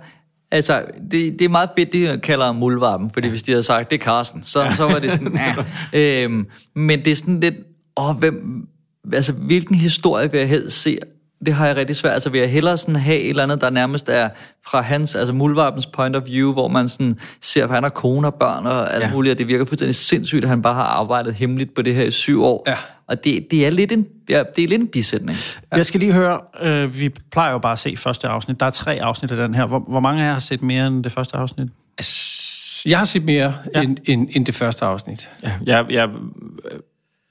[0.52, 4.00] altså, det, det er meget fedt, det kalder muldvarpen, fordi hvis de havde sagt, det
[4.00, 5.40] er Carsten, så, så var det sådan,
[5.94, 6.24] ja.
[6.24, 7.56] øhm, men det er sådan lidt,
[7.98, 8.68] åh, hvem,
[9.14, 10.98] altså, hvilken historie vil jeg helst se?
[11.46, 12.14] Det har jeg rigtig svært.
[12.14, 14.30] Altså, vil jeg hellere sådan have et eller andet, der nærmest er
[14.68, 18.28] fra hans, altså muldvarpens point of view, hvor man sådan ser, at han har kone
[18.28, 19.08] og børn og alt Ja.
[19.08, 19.14] ja.
[19.14, 22.04] muligt, og det virker fuldstændig sindssygt, at han bare har arbejdet hemmeligt på det her
[22.04, 22.64] i syv år.
[22.68, 22.76] Ja.
[23.08, 25.38] Og det, det, er lidt en, ja, det er lidt en bisætning.
[25.72, 28.60] Jeg skal lige høre, øh, vi plejer jo bare at se første afsnit.
[28.60, 29.66] Der er tre afsnit af den her.
[29.66, 31.68] Hvor, hvor mange af jer har set mere end det første afsnit?
[32.86, 33.82] Jeg har set mere ja.
[33.82, 35.30] end, end, end det første afsnit.
[35.44, 36.10] Ja, jeg, jeg,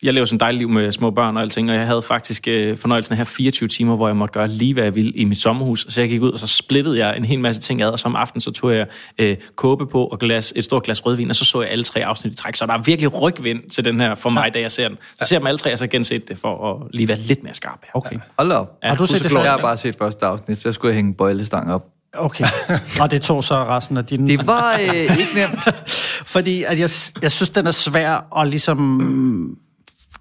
[0.03, 2.49] jeg lever sådan et dejligt liv med små børn og alting, og jeg havde faktisk
[2.49, 5.25] øh, fornøjelsen af her 24 timer, hvor jeg måtte gøre lige, hvad jeg ville i
[5.25, 5.87] mit sommerhus.
[5.89, 8.09] Så jeg gik ud, og så splittede jeg en hel masse ting ad, og så
[8.09, 8.87] om aftenen, så tog jeg
[9.19, 12.05] øh, kåbe på og glas, et stort glas rødvin, og så så jeg alle tre
[12.05, 12.57] afsnit i træk.
[12.57, 14.97] Så der er virkelig rygvind til den her for mig, da jeg ser den.
[14.97, 17.43] Så jeg ser dem alle tre, og så genset det for at lige være lidt
[17.43, 17.79] mere skarp.
[17.95, 18.17] Okay.
[18.39, 18.79] Hold da op.
[18.83, 19.51] Ja, Har du set det Jeg før?
[19.51, 21.87] har bare set første afsnit, så jeg skulle hænge bøjlestang op.
[22.15, 22.45] Okay.
[23.01, 24.27] Og det tog så resten af din...
[24.27, 25.59] Det var øh, ikke nemt.
[26.35, 26.91] Fordi at jeg,
[27.23, 29.57] jeg synes, den er svær at ligesom...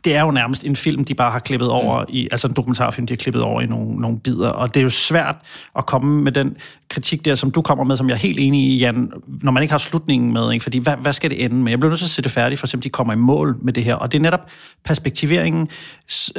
[0.03, 3.07] Det er jo nærmest en film, de bare har klippet over i, altså en dokumentarfilm,
[3.07, 5.35] de har klippet over i nogle, nogle bidder, og det er jo svært
[5.77, 6.55] at komme med den
[6.89, 9.63] kritik der, som du kommer med, som jeg er helt enig i, Jan, når man
[9.63, 10.63] ikke har slutningen med, ikke?
[10.63, 11.71] fordi hvad, hvad skal det ende med?
[11.71, 13.73] Jeg bliver nødt til at se det færdigt, for eksempel, de kommer i mål med
[13.73, 14.49] det her, og det er netop
[14.85, 15.67] perspektiveringen,
[16.11, 16.31] S-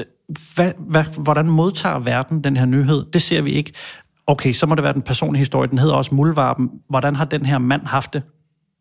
[0.55, 3.05] hvad, hvad, hvordan modtager verden den her nyhed?
[3.13, 3.73] Det ser vi ikke.
[4.27, 6.71] Okay, så må det være den personlige historie, den hedder også Muldvarpen.
[6.89, 8.23] Hvordan har den her mand haft det?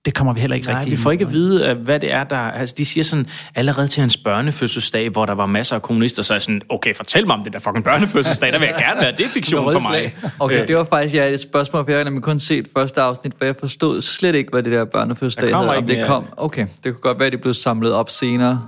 [0.05, 2.13] Det kommer vi heller ikke Nej, rigtig vi får ikke at vide, øh, hvad det
[2.13, 2.37] er, der...
[2.37, 6.33] Altså, de siger sådan, allerede til hans børnefødselsdag, hvor der var masser af kommunister, så
[6.33, 9.01] er jeg sådan, okay, fortæl mig om det der fucking børnefødselsdag, der vil jeg gerne
[9.01, 9.11] være.
[9.11, 10.15] Det er fiktion for mig.
[10.39, 13.01] Okay, Øh, det var faktisk ja, et spørgsmål, for jeg har nemlig kun set første
[13.01, 16.01] afsnit, for jeg forstod slet ikke, hvad det der børnefødselsdag Der kommer havde, om ikke
[16.01, 16.25] det kom.
[16.37, 18.67] Okay, det kunne godt være, at det blev samlet op senere.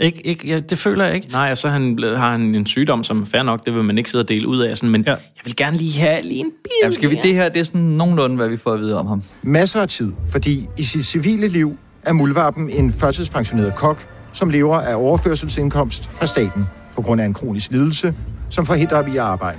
[0.00, 1.28] Ikke, ikke, ja, det føler jeg ikke.
[1.28, 3.84] Nej, og så har han, blevet- har han en sygdom, som fair nok, det vil
[3.84, 4.76] man ikke sidde og dele ud af.
[4.76, 5.10] Sådan, men ja.
[5.10, 6.70] jeg vil gerne lige have lige en bil.
[6.82, 9.06] Jamen, skal vi det her, det er sådan nogenlunde, hvad vi får at vide om
[9.06, 9.22] ham.
[9.42, 14.76] Masser af tid, fordi i sit civile liv er Muldvarpen en førtidspensioneret kok, som lever
[14.80, 18.14] af overførselsindkomst fra staten på grund af en kronisk lidelse,
[18.50, 19.58] som forhindrer ham i at arbejde.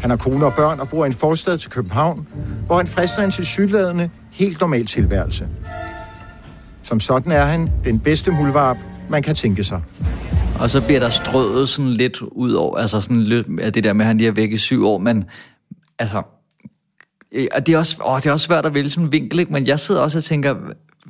[0.00, 2.26] Han har kone og børn og bor i en forstad til København,
[2.66, 5.46] hvor han frister en tilsyneladende helt normal tilværelse.
[6.84, 8.76] Som sådan er han den bedste muldvarp,
[9.08, 9.82] man kan tænke sig.
[10.60, 13.92] Og så bliver der strøget sådan lidt ud over, altså sådan lidt af det der
[13.92, 15.24] med, at han lige er væk i syv år, men
[15.98, 16.22] altså,
[17.32, 19.38] øh, og det er også, åh, det er også svært at vælge sådan en vinkel,
[19.38, 19.52] ikke?
[19.52, 20.54] men jeg sidder også og tænker,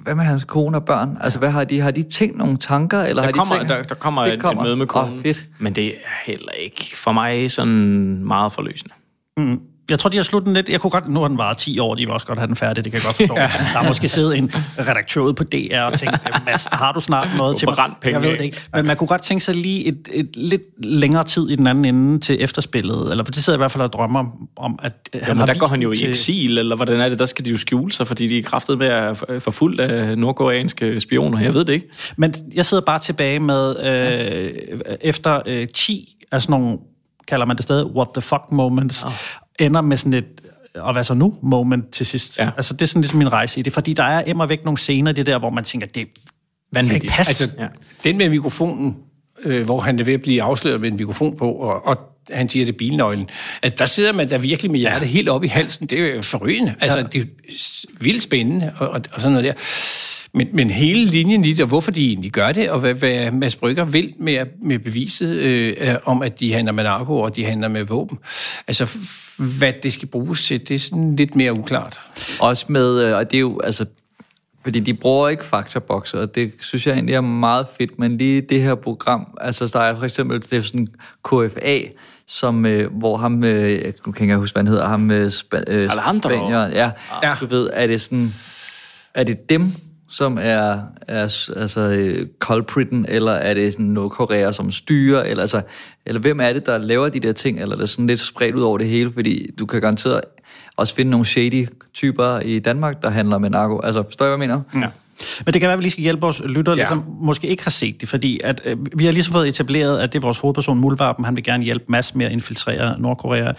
[0.03, 1.18] hvad med hans kone og børn?
[1.20, 1.81] Altså, hvad har de?
[1.81, 3.01] Har de tænkt nogle tanker?
[3.01, 4.62] Eller Der har kommer, de tænkt, der, der kommer, Det et, kommer.
[4.62, 5.47] et møde med konen, fedt.
[5.59, 5.93] men det er
[6.27, 8.95] heller ikke for mig sådan meget forløsende.
[9.37, 9.61] Mm.
[9.91, 10.68] Jeg tror, de har sluttet den lidt.
[10.68, 12.57] Jeg kunne godt, nu har den varet 10 år, de vil også godt have den
[12.57, 13.35] færdig, det kan jeg godt forstå.
[13.41, 13.43] Ja.
[13.43, 17.28] Der har måske siddet en redaktør ude på DR og tænkt, Mads, har du snart
[17.37, 17.91] noget til mig?
[18.05, 18.61] Jeg ved det ikke.
[18.74, 21.85] Men man kunne godt tænke sig lige et, et lidt længere tid i den anden
[21.85, 23.11] ende til efterspillet.
[23.11, 24.24] Eller for det sidder jeg i hvert fald og drømmer
[24.57, 26.76] om, at øh, Jo, men har der går han jo den i til- eksil, eller
[26.76, 27.18] hvordan er det?
[27.18, 31.01] Der skal de jo skjule sig, fordi de er kraftet med at forfulgt af nordkoreanske
[31.01, 31.41] spioner.
[31.41, 31.89] Jeg ved det ikke.
[32.16, 36.78] Men jeg sidder bare tilbage med, øh, efter øh, 10 af sådan nogle,
[37.28, 39.12] kalder man det stadig, what the fuck moments, oh.
[39.59, 40.41] Ender med sådan et,
[40.75, 42.39] og hvad så nu moment til sidst.
[42.39, 42.51] Ja.
[42.57, 44.79] Altså det er sådan ligesom min rejse i det, fordi der er immer væk nogle
[44.79, 46.09] scener i det der, hvor man tænker, det
[46.73, 47.13] Vanvittigt.
[47.13, 47.45] Passe.
[47.45, 47.67] Altså, ja.
[48.05, 48.97] Den med mikrofonen,
[49.45, 52.49] øh, hvor han er ved at blive afsløret med en mikrofon på, og, og han
[52.49, 53.29] siger, det er bilnøglen.
[53.63, 55.11] At der sidder man der virkelig med hjertet ja.
[55.13, 55.87] helt op i halsen.
[55.87, 56.75] Det er jo forrygende.
[56.81, 57.05] Altså, Ja.
[57.05, 57.25] det er
[58.01, 59.53] vildt spændende, og, og, og sådan noget der.
[60.35, 63.30] Men, men hele linjen i det, og hvorfor de egentlig gør det, og hvad, hvad
[63.30, 67.45] Mads Brygger vil med, med beviset øh, om, at de handler med narko, og de
[67.45, 68.18] handler med våben.
[68.68, 68.99] Altså,
[69.59, 72.00] hvad det skal bruges til, det er sådan lidt mere uklart.
[72.41, 73.84] Også med, øh, og det er jo, altså,
[74.63, 78.41] fordi de bruger ikke faktabokser, og det synes jeg egentlig er meget fedt, men lige
[78.41, 80.88] det her program, altså der er for eksempel, det er sådan
[81.25, 81.79] KFA,
[82.26, 85.30] som, øh, hvor ham, øh, jeg kan ikke engang huske, hvad han hedder, ham øh,
[85.30, 86.29] spa, øh, Alejandro.
[86.29, 86.91] spanieren, Ja.
[87.22, 88.34] ja, du ved, er det sådan,
[89.14, 89.72] er det dem,
[90.14, 95.62] som er, er altså, øh, culpritten, eller er det sådan Nordkorea, som styrer, eller, altså,
[96.07, 98.54] eller hvem er det, der laver de der ting, eller er det sådan lidt spredt
[98.54, 100.20] ud over det hele, fordi du kan garanteret
[100.76, 103.80] også finde nogle shady typer i Danmark, der handler med narko.
[103.80, 104.38] Altså, forstår I, hvad jeg
[104.72, 104.84] mener?
[104.86, 104.88] Ja.
[105.45, 106.88] Men det kan være, at vi lige skal hjælpe vores lyttere, Ja.
[106.88, 110.12] som måske ikke har set det, fordi at, øh, vi har ligesom fået etableret, at
[110.12, 113.53] det er vores hovedperson, Mulvarpen, han vil gerne hjælpe Mads med at infiltrere Nordkorea.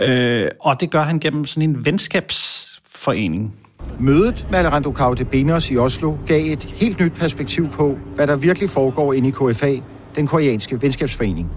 [0.00, 3.54] Øh, og det gør han gennem sådan en venskabsforening.
[4.00, 8.70] Mødet med Alejandro Caudebenos i Oslo gav et helt nyt perspektiv på, hvad der virkelig
[8.70, 9.76] foregår inde i KFA,
[10.16, 11.48] den koreanske venskabsforening.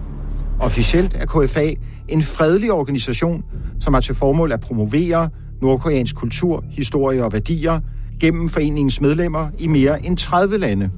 [0.60, 1.70] Officielt er KFA
[2.08, 3.44] en fredelig organisation,
[3.80, 5.30] som har til formål at promovere
[5.62, 7.80] nordkoreansk kultur, historie og værdier
[8.20, 10.90] gennem foreningens medlemmer i mere end 30 lande.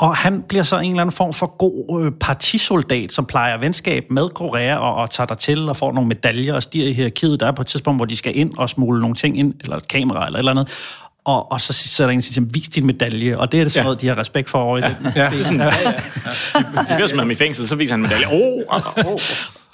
[0.00, 4.04] Og han bliver så en eller anden form for god øh, partisoldat, som plejer venskab
[4.10, 7.40] med Korea og, og tager der til og får nogle medaljer og stiger i hierarkiet.
[7.40, 9.76] Der er på et tidspunkt, hvor de skal ind og smule nogle ting ind, eller
[9.76, 10.68] et kamera eller et eller andet.
[11.30, 13.38] Og, og så sætter der en siger, vis din medalje.
[13.38, 13.84] Og det er det sådan Ja.
[13.84, 14.90] noget, de har respekt for over i den.
[15.16, 15.92] Ja, det er sådan, ja, ja.
[16.94, 18.26] De vil smide ham i fængsel, så viser han medalje.
[18.26, 19.18] Oh, oh, oh.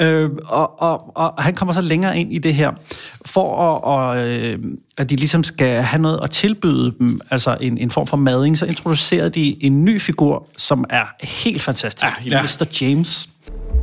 [0.01, 2.71] Øh, og, og, og han kommer så længere ind i det her,
[3.27, 4.59] for at, og, øh,
[4.99, 8.59] at de ligesom skal have noget at tilbyde dem, altså en, en form for mading,
[8.59, 12.05] så introducerer de en ny figur, som er helt fantastisk.
[12.31, 12.67] Ja, Mr.
[12.81, 13.29] James.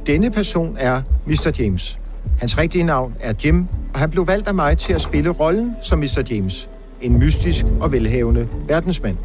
[0.07, 1.51] Denne person er Mr.
[1.59, 1.99] James.
[2.39, 5.75] Hans rigtige navn er Jim, og han blev valgt af mig til at spille rollen
[5.81, 6.23] som Mr.
[6.31, 6.69] James.
[7.03, 9.17] En mystisk og velhavende verdensmand.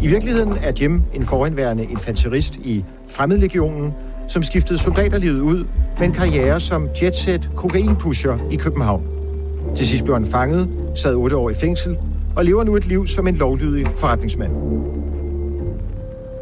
[0.00, 3.92] I virkeligheden er Jim en forhenværende infanterist i Fremmedlegionen,
[4.28, 5.64] som skiftede soldaterlivet ud
[5.98, 9.02] med en karriere som jetset kokainpusher i København.
[9.76, 11.96] Til sidst blev han fanget, sad otte år i fængsel
[12.36, 14.52] og lever nu et liv som en lovlydig forretningsmand.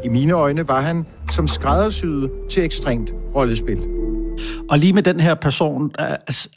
[0.03, 3.79] I mine øjne var han som skræddersyet til ekstremt rollespil.
[4.69, 5.91] Og lige med den her person,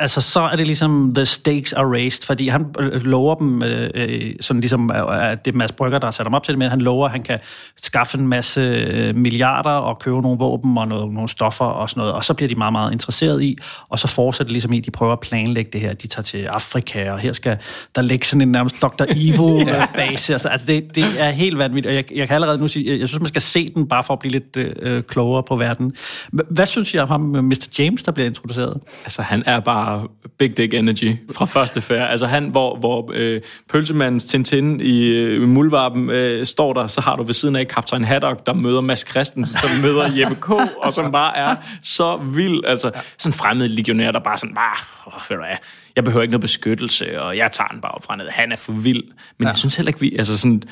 [0.00, 3.90] altså, så er det ligesom, the stakes are raised, fordi han øh, lover dem, øh,
[3.94, 6.52] øh, sådan ligesom, øh, at det er Mads Brygger, der har sat ham op til
[6.52, 7.38] det, men han lover, at han kan
[7.82, 12.14] skaffe en masse milliarder og købe nogle våben og noget, nogle stoffer og sådan noget,
[12.14, 14.86] og så bliver de meget, meget interesseret i, og så fortsætter det ligesom i, at
[14.86, 17.59] de prøver at planlægge det her, de tager til Afrika, og her skal
[17.94, 19.04] der ligge sådan en nærmest Dr.
[19.09, 22.92] Evil-base, altså, altså det, det er helt vanvittigt, og jeg, jeg kan allerede nu sige,
[22.92, 25.56] jeg, jeg synes, man skal se den, bare for at blive lidt øh, klogere på
[25.56, 25.92] verden.
[26.32, 27.68] Hvad synes I om ham, Mr.
[27.78, 28.81] James, der bliver introduceret?
[29.05, 30.09] Altså, han er bare
[30.39, 32.11] big dick energy fra første færd.
[32.11, 33.40] Altså, han, hvor, hvor øh,
[33.70, 38.05] pølsemandens Tintin i øh, Muldvarpen øh, står der, så har du ved siden af Kaptajn
[38.05, 42.65] Haddock, der møder Mads Christensen, som møder Jeppe K., og som bare er så vild.
[42.65, 44.77] Altså, sådan en fremmed legionær, der bare sådan, bare,
[45.07, 45.57] oh, ved du hvad,
[45.97, 48.28] jeg behøver ikke noget beskyttelse, og jeg tager den bare op fra ned.
[48.28, 49.03] Han er for vild.
[49.39, 49.49] Men ja.
[49.49, 50.16] jeg synes heller ikke, vi...
[50.19, 50.62] Altså sådan,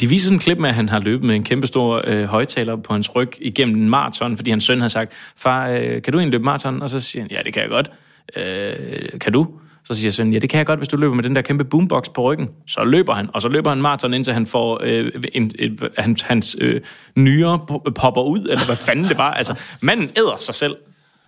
[0.00, 2.24] de viser sådan en klip med, at han har løbet med en kæmpe stor øh,
[2.24, 6.12] højtaler på hans ryg igennem en maraton, fordi hans søn havde sagt, far, øh, kan
[6.12, 6.82] du egentlig løbe maraton?
[6.82, 7.90] Og så siger han, ja, det kan jeg godt.
[8.36, 9.48] Øh, kan du?
[9.84, 11.64] Så siger sønnen, ja, det kan jeg godt, hvis du løber med den der kæmpe
[11.64, 12.48] boombox på ryggen.
[12.66, 16.22] Så løber han, og så løber han maraton, indtil han får øh, en, et, hans,
[16.22, 16.80] hans øh,
[17.16, 17.58] nyere
[17.94, 19.34] popper ud, eller hvad fanden det var.
[19.34, 20.76] Altså, manden æder sig selv,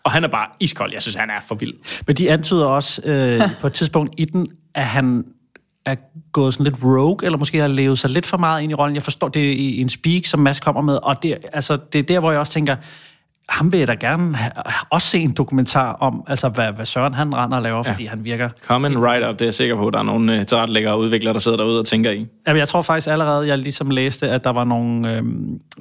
[0.05, 0.93] og han er bare iskold.
[0.93, 1.75] Jeg synes, han er for vild.
[2.07, 5.25] Men de antyder også øh, på et tidspunkt i den, at han
[5.85, 5.95] er
[6.33, 8.95] gået sådan lidt rogue, eller måske har levet sig lidt for meget ind i rollen.
[8.95, 12.03] Jeg forstår det i en speak, som Mads kommer med, og det, altså, det er
[12.03, 12.77] der, hvor jeg også tænker,
[13.51, 14.53] ham vil jeg da gerne have,
[14.91, 18.25] også se en dokumentar om, altså hvad, hvad Søren han render og laver, fordi han
[18.25, 18.49] virker...
[18.67, 20.93] Come and write up, det er jeg sikker på, at der er nogle øh, tilrettelæggere
[20.95, 22.27] og udviklere, der sidder derude og tænker i.
[22.47, 25.23] Jamen, jeg tror faktisk allerede, jeg ligesom læste, at der var nogle, øh,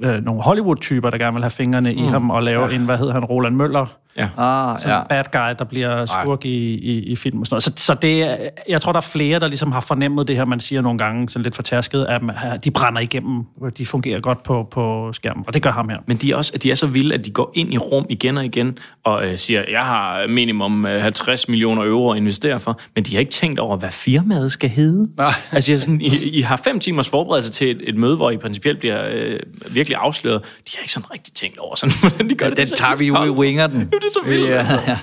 [0.02, 1.98] øh, nogle Hollywood-typer, der gerne vil have fingrene mm.
[1.98, 2.68] i ham og lave Ja.
[2.68, 2.74] ja.
[2.74, 3.86] en, hvad hedder han, Roland Møller,
[4.16, 4.28] Ja.
[4.38, 5.02] Ah, som ja.
[5.08, 7.62] bad guy, der bliver skurk i, i, i film og sådan noget.
[7.62, 8.36] Så, så det, er-
[8.68, 11.28] jeg tror, der er flere, der ligesom har fornemmet det her, man siger nogle gange,
[11.28, 13.44] sådan lidt fortærsket, at man- de brænder igennem,
[13.78, 15.96] de fungerer godt på, på skærmen, og det gør ham her.
[16.06, 18.36] Men de er, også, de er så vilde, at de går ind i rum igen
[18.38, 22.80] og igen og øh, siger, jeg har minimum øh, 50 millioner euro at investere for,
[22.94, 25.08] men de har ikke tænkt over, hvad firmaet skal hedde.
[25.18, 25.32] Nej.
[25.52, 28.36] Altså, jeg sådan, I, I har fem timers forberedelse til et, et møde, hvor I
[28.36, 30.42] principielt bliver øh, virkelig afsløret.
[30.42, 32.56] De har ikke sådan rigtig tænkt over, sådan, hvordan de gør Ja, det.
[32.56, 33.80] den er tager vi jo i winger den.
[33.92, 34.80] Det er så vildt, Ja, altså.
[34.86, 34.98] ja.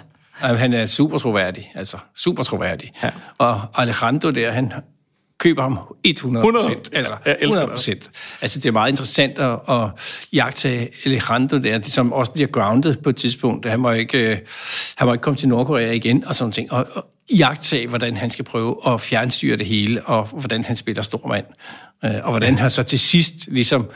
[0.55, 2.91] Han er super troværdig, altså super troværdig.
[3.03, 3.09] Ja.
[3.37, 4.71] Og Alejandro der, han
[5.39, 6.75] køber ham 100 100.
[6.93, 7.99] Altså, elsker 100
[8.41, 9.89] Altså, det er meget interessant at, at
[10.33, 13.65] jagte Alejandro der, som også bliver grounded på et tidspunkt.
[13.65, 14.37] Han må ikke, øh,
[14.97, 16.71] han må ikke komme til Nordkorea igen og sådan ting.
[16.71, 17.05] Og, og
[17.37, 21.45] jagtage, hvordan han skal prøve at fjernstyre det hele, og hvordan han spiller stor mand.
[22.05, 23.89] Øh, Og hvordan han så til sidst ligesom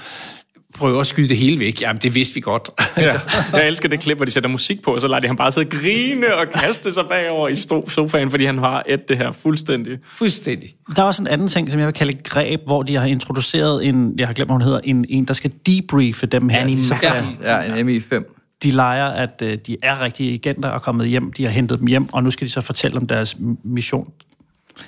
[0.82, 1.82] prøver at skyde det hele væk.
[1.82, 2.70] Jamen, det vidste vi godt.
[2.98, 3.14] Ja.
[3.54, 5.52] Jeg elsker det klip, hvor de sætter musik på, og så lader de ham bare
[5.52, 7.56] sidde og grine og kaste sig bagover i
[7.88, 9.98] sofaen, fordi han har et det her fuldstændig.
[10.06, 10.76] Fuldstændig.
[10.96, 13.06] Der er også en anden ting, som jeg vil kalde et greb, hvor de har
[13.06, 16.66] introduceret en, jeg har glemt, hvad hun hedder, en, en der skal debriefe dem her.
[16.66, 18.24] Ligesom, Ja, ja, en MI5.
[18.64, 21.34] de leger, at øh, de er rigtige agenter og kommet hjem.
[21.34, 24.08] De har hentet dem hjem, og nu skal de så fortælle om deres mission.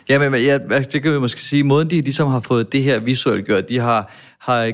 [0.10, 0.58] Ja, men ja,
[0.94, 3.80] det kan vi måske sige, måden de ligesom har fået det her visuelt gjort, de
[3.80, 4.72] har, har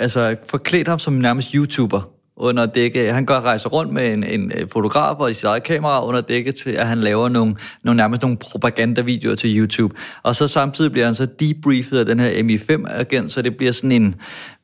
[0.00, 2.10] altså, forklædt ham som nærmest YouTuber.
[2.36, 3.12] under dække.
[3.12, 6.20] Han går rejser rundt med en, en øh, fotograf og i sit eget kamera under
[6.20, 9.94] dække til, at han laver nogle, nogle nærmest nogle propagandavideoer til YouTube.
[10.22, 13.92] Og så samtidig bliver han så debriefet af den her MI5-agent, så det bliver sådan
[13.92, 14.14] en,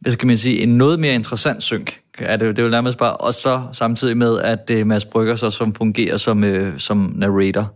[0.01, 2.01] hvad skal man sige, en noget mere interessant synk.
[2.21, 5.37] Ja, det, det er jo nærmest bare, og så samtidig med, at uh, Mads Brygger
[5.37, 7.75] så som fungerer som, uh, som narrator.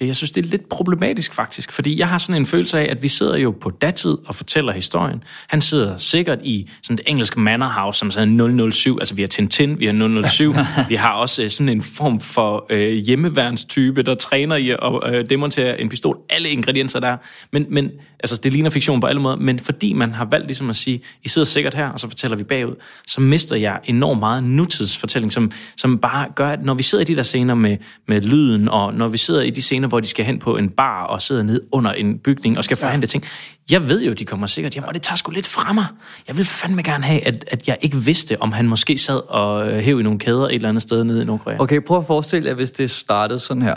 [0.00, 3.02] Jeg synes, det er lidt problematisk faktisk, fordi jeg har sådan en følelse af, at
[3.02, 5.22] vi sidder jo på datid og fortæller historien.
[5.48, 9.26] Han sidder sikkert i sådan et engelsk manor house, som sådan 007, altså vi har
[9.26, 10.54] Tintin, vi har 007,
[10.88, 15.24] vi har også øh, sådan en form for øh, hjemmeværnstype, der træner i at øh,
[15.30, 17.16] demontere en pistol, alle ingredienser der.
[17.52, 17.90] Men, men
[18.20, 21.00] altså, det ligner fiktion på alle måder, men fordi man har valgt ligesom at sige,
[21.24, 22.74] I sidder sikkert her, og så fortæller vi bagud,
[23.06, 27.06] så mister jeg enormt meget nutidsfortælling, som, som bare gør, at når vi sidder i
[27.06, 27.76] de der scener med,
[28.08, 30.68] med lyden, og når vi sidder i de scener, hvor de skal hen på en
[30.68, 33.06] bar og sidder ned under en bygning og skal forhandle ja.
[33.06, 33.24] ting.
[33.70, 35.86] Jeg ved jo, de kommer sikkert hjem, og det tager sgu lidt fra mig.
[36.28, 39.68] Jeg vil fandme gerne have, at, at jeg ikke vidste, om han måske sad og
[39.68, 41.56] øh, hæv i nogle kæder et eller andet sted nede i Nordkorea.
[41.60, 43.74] Okay, prøv at forestille jer, hvis det startede sådan her.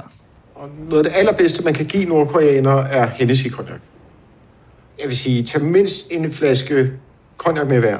[0.55, 3.79] Og noget af det allerbedste, man kan give nordkoreanere, er Hennessy cognac.
[4.99, 6.91] Jeg vil sige, tag mindst en flaske
[7.37, 7.97] cognac med hver.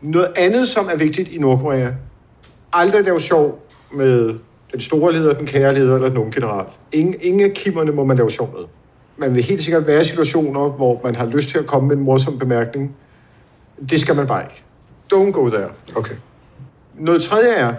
[0.00, 1.90] Noget andet, som er vigtigt i Nordkorea,
[2.72, 4.34] aldrig lave sjov med
[4.72, 6.66] den store leder, den kære leder eller den unge general.
[6.92, 8.64] Ingen, ingen af kimmerne må man lave sjov med.
[9.16, 11.96] Man vil helt sikkert være i situationer, hvor man har lyst til at komme med
[11.96, 12.96] en morsom bemærkning.
[13.90, 14.62] Det skal man bare ikke.
[15.14, 15.68] Don't go there.
[15.96, 16.14] Okay.
[16.98, 17.74] Noget tredje er,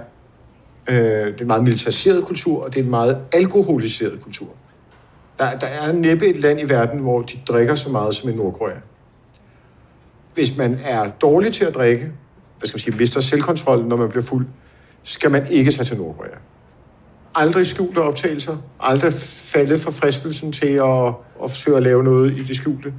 [0.89, 4.47] øh, det er en meget militariseret kultur, og det er en meget alkoholiseret kultur.
[5.39, 8.33] Der, der er næppe et land i verden, hvor de drikker så meget som i
[8.33, 8.77] Nordkorea.
[10.33, 12.11] Hvis man er dårlig til at drikke,
[12.59, 14.45] hvad skal man sige, mister selvkontrol, når man bliver fuld,
[15.03, 16.37] skal man ikke tage til Nordkorea
[17.35, 19.13] aldrig skjulte optagelser, aldrig
[19.53, 21.07] falde for fristelsen til at,
[21.43, 22.93] at forsøge at lave noget i det skjulte.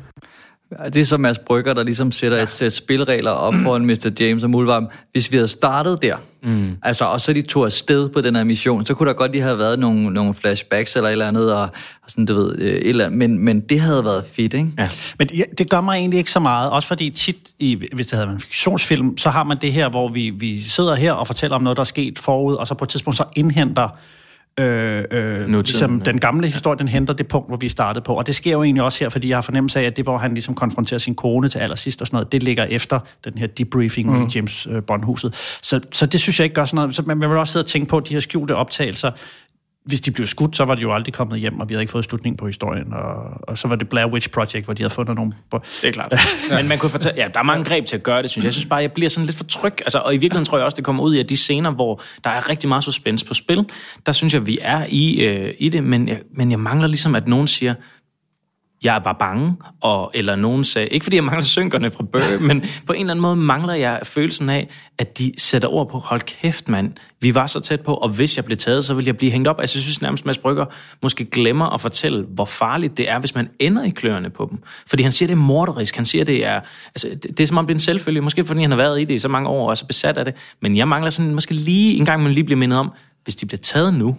[0.85, 4.11] Det er så Mads Brygger, der ligesom sætter et sæt spilregler op foran Mr.
[4.21, 4.89] James og Mulvarm.
[5.13, 6.77] Hvis vi havde startet der, mm.
[6.83, 9.43] altså, og så de tog afsted på den her mission, så kunne der godt lige
[9.43, 11.63] have været nogle, nogle flashbacks eller et eller andet, og,
[12.03, 13.19] og sådan, du ved, et eller andet.
[13.19, 14.69] Men, men det havde været fedt, ikke?
[14.79, 14.89] Ja.
[15.19, 18.15] Men ja, det gør mig egentlig ikke så meget, også fordi tit, i, hvis det
[18.15, 21.27] havde været en fiktionsfilm, så har man det her, hvor vi, vi sidder her og
[21.27, 23.89] fortæller om noget, der er sket forud, og så på et tidspunkt så indhenter
[24.59, 28.15] Øh, øh, ligesom den gamle historie, den henter det punkt, hvor vi startede på.
[28.15, 30.19] Og det sker jo egentlig også her, fordi jeg har fornemmelse af, at det, hvor
[30.19, 33.47] han ligesom konfronterer sin kone til allersidst og sådan noget, det ligger efter den her
[33.47, 34.27] debriefing mm.
[34.27, 35.59] i James øh, Bond-huset.
[35.63, 36.97] Så, så det synes jeg ikke gør sådan noget.
[36.97, 39.11] Så man, man vil også sidde og tænke på, de her skjulte optagelser,
[39.85, 41.91] hvis de blev skudt, så var de jo aldrig kommet hjem, og vi havde ikke
[41.91, 42.93] fået slutning på historien.
[42.93, 43.15] Og,
[43.49, 45.33] og så var det Blair Witch Project, hvor de havde fundet nogle...
[45.53, 46.15] Det er klart.
[46.51, 48.47] Men man kunne fortælle, ja, der er mange greb til at gøre det, synes jeg.
[48.47, 49.73] Jeg synes bare, jeg bliver sådan lidt for tryg.
[49.81, 52.01] Altså, og i virkeligheden tror jeg også, det kommer ud i, at de scener, hvor
[52.25, 53.65] der er rigtig meget suspense på spil,
[54.07, 57.15] der synes jeg, vi er i, øh, i det, men jeg, men jeg mangler ligesom,
[57.15, 57.75] at nogen siger,
[58.85, 62.41] jeg er bare bange, og, eller nogen sagde, ikke fordi jeg mangler synkerne fra Burr,
[62.49, 65.99] men på en eller anden måde mangler jeg følelsen af, at de sætter ord på,
[65.99, 69.05] hold kæft mand, vi var så tæt på, og hvis jeg blev taget, så vil
[69.05, 69.61] jeg blive hængt op.
[69.61, 70.67] Altså, jeg synes nærmest, Mads Brygger
[71.03, 74.59] måske glemmer at fortælle, hvor farligt det er, hvis man ender i kløerne på dem.
[74.87, 77.59] Fordi han siger, det er morderisk, han siger, det er, altså, det, det er som
[77.59, 79.49] om det er en selvfølge, måske fordi han har været i det i så mange
[79.49, 82.23] år, og er så besat af det, men jeg mangler sådan, måske lige en gang,
[82.23, 82.93] man lige bliver mindet om,
[83.25, 84.17] hvis de bliver taget nu,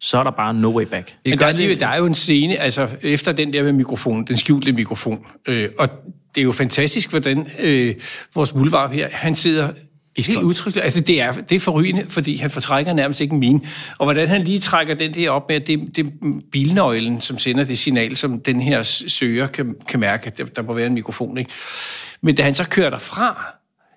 [0.00, 1.16] så er der bare no way back.
[1.24, 4.26] Men der, er, lige, der er jo en scene, altså efter den der med mikrofonen,
[4.26, 5.88] den skjulte mikrofon, øh, og
[6.34, 7.94] det er jo fantastisk, hvordan øh,
[8.34, 9.68] vores muldvarp her, han sidder
[10.26, 10.76] helt udtrykt.
[10.76, 13.60] Altså, det er, det er forrygende, fordi han fortrækker nærmest ikke en mine.
[13.98, 16.10] Og hvordan han lige trækker den der op med, at det, det er
[16.52, 20.62] bilnøglen, som sender det signal, som den her søger kan, kan mærke, at der, der
[20.62, 21.38] må være en mikrofon.
[21.38, 21.50] Ikke?
[22.20, 23.44] Men da han så kører derfra,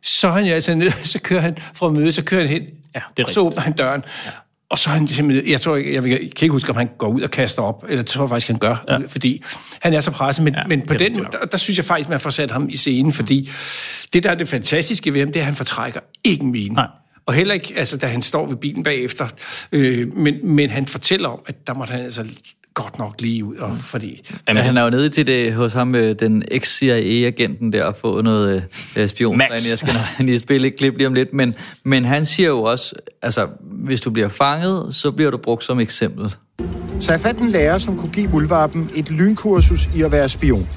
[0.04, 2.62] så han jo altså ned, så kører han fra møde, så kører han hen,
[2.96, 4.04] ja, det er og så åbner han døren.
[4.26, 4.32] Ja.
[4.72, 7.08] Og så han simpelthen, jeg tror ikke, jeg, jeg kan ikke huske, om han går
[7.08, 8.98] ud og kaster op, eller det tror jeg faktisk, han gør, ja.
[9.08, 9.44] fordi
[9.82, 10.44] han er så presset.
[10.44, 12.76] Men, ja, men på den, der, der synes jeg faktisk, man får sat ham i
[12.76, 13.50] scenen, fordi
[14.14, 16.76] det, der er det fantastiske ved ham, det er, at han fortrækker ikke en mine.
[16.76, 16.88] Nej.
[17.26, 19.28] Og heller ikke, altså, da han står ved bilen bagefter.
[19.72, 22.26] Øh, men, men han fortæller om, at der måtte han altså
[22.74, 24.30] godt nok lige ud, og fordi...
[24.48, 28.22] Jamen, han er jo nede til det hos ham, øh, den ex-CIA-agenten der, og få
[28.22, 28.64] noget
[28.98, 29.38] øh, spion.
[29.38, 29.70] Max.
[29.70, 32.96] Jeg skal lige spille et klip lige om lidt, men, men han siger jo også,
[33.22, 36.36] altså, hvis du bliver fanget, så bliver du brugt som eksempel.
[37.00, 40.68] Så jeg fandt en lærer, som kunne give muldvarpen et lynkursus i at være spion.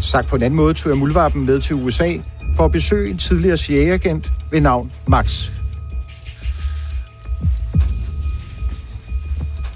[0.00, 2.12] Sagt på en anden måde tog jeg muldvarpen med til USA
[2.56, 5.50] for at besøge en tidligere CIA-agent ved navn Max.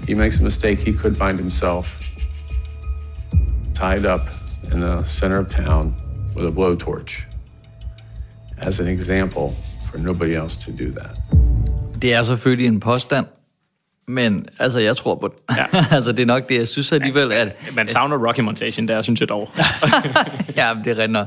[0.07, 1.87] He makes a mistake, he could find himself
[3.73, 4.21] tied up
[4.71, 5.93] in the center of town
[6.35, 7.25] with a blowtorch
[8.57, 9.55] as an example
[9.91, 11.19] for nobody else to do that.
[12.01, 13.25] Det er selvfølgelig en påstand,
[14.07, 15.57] men altså, jeg tror på det.
[15.57, 15.65] Ja.
[15.95, 17.55] altså, det er nok det, jeg synes alligevel, at...
[17.75, 19.49] Man savner Rocky Montation der, synes jeg dog.
[20.55, 21.17] ja, det er rent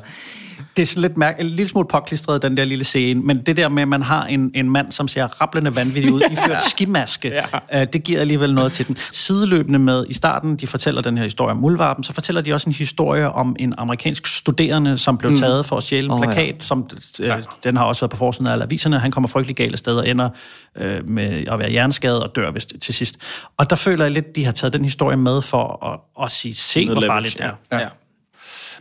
[0.77, 3.57] Det er sådan lidt mærke, en lille smule påklistret, den der lille scene, men det
[3.57, 7.29] der med, at man har en, en mand, som ser rablende vanvittig ud, iført skimaske,
[7.73, 7.81] ja.
[7.81, 8.97] øh, det giver alligevel noget til den.
[9.13, 12.71] Sideløbende med, i starten, de fortæller den her historie om muldvarpen, så fortæller de også
[12.71, 15.37] en historie om en amerikansk studerende, som blev Mm.
[15.39, 16.27] taget for at stjæle en ja.
[16.33, 16.91] plakat, som
[17.21, 17.33] øh,
[17.65, 18.99] den har også været på forsiden af alle aviserne.
[18.99, 20.29] Han kommer frygtelig galt af sted og ender
[20.77, 23.17] øh, med at være hjerneskadet og dør vist til sidst.
[23.57, 26.55] Og der føler jeg lidt, de har taget den historie med for at, at sige,
[26.55, 27.79] se hvor farligt det er.
[27.79, 27.89] Ja.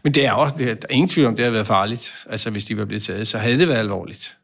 [0.03, 2.25] Men det er også, det er, der er ingen tvivl om, det har været farligt.
[2.29, 4.37] Altså, hvis de var blevet taget, så havde det været alvorligt.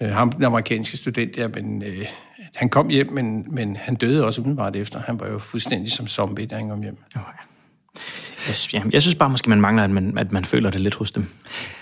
[0.00, 2.06] Øh, ham, den amerikanske student der, men øh,
[2.54, 5.00] han kom hjem, men, men han døde også umiddelbart efter.
[5.00, 6.98] Han var jo fuldstændig som zombie, da han kom hjem.
[8.48, 8.82] Yes, ja.
[8.90, 11.26] Jeg synes bare, måske man mangler, at man, at man føler det lidt hos dem.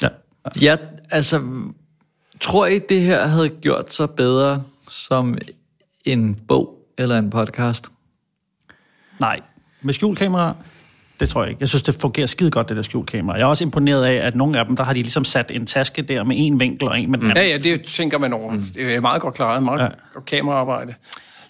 [0.03, 0.09] Ja.
[0.63, 0.77] Ja,
[1.11, 1.43] altså,
[2.41, 5.39] tror I, det her havde gjort sig bedre som
[6.05, 7.89] en bog eller en podcast?
[9.21, 9.41] Nej.
[9.81, 10.57] Med skjulkamera,
[11.23, 11.61] det tror jeg ikke.
[11.61, 13.37] Jeg synes, det fungerer skide godt, det der skjulkamera.
[13.37, 15.67] Jeg er også imponeret af, at nogle af dem, der har de ligesom sat en
[15.67, 17.45] taske der med en vinkel og en med den anden.
[17.45, 18.53] Ja, ja, det tænker man over.
[18.75, 19.89] Det er meget godt klaret, meget ja.
[20.15, 20.95] godt kameraarbejde.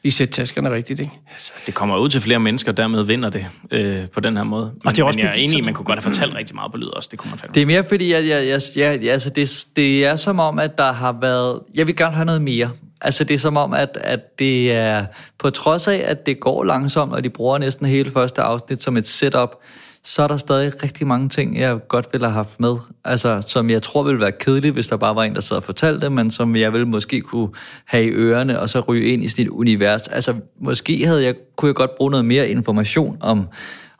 [0.02, 1.12] Lige sætte taskerne rigtigt, ikke?
[1.32, 4.64] Altså, det kommer ud til flere mennesker, dermed vinder det øh, på den her måde.
[4.64, 6.34] Men, Og det er også men jeg er enig i, man kunne godt have fortalt
[6.34, 7.08] rigtig meget på lyd også.
[7.10, 7.54] Det kunne man fandme.
[7.54, 10.58] Det er mere fordi, at jeg, jeg, jeg, jeg, altså det, det er som om,
[10.58, 11.60] at der har været...
[11.74, 12.70] Jeg vil gerne have noget mere.
[13.04, 15.04] Altså det er som om, at, at det er...
[15.38, 18.96] På trods af, at det går langsomt, og de bruger næsten hele første afsnit som
[18.96, 19.56] et setup,
[20.04, 22.76] så er der stadig rigtig mange ting, jeg godt ville have haft med.
[23.04, 25.62] Altså, som jeg tror ville være kedeligt, hvis der bare var en, der sad og
[25.62, 27.48] fortalte det, men som jeg ville måske kunne
[27.84, 30.08] have i ørerne, og så ryge ind i sit univers.
[30.08, 33.48] Altså, måske havde jeg, kunne jeg godt bruge noget mere information om,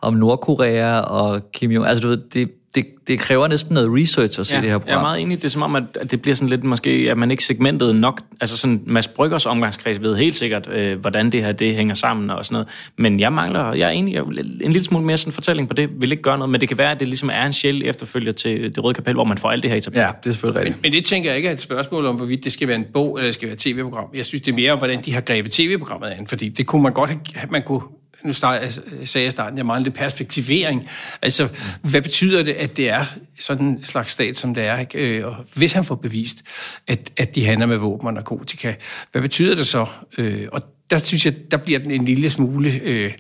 [0.00, 1.86] om Nordkorea og Kim Jong.
[1.86, 4.74] Altså, du ved, det, det, det kræver næsten noget research at se det her jeg
[4.74, 5.02] er program.
[5.02, 5.36] meget enig.
[5.38, 8.20] Det er som om, at det bliver sådan lidt måske, at man ikke segmentet nok.
[8.40, 12.30] Altså sådan, Mads Bryggers omgangskreds ved helt sikkert, øh, hvordan det her det hænger sammen
[12.30, 12.68] og sådan noget.
[12.96, 15.74] Men jeg mangler, jeg er enig, jeg, vil- en lille smule mere sådan fortælling på
[15.74, 16.50] det, vil ikke gøre noget.
[16.50, 19.14] Men det kan være, at det ligesom er en sjæl efterfølger til det røde kapel,
[19.14, 20.04] hvor man får alt det her etableret.
[20.06, 20.82] Ja, det er selvfølgelig rigtigt.
[20.82, 23.18] Men det tænker jeg ikke er et spørgsmål om, hvorvidt det skal være en bog,
[23.18, 24.04] eller det skal være et tv-program.
[24.14, 26.26] Jeg synes, det er mere om, hvordan de har grebet tv-programmet an.
[26.26, 27.80] Fordi det kunne man godt have, man kunne
[28.24, 30.88] nu start, altså, sagde jeg i starten, jeg mangler lidt perspektivering.
[31.22, 31.48] Altså,
[31.82, 33.04] hvad betyder det, at det er
[33.40, 34.78] sådan en slags stat, som det er?
[34.78, 34.98] Ikke?
[34.98, 36.42] Øh, og hvis han får bevist,
[36.86, 38.74] at, at de handler med våben og narkotika,
[39.12, 39.86] hvad betyder det så?
[40.18, 43.12] Øh, og der synes jeg, der bliver den en lille smule øh,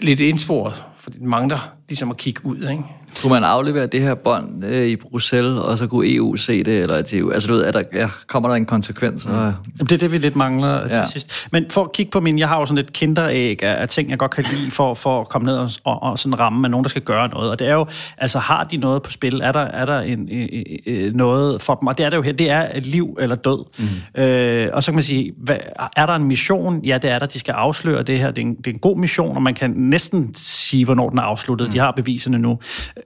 [0.00, 2.84] lidt indsporet, for den mangler ligesom at kigge ud, ikke?
[3.22, 6.82] Kunne man aflevere det her bånd øh, i Bruxelles, og så kunne EU se det,
[6.82, 7.30] eller til EU?
[7.30, 9.26] Altså, du ved, er der, ja, kommer der en konsekvens?
[9.26, 9.32] Mm.
[9.32, 9.38] Og,
[9.78, 10.96] Jamen, det er det, vi lidt mangler ja.
[10.96, 11.02] Ja.
[11.02, 11.48] til sidst.
[11.52, 14.10] Men for at kigge på min, jeg har jo sådan et kinderæg af, af ting,
[14.10, 16.68] jeg godt kan lide for, for at komme ned og, og, og sådan ramme med
[16.68, 17.50] nogen, der skal gøre noget.
[17.50, 17.86] Og det er jo,
[18.18, 19.40] altså har de noget på spil?
[19.40, 21.88] Er der, er der en, øh, øh, noget for dem?
[21.88, 23.64] Og det er det jo her, det er liv eller død.
[23.78, 24.22] Mm.
[24.22, 25.56] Øh, og så kan man sige, hvad,
[25.96, 26.84] er der en mission?
[26.84, 27.26] Ja, det er der.
[27.26, 28.30] De skal afsløre det her.
[28.30, 31.18] Det er en, det er en god mission, og man kan næsten sige, hvornår den
[31.18, 31.68] er afsluttet.
[31.68, 31.75] Mm.
[31.76, 32.58] De har beviserne nu.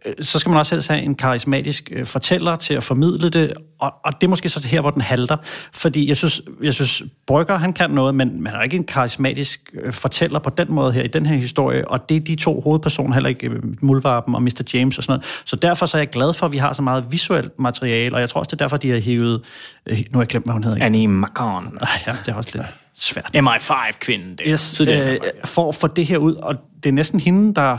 [0.07, 3.53] Øh, Så skal man også helst have en karismatisk øh, fortæller til at formidle det,
[3.79, 5.37] og, og det er måske så her, hvor den halter.
[5.73, 9.71] Fordi jeg synes, jeg synes Brygger, han kan noget, men man er ikke en karismatisk
[9.83, 12.61] øh, fortæller på den måde her, i den her historie, og det er de to
[12.61, 14.63] hovedpersoner, heller ikke Muldvarpen og Mr.
[14.75, 15.43] James og sådan noget.
[15.45, 18.21] Så derfor så er jeg glad for, at vi har så meget visuelt materiale, og
[18.21, 19.41] jeg tror også, det er derfor, de har hivet,
[19.87, 20.77] nu har jeg glemt, hvad hun hedder.
[20.77, 20.87] igen.
[20.87, 21.79] Annie Macon.
[21.81, 23.31] Ej, ja, det er også lidt svært.
[23.37, 24.31] MI5-kvinden.
[24.31, 27.55] det er Yes, øh, for at få det her ud, og det er næsten hende,
[27.55, 27.79] der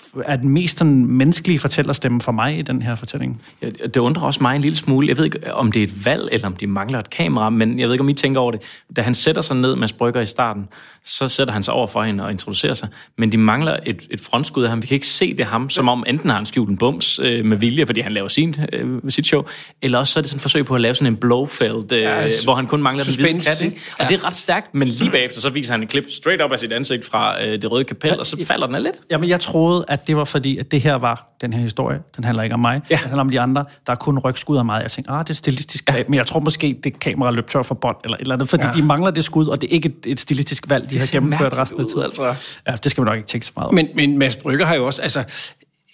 [0.25, 3.41] er den mest sådan, menneskelige fortællerstemme for mig i den her fortælling.
[3.61, 5.07] Ja, Det undrer også mig en lille smule.
[5.07, 7.79] Jeg ved ikke, om det er et valg, eller om de mangler et kamera, men
[7.79, 8.61] jeg ved ikke, om I tænker over det.
[8.95, 10.67] Da han sætter sig ned med Brygger i starten,
[11.05, 12.87] så sætter han sig over for hende og introducerer sig.
[13.17, 14.81] Men de mangler et, et frontskud af ham.
[14.81, 17.45] Vi kan ikke se det ham, som om enten har han skjult en bums øh,
[17.45, 19.43] med vilje, fordi han laver sin, øh, sit show,
[19.81, 22.01] eller også så er det sådan et forsøg på at lave sådan en Blofeld, øh,
[22.01, 23.61] Ja, hvor han kun mangler den hvide suspense, kat.
[23.65, 23.81] Ikke?
[23.99, 24.07] Og ja.
[24.07, 26.59] det er ret stærkt, men lige bagefter så viser han et klip straight up af
[26.59, 28.95] sit ansigt fra øh, det røde kapel, og så falder den af lidt.
[29.09, 31.99] Jamen, jeg troede, at det var fordi, at det her var den her historie.
[32.15, 32.81] Den handler ikke om mig.
[32.89, 32.95] Ja.
[32.95, 33.65] Den handler om de andre.
[33.87, 34.81] Der er kun rygskud af mig.
[34.81, 36.09] Jeg tænkte, ah, det er et stilistisk greb.
[36.09, 38.49] Men jeg tror måske, det kamera løb tør for bånd, eller et eller andet.
[38.49, 38.67] Fordi Ja.
[38.69, 38.73] ja.
[38.73, 41.07] de mangler det skud, og det er ikke et, et stilistisk valg, de Det har
[41.11, 42.03] gennemført resten af tiden.
[42.03, 42.35] altså.
[42.67, 43.75] Ja, det skal man nok ikke tænke så meget om.
[43.75, 45.23] Men, men Mads Brygger har jo også, altså,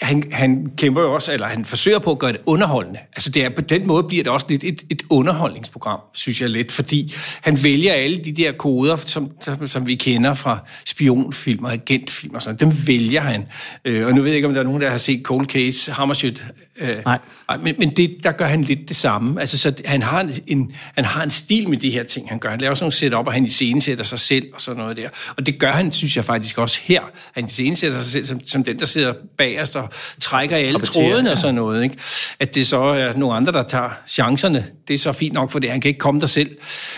[0.02, 2.99] han, han kæmper jo også, eller han forsøger på at gøre det underholdende.
[3.15, 6.49] Altså det er, på den måde bliver det også lidt et, et underholdningsprogram, synes jeg
[6.49, 11.64] lidt, fordi han vælger alle de der koder, som, som, som vi kender fra spionfilm
[11.64, 13.45] og agentfilm og sådan dem vælger han.
[13.86, 15.91] Øh, og nu ved jeg ikke, om der er nogen, der har set Cold Case,
[15.91, 16.44] Hammershoot.
[16.80, 17.20] Øh, Nej.
[17.64, 19.40] Men, men det, der gør han lidt det samme.
[19.40, 22.40] Altså, så han har, en- en, han har en stil med de her ting, han
[22.40, 22.49] gør.
[22.49, 25.10] Han laver sådan nogle setup, og han iscenesætter sig selv og sådan noget der.
[25.38, 27.02] Og det gør han, synes jeg faktisk også her.
[27.34, 29.90] Han iscenesætter sig selv som, som den, der sidder bagerst og
[30.22, 31.41] trækker i alle Rapporterer, trådene og ja.
[31.41, 31.84] sådan noget.
[31.84, 31.95] Ikke?
[32.40, 34.66] At det så er nogle andre, der tager chancerne.
[34.88, 35.72] Det er så fint nok, for det.
[35.72, 36.58] han kan ikke komme der selv.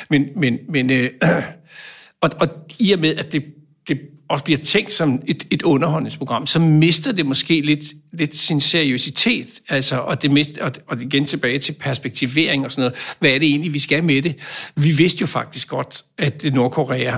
[0.09, 1.09] Men, men, men øh,
[2.21, 2.47] og, og
[2.79, 3.43] i og med, at det,
[3.87, 3.99] det
[4.29, 7.83] og bliver tænkt som et, et underholdningsprogram, så mister det måske lidt,
[8.13, 9.47] lidt sin seriøsitet.
[9.69, 12.95] Altså, og, det mist, og, og igen tilbage til perspektivering og sådan noget.
[13.19, 14.35] Hvad er det egentlig, vi skal med det?
[14.75, 17.17] Vi vidste jo faktisk godt, at Nordkorea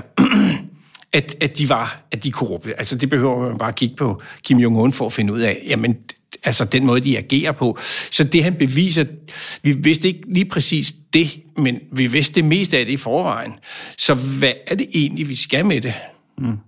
[1.12, 2.78] at, at de var at de korrupte.
[2.78, 5.62] Altså det behøver man bare kigge på Kim Jong-un for at finde ud af.
[5.66, 5.96] Jamen,
[6.44, 7.78] altså den måde, de agerer på.
[8.10, 9.04] Så det han beviser,
[9.62, 13.52] vi vidste ikke lige præcis det, men vi vidste det meste af det i forvejen.
[13.98, 15.94] Så hvad er det egentlig, vi skal med det?
[16.38, 16.58] Mm.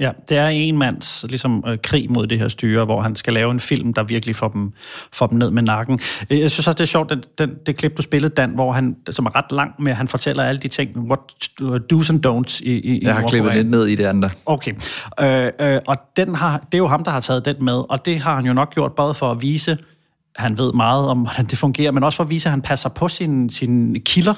[0.00, 3.32] Ja, det er en mands ligesom, øh, krig mod det her styre, hvor han skal
[3.32, 4.72] lave en film, der virkelig får dem,
[5.12, 6.00] får dem ned med nakken.
[6.30, 8.72] Øh, Jeg synes også, det er sjovt, den, den, det klip, du spillede, Dan, hvor
[8.72, 11.18] han, som er ret lang med, han fortæller alle de ting, what
[11.92, 14.30] do's and don'ts i, i Jeg har klippet lidt ned i det andre.
[14.46, 14.72] Okay.
[15.20, 18.04] Øh, øh, og den har, det er jo ham, der har taget den med, og
[18.04, 19.78] det har han jo nok gjort både for at vise,
[20.38, 22.88] han ved meget om, hvordan det fungerer, men også for at vise, at han passer
[22.88, 24.34] på sine, sine kilder.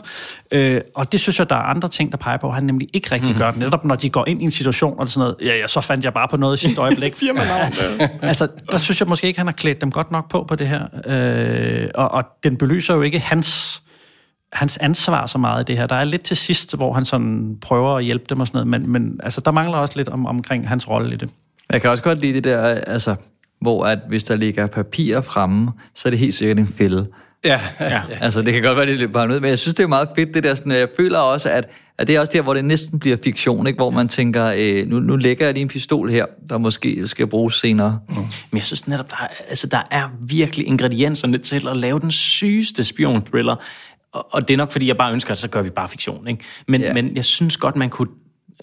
[0.50, 2.88] Øh, og det synes jeg, der er andre ting, der peger på, at han nemlig
[2.92, 3.38] ikke rigtig mm.
[3.38, 3.60] gør det.
[3.60, 6.04] Netop når de går ind i en situation, og sådan noget, ja, ja, så fandt
[6.04, 7.14] jeg bare på noget i sidste øjeblik.
[7.14, 7.72] Firmanavn.
[8.22, 10.68] altså, der synes jeg måske ikke, han har klædt dem godt nok på på det
[10.68, 10.82] her.
[11.06, 13.82] Øh, og, og den belyser jo ikke hans
[14.52, 15.86] hans ansvar så meget i det her.
[15.86, 18.82] Der er lidt til sidst, hvor han sådan prøver at hjælpe dem og sådan noget,
[18.82, 21.30] men, men altså, der mangler også lidt om, omkring hans rolle i det.
[21.72, 23.14] Jeg kan også godt lide det der, altså,
[23.60, 27.06] hvor at hvis der ligger papirer fremme, så er det helt sikkert en fælde.
[27.44, 28.02] Ja, ja.
[28.20, 30.34] Altså, det kan godt være, det er lidt men jeg synes, det er meget fedt,
[30.34, 31.68] det der sådan, jeg føler også, at,
[31.98, 33.76] at det er også der, hvor det næsten bliver fiktion, ikke?
[33.76, 37.26] hvor man tænker, øh, nu, nu lægger jeg lige en pistol her, der måske skal
[37.26, 37.98] bruges senere.
[38.08, 38.14] Mm.
[38.16, 42.10] Men jeg synes netop, der er, altså, der er virkelig ingredienserne til at lave den
[42.10, 43.56] sygeste spion-thriller.
[44.12, 46.28] Og, og det er nok, fordi jeg bare ønsker, at så gør vi bare fiktion.
[46.28, 46.44] Ikke?
[46.68, 46.94] Men, yeah.
[46.94, 48.08] men jeg synes godt, man kunne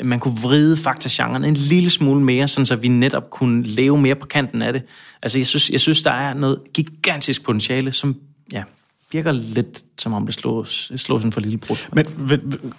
[0.03, 4.15] man kunne vride faktagenren en lille smule mere, sådan så vi netop kunne leve mere
[4.15, 4.81] på kanten af det.
[5.21, 8.15] Altså, jeg synes, jeg synes der er noget gigantisk potentiale, som
[8.51, 8.63] ja,
[9.11, 11.77] virker lidt som om det slås, slås en for lille brud.
[11.93, 12.05] Men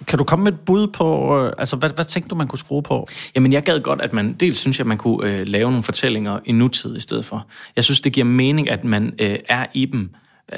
[0.07, 2.59] kan du komme med et bud på, øh, altså hvad, hvad tænkte du, man kunne
[2.59, 3.07] skrue på?
[3.35, 5.83] Jamen, jeg gad godt, at man, dels synes jeg, at man kunne øh, lave nogle
[5.83, 7.47] fortællinger i nutid i stedet for.
[7.75, 10.09] Jeg synes, det giver mening, at man øh, er i dem,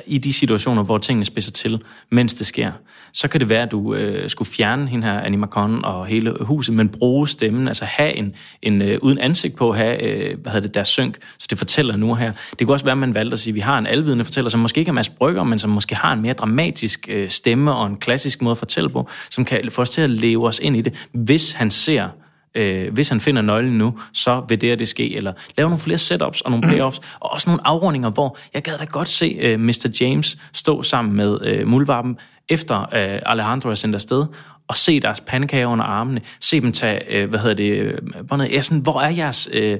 [0.05, 2.72] i de situationer, hvor tingene spidser til, mens det sker.
[3.13, 6.76] Så kan det være, at du øh, skulle fjerne hende her, Animacon og hele huset,
[6.76, 10.68] men bruge stemmen, altså have en, en øh, uden ansigt på, have, øh, hvad hedder
[10.68, 12.34] det, deres synk, så det fortæller nu her.
[12.59, 14.49] Det kunne også være, at man valgte at sige, at vi har en alvidende fortæller,
[14.49, 17.76] som måske ikke er Mads Brygger, men som måske har en mere dramatisk øh, stemme
[17.76, 20.59] og en klassisk måde at fortælle på, som kan få os til at leve os
[20.59, 22.09] ind i det, hvis han ser
[22.56, 25.80] øh, hvis han finder nøglen nu, så vil det og det ske, eller lave nogle
[25.80, 29.38] flere setups og nogle payoffs, og også nogle afrundinger, hvor jeg gad da godt se
[29.40, 29.98] øh, Mr.
[30.02, 32.18] James stå sammen med øh, Mulvarpen,
[32.49, 34.26] efter øh, Alejandro er sendt afsted,
[34.68, 37.98] og se deres pandekager under armene, se dem tage, øh, hvad hedder det, øh,
[38.30, 38.52] båndet.
[38.52, 39.49] Jeg sådan, hvor er jeres...
[39.53, 39.78] Øh,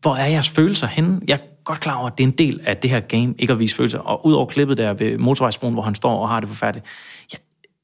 [0.00, 1.20] hvor er jeres følelser henne?
[1.28, 3.52] Jeg er godt klar over, at det er en del af det her game, ikke
[3.52, 3.98] at vise følelser.
[3.98, 6.86] Og ud over klippet der ved motorvejsbroen, hvor han står og har det forfærdeligt,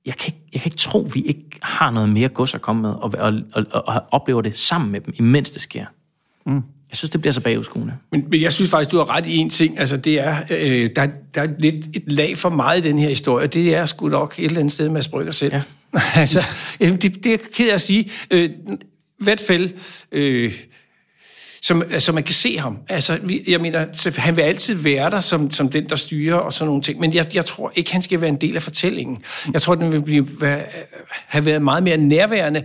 [0.06, 2.82] jeg, kan ikke, jeg kan ikke tro, vi ikke har noget mere gods at komme
[2.82, 5.84] med, og, og, og, og, oplever det sammen med dem, imens det sker.
[6.46, 6.62] Mm.
[6.90, 7.94] Jeg synes, det bliver så bagudskuende.
[8.12, 9.78] Men, men jeg synes faktisk, du har ret i en ting.
[9.78, 13.08] Altså, det er, øh, der, der er lidt et lag for meget i den her
[13.08, 13.46] historie.
[13.46, 15.54] Det er sgu nok et eller andet sted, Mads Brygger selv.
[15.54, 15.62] Ja.
[16.20, 16.44] altså,
[16.80, 18.10] øh, det, det er ked at sige.
[18.30, 18.50] Øh,
[19.18, 19.70] hvert fald...
[20.12, 20.52] Øh,
[21.64, 22.78] som, altså man kan se ham.
[22.88, 26.52] Altså, vi, jeg mener, han vil altid være der som, som den, der styrer og
[26.52, 29.18] sådan nogle ting, men jeg, jeg tror ikke, han skal være en del af fortællingen.
[29.52, 30.28] Jeg tror, den vil blive,
[31.26, 32.64] have været meget mere nærværende,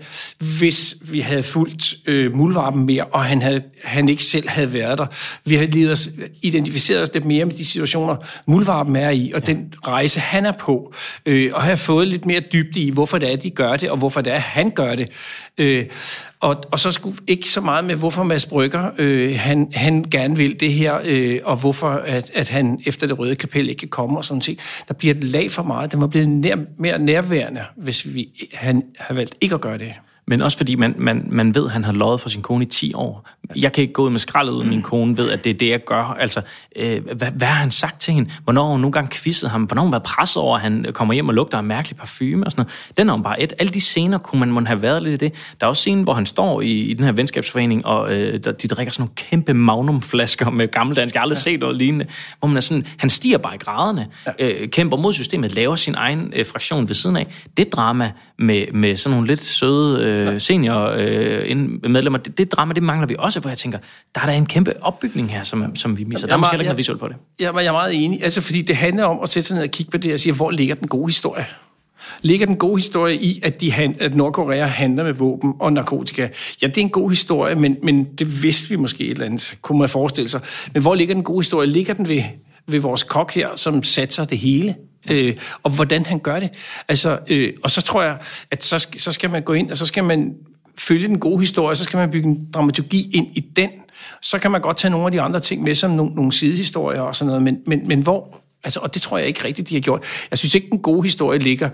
[0.60, 4.98] hvis vi havde fulgt øh, muldvarpen mere, og han, havde, han ikke selv havde været
[4.98, 5.06] der.
[5.46, 6.10] Vi havde lige os,
[6.42, 8.16] identificeret os lidt mere med de situationer,
[8.46, 9.54] muldvarpen er i, og ja.
[9.54, 10.94] den rejse, han er på,
[11.26, 13.98] øh, og have fået lidt mere dybde i, hvorfor det er, de gør det, og
[13.98, 15.10] hvorfor det er, han gør det.
[15.58, 15.86] Øh,
[16.41, 20.38] og, og så skulle ikke så meget med, hvorfor Mads Brygger, øh, han, han gerne
[20.38, 23.88] vil det her, øh, og hvorfor at, at han efter det røde kapel ikke kan
[23.88, 24.60] komme og sådan ting.
[24.88, 25.91] Der bliver et lag for meget.
[25.91, 29.94] Den var blevet nær, mere nærværende, hvis vi, han har valgt ikke at gøre det.
[30.30, 32.68] Men også fordi man, man, man ved, at han har løjet for sin kone i
[32.68, 33.30] 10 år.
[33.56, 35.70] Jeg kan ikke gå ud med skraldet ud, min kone ved, at det er det,
[35.70, 36.04] jeg gør.
[36.20, 36.42] Altså,
[36.76, 38.30] øh, hvad, hvad har han sagt til hende?
[38.44, 39.64] Hvornår har hun nogle gange quizzet ham?
[39.64, 42.46] Hvornår har hun været presset over, at han kommer hjem og lugter af mærkelig parfume
[42.46, 42.98] og sådan noget?
[42.98, 43.54] Den er jo bare et.
[43.60, 45.34] Alle de scener kunne man, man have været lidt i det.
[45.60, 48.52] Der er også scenen, hvor han står i, i den her venskabsforening, og øh, der,
[48.52, 51.16] de drikker sådan nogle kæmpe magnumflasker med gammeldansk.
[51.16, 52.06] Jeg har aldrig set noget lignende.
[52.40, 54.08] Hvor man er sådan, han stiger bare i graderne,
[54.40, 57.28] øh, kæmper mod systemet, laver sin egen øh, fraktion ved siden af.
[57.58, 61.58] Det drama med, med sådan nogle lidt søde øh, senior øh,
[61.90, 63.78] medlemmer, det, det drama, det mangler vi også, hvor jeg tænker,
[64.16, 66.28] der er der en kæmpe opbygning her, som, som vi misser.
[66.28, 67.16] Der er måske heller ikke noget visuelt på det.
[67.40, 69.72] Jeg, jeg er meget enig, altså fordi det handler om at sætte sig ned og
[69.72, 71.46] kigge på det og sige, hvor ligger den gode historie?
[72.22, 76.30] Ligger den gode historie i, at, de hand, at Nordkorea handler med våben og narkotika?
[76.62, 79.58] Ja, det er en god historie, men, men det vidste vi måske et eller andet,
[79.62, 80.41] kunne man forestille sig.
[80.74, 81.68] Men hvor ligger den gode historie?
[81.68, 82.24] Ligger den ved,
[82.68, 84.76] ved vores kok her, som satser det hele?
[85.10, 86.49] Øh, og hvordan han gør det.
[86.88, 88.18] Altså, øh, og så tror jeg,
[88.52, 90.34] at så, så skal man gå ind, og så skal man
[90.77, 93.69] følge den gode historie, så skal man bygge en dramaturgi ind i den.
[94.22, 97.02] Så kan man godt tage nogle af de andre ting med, som nogle, nogle sidehistorier
[97.02, 98.36] og sådan noget, men, men, men hvor...
[98.64, 100.03] Altså, og det tror jeg ikke rigtigt, de har gjort.
[100.31, 101.69] Jeg synes ikke, den gode historie ligger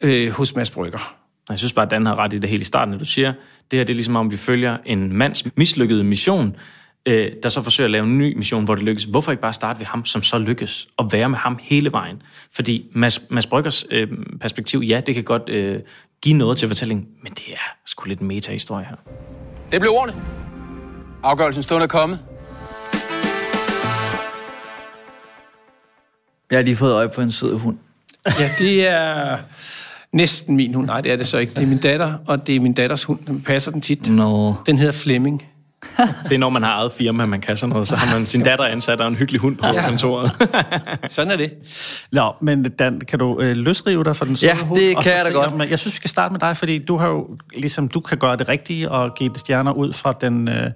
[0.00, 1.16] øh, hos Mads Brygger.
[1.50, 3.32] Jeg synes bare, at Dan har ret i det helt i starten, at du siger,
[3.70, 6.56] det her det er ligesom om, vi følger en mands mislykkede mission,
[7.06, 9.04] øh, der så forsøger at lave en ny mission, hvor det lykkes.
[9.04, 12.22] Hvorfor ikke bare starte ved ham, som så lykkes, og være med ham hele vejen?
[12.52, 14.08] Fordi Mads, Mads Bryggers øh,
[14.40, 15.80] perspektiv, ja, det kan godt øh,
[16.22, 18.96] give noget til fortællingen, men det er sgu lidt en meta-historie her.
[19.72, 20.22] Det blev ordene.
[21.22, 22.18] Afgørelsen stund er kommet.
[26.50, 27.78] Jeg har lige fået øje på en sød hund.
[28.38, 29.38] Ja, det er
[30.12, 30.86] næsten min hund.
[30.86, 31.54] Nej, det er det så ikke.
[31.54, 33.18] Det er min datter, og det er min datters hund.
[33.26, 34.08] Den passer den tit.
[34.08, 34.54] No.
[34.66, 35.42] Den hedder Flemming.
[36.28, 38.42] Det er, når man har eget firma, man kan sådan noget, så har man sin
[38.42, 39.88] datter ansat og en hyggelig hund på Ja.
[39.88, 40.30] kontoret.
[41.08, 41.52] Sådan er det.
[42.12, 44.80] Nå, men Dan, kan du øh, løsrive dig for den Ja, søde hund?
[44.80, 45.46] det kan jeg da godt.
[45.52, 48.18] om- Jeg synes, vi skal starte med dig, fordi du har jo, ligesom, du kan
[48.18, 50.70] gøre det rigtige og give det stjerner ud fra den, øh,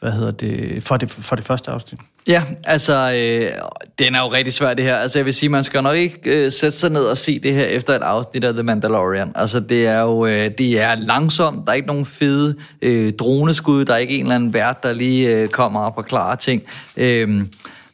[0.00, 2.00] hvad hedder det, for det, for det første afsnit.
[2.26, 3.50] Ja, altså, øh,
[3.98, 4.96] den er jo rigtig svær det her.
[4.96, 7.54] Altså, jeg vil sige, man skal nok ikke øh, sætte sig ned og se det
[7.54, 9.32] her efter et afsnit af The Mandalorian.
[9.34, 11.66] Altså, det er jo øh, det er langsomt.
[11.66, 13.84] Der er ikke nogen fede øh, droneskud.
[13.84, 16.62] Der er ikke en eller anden vært, der lige øh, kommer og forklarer ting.
[16.96, 17.28] Øh,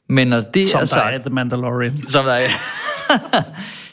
[0.08, 1.96] men når det Som er der sagt, er The Mandalorian.
[2.08, 2.48] som der er,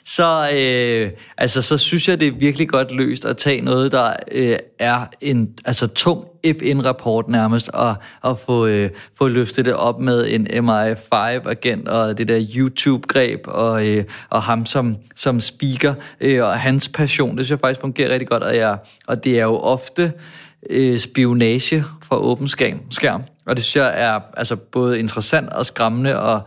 [0.06, 4.14] så, øh, altså, så synes jeg, det er virkelig godt løst at tage noget, der
[4.32, 10.00] øh, er en altså, tung FN-rapport nærmest, og, og få, øh, få løftet det op
[10.00, 16.44] med en MI5-agent og det der YouTube-greb, og, øh, og ham som, som speaker, øh,
[16.44, 18.78] og hans passion, det synes jeg faktisk fungerer rigtig godt, og, jeg,
[19.08, 20.14] og det er jo ofte
[20.70, 25.66] øh, spionage for åben skærm, skærm, og det synes jeg er altså, både interessant og
[25.66, 26.42] skræmmende, og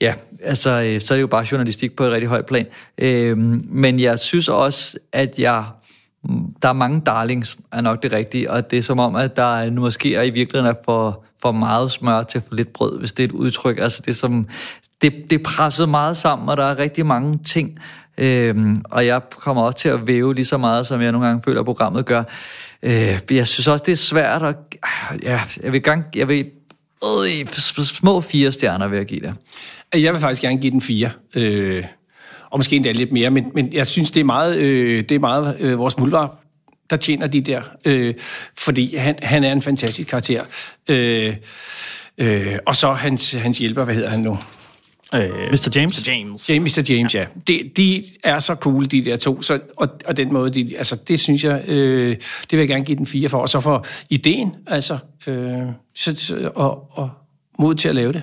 [0.00, 2.66] Ja, altså, øh, så er det jo bare journalistik på et rigtig højt plan.
[2.98, 5.64] Øh, men jeg synes også, at jeg
[6.62, 9.70] der er mange darlings, er nok det rigtige, og det er som om, at der
[9.70, 13.12] nu måske er i virkeligheden er for, for meget smør til for lidt brød, hvis
[13.12, 13.78] det er et udtryk.
[13.78, 14.46] Altså det er som,
[15.02, 17.78] det, det er presset meget sammen, og der er rigtig mange ting,
[18.18, 21.42] øhm, og jeg kommer også til at væve lige så meget, som jeg nogle gange
[21.44, 22.22] føler, at programmet gør.
[22.82, 24.56] Øh, jeg synes også, det er svært at,
[25.22, 26.50] ja, jeg vil gang, jeg vil,
[27.04, 27.48] øh,
[27.84, 29.34] små fire stjerner vil jeg give det.
[29.94, 31.10] Jeg vil faktisk gerne give den fire.
[31.34, 31.84] Øh,
[32.50, 35.18] og måske endda lidt mere, men, men jeg synes, det er meget, øh, det er
[35.18, 36.36] meget øh, vores mulvar,
[36.90, 37.62] der tjener de der.
[37.84, 38.14] Øh,
[38.58, 40.44] fordi han, han er en fantastisk karakter.
[40.88, 41.36] Øh,
[42.18, 44.38] øh, og så hans, hans hjælper, hvad hedder han nu?
[45.14, 45.70] Øh, Mr.
[45.74, 46.00] James?
[46.00, 46.12] Mr.
[46.12, 46.50] James.
[46.50, 46.92] James, Mr.
[46.92, 47.26] James, ja.
[47.48, 49.42] De, de er så cool, de der to.
[49.42, 52.84] Så, og, og den måde, de, altså det synes jeg, øh, det vil jeg gerne
[52.84, 53.38] give den fire for.
[53.38, 55.62] Og så for ideen, altså, øh,
[55.94, 57.10] så, så, og, og
[57.58, 58.22] mod til at lave det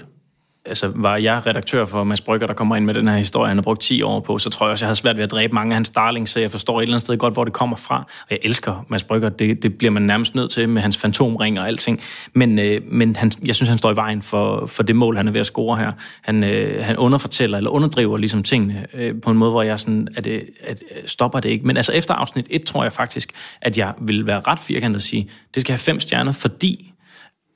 [0.65, 3.57] altså, var jeg redaktør for Mads Brygger, der kommer ind med den her historie, han
[3.57, 5.53] har brugt 10 år på, så tror jeg også, jeg har svært ved at dræbe
[5.53, 7.75] mange af hans darlings, så jeg forstår et eller andet sted godt, hvor det kommer
[7.75, 7.97] fra.
[7.97, 11.59] Og jeg elsker Mads Brygger, det, det bliver man nærmest nødt til med hans fantomring
[11.59, 12.01] og alting.
[12.33, 15.27] Men, øh, men han, jeg synes, han står i vejen for, for det mål, han
[15.27, 15.91] er ved at score her.
[16.21, 20.07] Han, øh, han underfortæller eller underdriver ligesom tingene øh, på en måde, hvor jeg sådan,
[20.15, 21.67] at, det, at øh, stopper det ikke.
[21.67, 23.31] Men altså efter afsnit 1 tror jeg faktisk,
[23.61, 26.94] at jeg vil være ret firkantet at sige, det skal have fem stjerner, fordi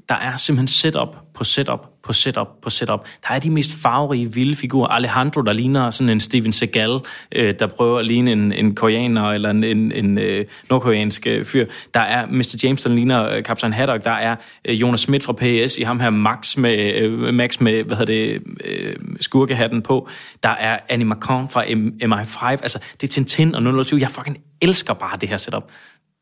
[0.09, 3.05] der er simpelthen setup på setup på setup på setup.
[3.27, 4.87] Der er de mest farverige, vilde figurer.
[4.87, 6.99] Alejandro, der ligner sådan en Steven Seagal,
[7.31, 11.45] øh, der prøver at ligne en, en koreaner eller en, en, en øh, nordkoreansk øh,
[11.45, 11.65] fyr.
[11.93, 12.59] Der er Mr.
[12.63, 14.03] James, der ligner øh, Captain Haddock.
[14.03, 17.83] Der er øh, Jonas Schmidt fra PS i ham her Max med, øh, Max med
[17.83, 20.07] hvad hedder det, øh, skurkehatten på.
[20.43, 22.45] Der er Annie Macron fra M- MI5.
[22.45, 23.99] Altså, det er Tintin og 020.
[23.99, 25.71] Jeg fucking elsker bare det her setup.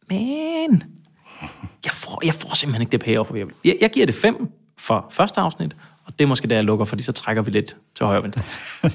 [0.09, 0.83] Men
[1.85, 3.31] jeg får, jeg får simpelthen ikke det payoff.
[3.35, 4.47] Jeg, jeg, jeg giver det fem
[4.77, 7.75] for første afsnit, og det er måske der, jeg lukker, fordi så trækker vi lidt
[7.95, 8.41] til højre venstre.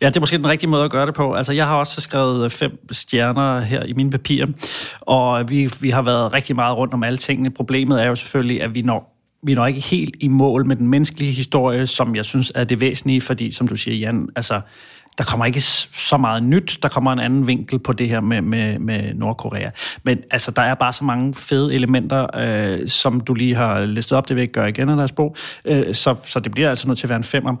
[0.00, 1.32] Ja, det er måske den rigtige måde at gøre det på.
[1.32, 4.46] Altså, jeg har også skrevet øh, fem stjerner her i mine papirer,
[5.00, 7.50] og vi, vi har været rigtig meget rundt om alle tingene.
[7.50, 10.88] Problemet er jo selvfølgelig, at vi når vi når ikke helt i mål med den
[10.88, 14.60] menneskelige historie, som jeg synes er det væsentlige, fordi, som du siger, Jan, altså,
[15.18, 16.78] der kommer ikke så meget nyt.
[16.82, 19.68] Der kommer en anden vinkel på det her med, med, med Nordkorea.
[20.02, 24.18] Men altså, der er bare så mange fede elementer, øh, som du lige har listet
[24.18, 24.28] op.
[24.28, 25.36] Det vil jeg ikke gøre igen, Andreas Bo.
[25.64, 27.56] Øh, så, så det bliver altså nødt til at være en femmer.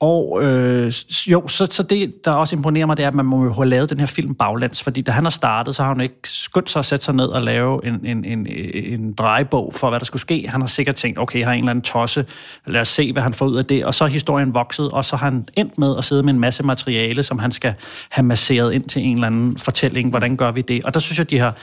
[0.00, 0.92] Og øh,
[1.26, 3.66] jo, så, så det, der også imponerer mig, det er, at man må jo have
[3.66, 4.82] lavet den her film baglands.
[4.82, 7.26] Fordi da han har startet, så har han ikke skyndt sig at sætte sig ned
[7.26, 8.46] og lave en, en, en,
[8.92, 10.48] en drejebog for, hvad der skulle ske.
[10.48, 12.26] Han har sikkert tænkt, okay, jeg har en eller anden tosse.
[12.66, 13.84] Lad os se, hvad han får ud af det.
[13.84, 16.40] Og så er historien vokset, og så har han endt med at sidde med en
[16.40, 17.74] masse materiale, som han skal
[18.10, 20.10] have masseret ind til en eller anden fortælling.
[20.10, 20.84] Hvordan gør vi det?
[20.84, 21.56] Og der synes jeg, de har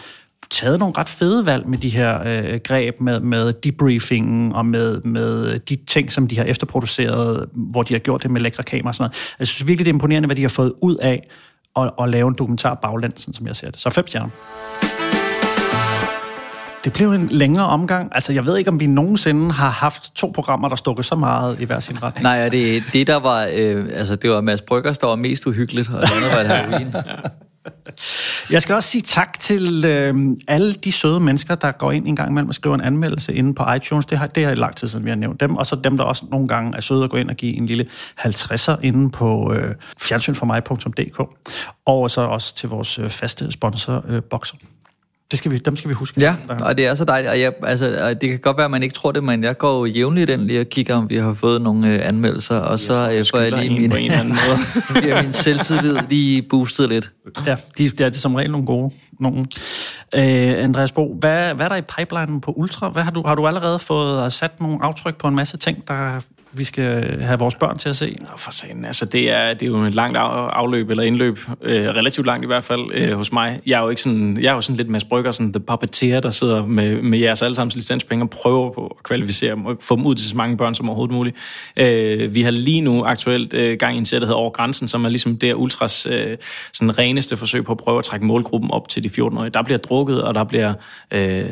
[0.49, 5.01] taget nogle ret fede valg med de her øh, greb, med, med debriefingen og med,
[5.01, 8.87] med de ting, som de har efterproduceret, hvor de har gjort det med lækre kameraer
[8.87, 9.35] og sådan noget.
[9.39, 11.27] Jeg synes virkelig, det er imponerende, hvad de har fået ud af
[11.75, 13.79] at, at lave en dokumentar baglæns, sådan som jeg ser det.
[13.79, 14.94] Så fem stjerner.
[16.85, 18.11] Det blev en længere omgang.
[18.15, 21.59] Altså, jeg ved ikke, om vi nogensinde har haft to programmer, der stukkede så meget
[21.59, 22.23] i hver sin retning.
[22.23, 25.89] Nej, det, det der var, øh, altså det var Mads Bryggers, der var mest uhyggeligt,
[25.89, 26.93] og det andet var et heroin.
[28.51, 30.15] Jeg skal også sige tak til øh,
[30.47, 33.53] alle de søde mennesker, der går ind en gang imellem og skriver en anmeldelse inde
[33.53, 34.05] på iTunes.
[34.05, 35.55] Det har, det har i lang tid siden, vi har nævnt dem.
[35.55, 37.65] Og så dem, der også nogle gange er søde at gå ind og give en
[37.65, 37.87] lille
[38.19, 41.19] 50'er inde på øh, fjernsynformig.dk.
[41.85, 44.55] Og så også til vores øh, faste sponsor, øh, Boxer.
[45.31, 46.21] Det skal vi, dem skal vi huske.
[46.21, 47.31] Ja, og det er så dejligt.
[47.31, 49.57] Og jeg, altså, og det kan godt være, at man ikke tror det, men jeg
[49.57, 52.79] går jo jævnligt ind lige og kigger, om vi har fået nogle øh, anmeldelser, og
[52.79, 55.23] så øh, får jeg lige min, på en anden måde.
[55.23, 57.11] min selvtillid lige boostet lidt.
[57.45, 58.93] Ja, de, de er det som regel nogle gode.
[59.19, 59.45] Nogle.
[60.15, 62.89] Øh, Andreas Bo, hvad, hvad er der i pipelinen på Ultra?
[62.89, 66.21] Hvad har, du, har du allerede fået sat nogle aftryk på en masse ting, der
[66.57, 68.17] vi skal have vores børn til at se?
[68.21, 68.85] Nå, for sagen.
[68.85, 71.39] Altså, det er, det er jo et langt afløb, eller indløb.
[71.61, 73.61] Øh, relativt langt i hvert fald øh, hos mig.
[73.65, 76.19] Jeg er jo ikke sådan, jeg er jo sådan lidt Mads Brygger, sådan the puppeteer,
[76.19, 79.95] der sidder med, med jeres allesammens licenspenge og prøver på at kvalificere dem og få
[79.95, 81.35] dem ud til så mange børn som overhovedet muligt.
[81.77, 84.87] Øh, vi har lige nu aktuelt øh, gang i en sæt, der hedder Over Grænsen,
[84.87, 86.37] som er ligesom det Ultras øh,
[86.73, 89.49] sådan reneste forsøg på at prøve at trække målgruppen op til de 14-årige.
[89.49, 90.73] Der bliver drukket, og der bliver
[91.11, 91.45] øh,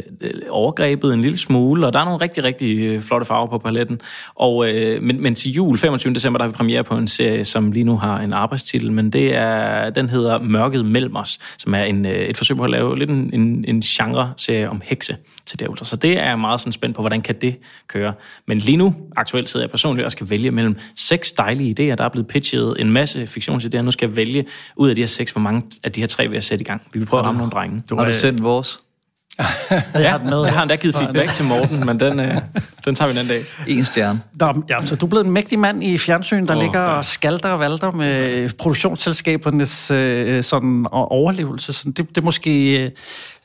[0.49, 4.01] overgrebet en lille smule, og der er nogle rigtig, rigtig øh, flotte farver på paletten.
[4.35, 6.13] Og, øh, men, men til jul, 25.
[6.13, 9.09] december, der har vi premiere på en serie, som lige nu har en arbejdstitel, men
[9.09, 12.69] det er, den hedder Mørket mellem os, som er en, øh, et forsøg på at
[12.69, 15.85] lave lidt en, en, en genre-serie om hekse til det ultra.
[15.85, 17.55] Så det er jeg meget sådan spændt på, hvordan kan det
[17.87, 18.13] køre.
[18.47, 22.03] Men lige nu, aktuelt sidder jeg personligt og skal vælge mellem seks dejlige idéer, der
[22.03, 23.81] er blevet pitchet en masse fiktionsidéer.
[23.81, 24.45] Nu skal jeg vælge
[24.75, 26.65] ud af de her seks, hvor mange af de her tre vil jeg sætte i
[26.65, 26.81] gang.
[26.93, 27.83] Vi vil prøve at ramme nogle drenge.
[27.89, 28.79] Har du sendt vores?
[29.93, 30.41] jeg, har den med.
[30.43, 32.37] jeg har endda givet feedback til Morten, men den, øh,
[32.85, 33.43] den tager vi en anden dag.
[33.67, 34.21] En stjerne.
[34.39, 37.05] Nå, ja, så du er blevet en mægtig mand i fjernsyn, der oh, ligger og
[37.05, 41.73] skalter og valter med produktionsselskabernes øh, sådan, og overlevelse.
[41.73, 42.91] Så det, det er måske, øh,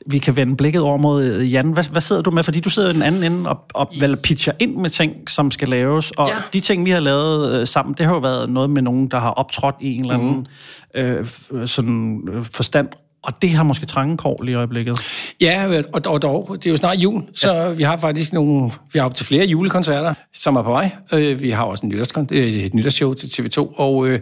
[0.07, 1.71] vi kan vende blikket over mod øh, Jan.
[1.71, 2.43] Hvad, hvad sidder du med?
[2.43, 5.51] Fordi du sidder i den anden ende og, og vel pitcher ind med ting, som
[5.51, 6.11] skal laves.
[6.11, 6.33] Og Ja.
[6.53, 9.19] de ting, vi har lavet øh, sammen, det har jo været noget med nogen, der
[9.19, 10.47] har optrådt i en eller anden
[10.95, 11.01] Mhm.
[11.01, 11.25] øh,
[11.67, 12.87] sådan, øh, forstand.
[13.23, 14.99] Og det har måske trangekrog lige i øjeblikket.
[15.41, 17.69] Ja, og, og dog, det er jo snart jul, så ja.
[17.69, 20.91] vi har faktisk nogle, vi har op til flere julekoncerter, som er på vej.
[21.13, 24.19] Øh, Vi har også en nytårskon- øh, et nytårsshow til TV2, og øh,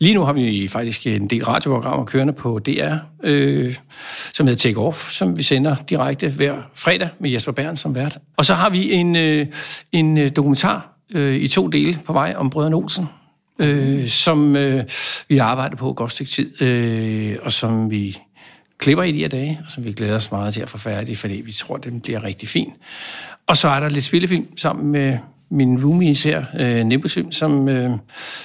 [0.00, 2.94] lige nu har vi faktisk en del radioprogrammer kørende på DR,
[3.24, 3.74] øh,
[4.34, 8.18] som hedder Take Off, som vi sender direkte hver fredag med Jesper Bern som vært.
[8.36, 9.46] Og så har vi en, øh,
[9.92, 13.06] en øh, dokumentar øh, i to dele på vej om Brødrene Olsen,
[13.58, 14.84] øh, som øh,
[15.28, 18.18] vi har arbejdet på et godt stykke tid, øh, og som vi
[18.80, 21.16] klipper i de her dage, og som vi glæder os meget til at få færdig,
[21.16, 22.72] fordi vi tror, at den bliver rigtig fin.
[23.46, 25.18] Og så er der lidt spillefilm sammen med
[25.50, 27.90] min roomies her, øh, Nimbusfilm, som øh,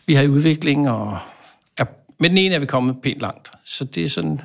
[0.06, 1.18] vi har i udvikling, og
[1.78, 1.86] er,
[2.20, 3.52] med den ene er vi kommet pænt langt.
[3.66, 4.42] Så det er sådan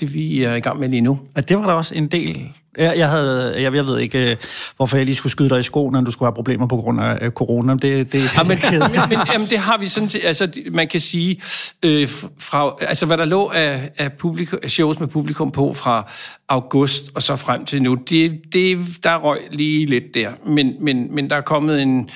[0.00, 1.18] det, vi er i gang med lige nu.
[1.34, 2.52] Og det var der også en del.
[2.78, 4.36] Jeg, jeg, havde, jeg, jeg ved ikke, øh,
[4.76, 7.00] hvorfor jeg lige skulle skyde dig i skoene, når du skulle have problemer på grund
[7.00, 7.74] af øh, corona.
[7.74, 11.00] Det, det, Ja, men, men, men jamen, det har vi sådan til, altså man kan
[11.00, 11.40] sige,
[11.82, 16.12] øh, fra, altså hvad der lå af, af publikum, shows med publikum på fra
[16.48, 21.14] august og så frem til nu, det, det, der røg lige lidt der, men, men,
[21.14, 22.10] men der er kommet en,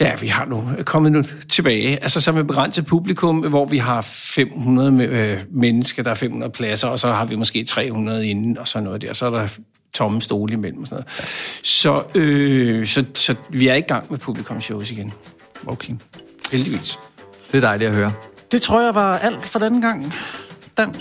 [0.00, 2.02] Ja, vi har nu kommet nu tilbage.
[2.02, 6.52] Altså så med begrænset publikum, hvor vi har 500 med, øh, mennesker, der er 500
[6.52, 9.12] pladser, og så har vi måske 300 inden, og sådan noget der.
[9.12, 9.48] Så er der
[9.92, 11.06] tomme stole imellem og sådan noget.
[11.62, 15.12] Så, øh, så, så vi er i gang med publikumshows igen.
[15.66, 15.94] Okay.
[16.52, 16.98] Heldigvis.
[17.52, 18.12] Det er dejligt at høre.
[18.52, 20.14] det tror jeg var alt for denne gang.
[20.76, 20.96] Dan,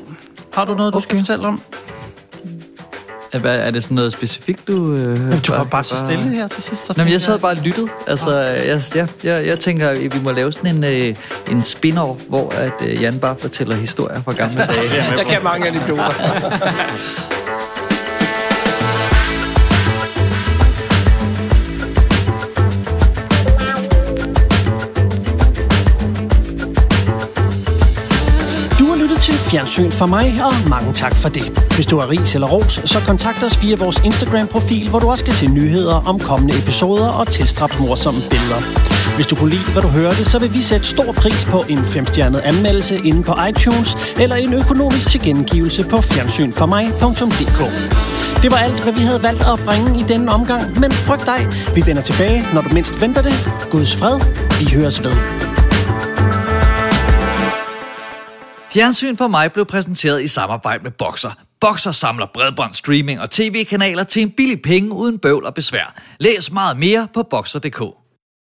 [0.54, 1.04] har du noget, du okay.
[1.04, 1.62] skal fortælle om?
[3.34, 4.94] Er, hvad, er det sådan noget specifikt, du...
[4.96, 6.86] Øh, Du var bare så stille her til sidst.
[6.86, 7.88] Så Nå, men jeg sad bare og lyttede.
[8.08, 11.16] Altså, jeg, jeg, jeg, jeg tænker, at vi må lave sådan en, øh,
[11.52, 15.04] en spin-off, hvor at, øh, Jan bare fortæller historier fra gamle dage.
[15.18, 16.14] Jeg kan mange anekdoter.
[29.50, 31.48] Fjernsyn for mig, og mange tak for det.
[31.76, 35.24] Hvis du har ris eller ros, så kontakt os via vores Instagram-profil, hvor du også
[35.26, 38.62] kan se nyheder om kommende episoder og tilstræbt morsomme billeder.
[39.16, 41.86] Hvis du kunne lide, hvad du hørte, så vil vi sætte stor pris på en
[41.86, 47.60] femstjernet anmeldelse inde på iTunes eller en økonomisk tilkendegivelse på fjernsynformig.dk.
[48.44, 51.48] Det var alt, hvad vi havde valgt at bringe i denne omgang, men frygt dig,
[51.76, 53.34] vi vender tilbage, når du mindst venter det.
[53.72, 54.20] Guds fred,
[54.60, 55.49] vi høres ved.
[58.74, 61.32] Fjernsyn for mig blev præsenteret i samarbejde med Boxer.
[61.62, 65.96] Boxer samler bredbånd, streaming og tv-kanaler til en billig penge uden bøvl og besvær.
[66.20, 67.82] Læs meget mere på Boxer.dk.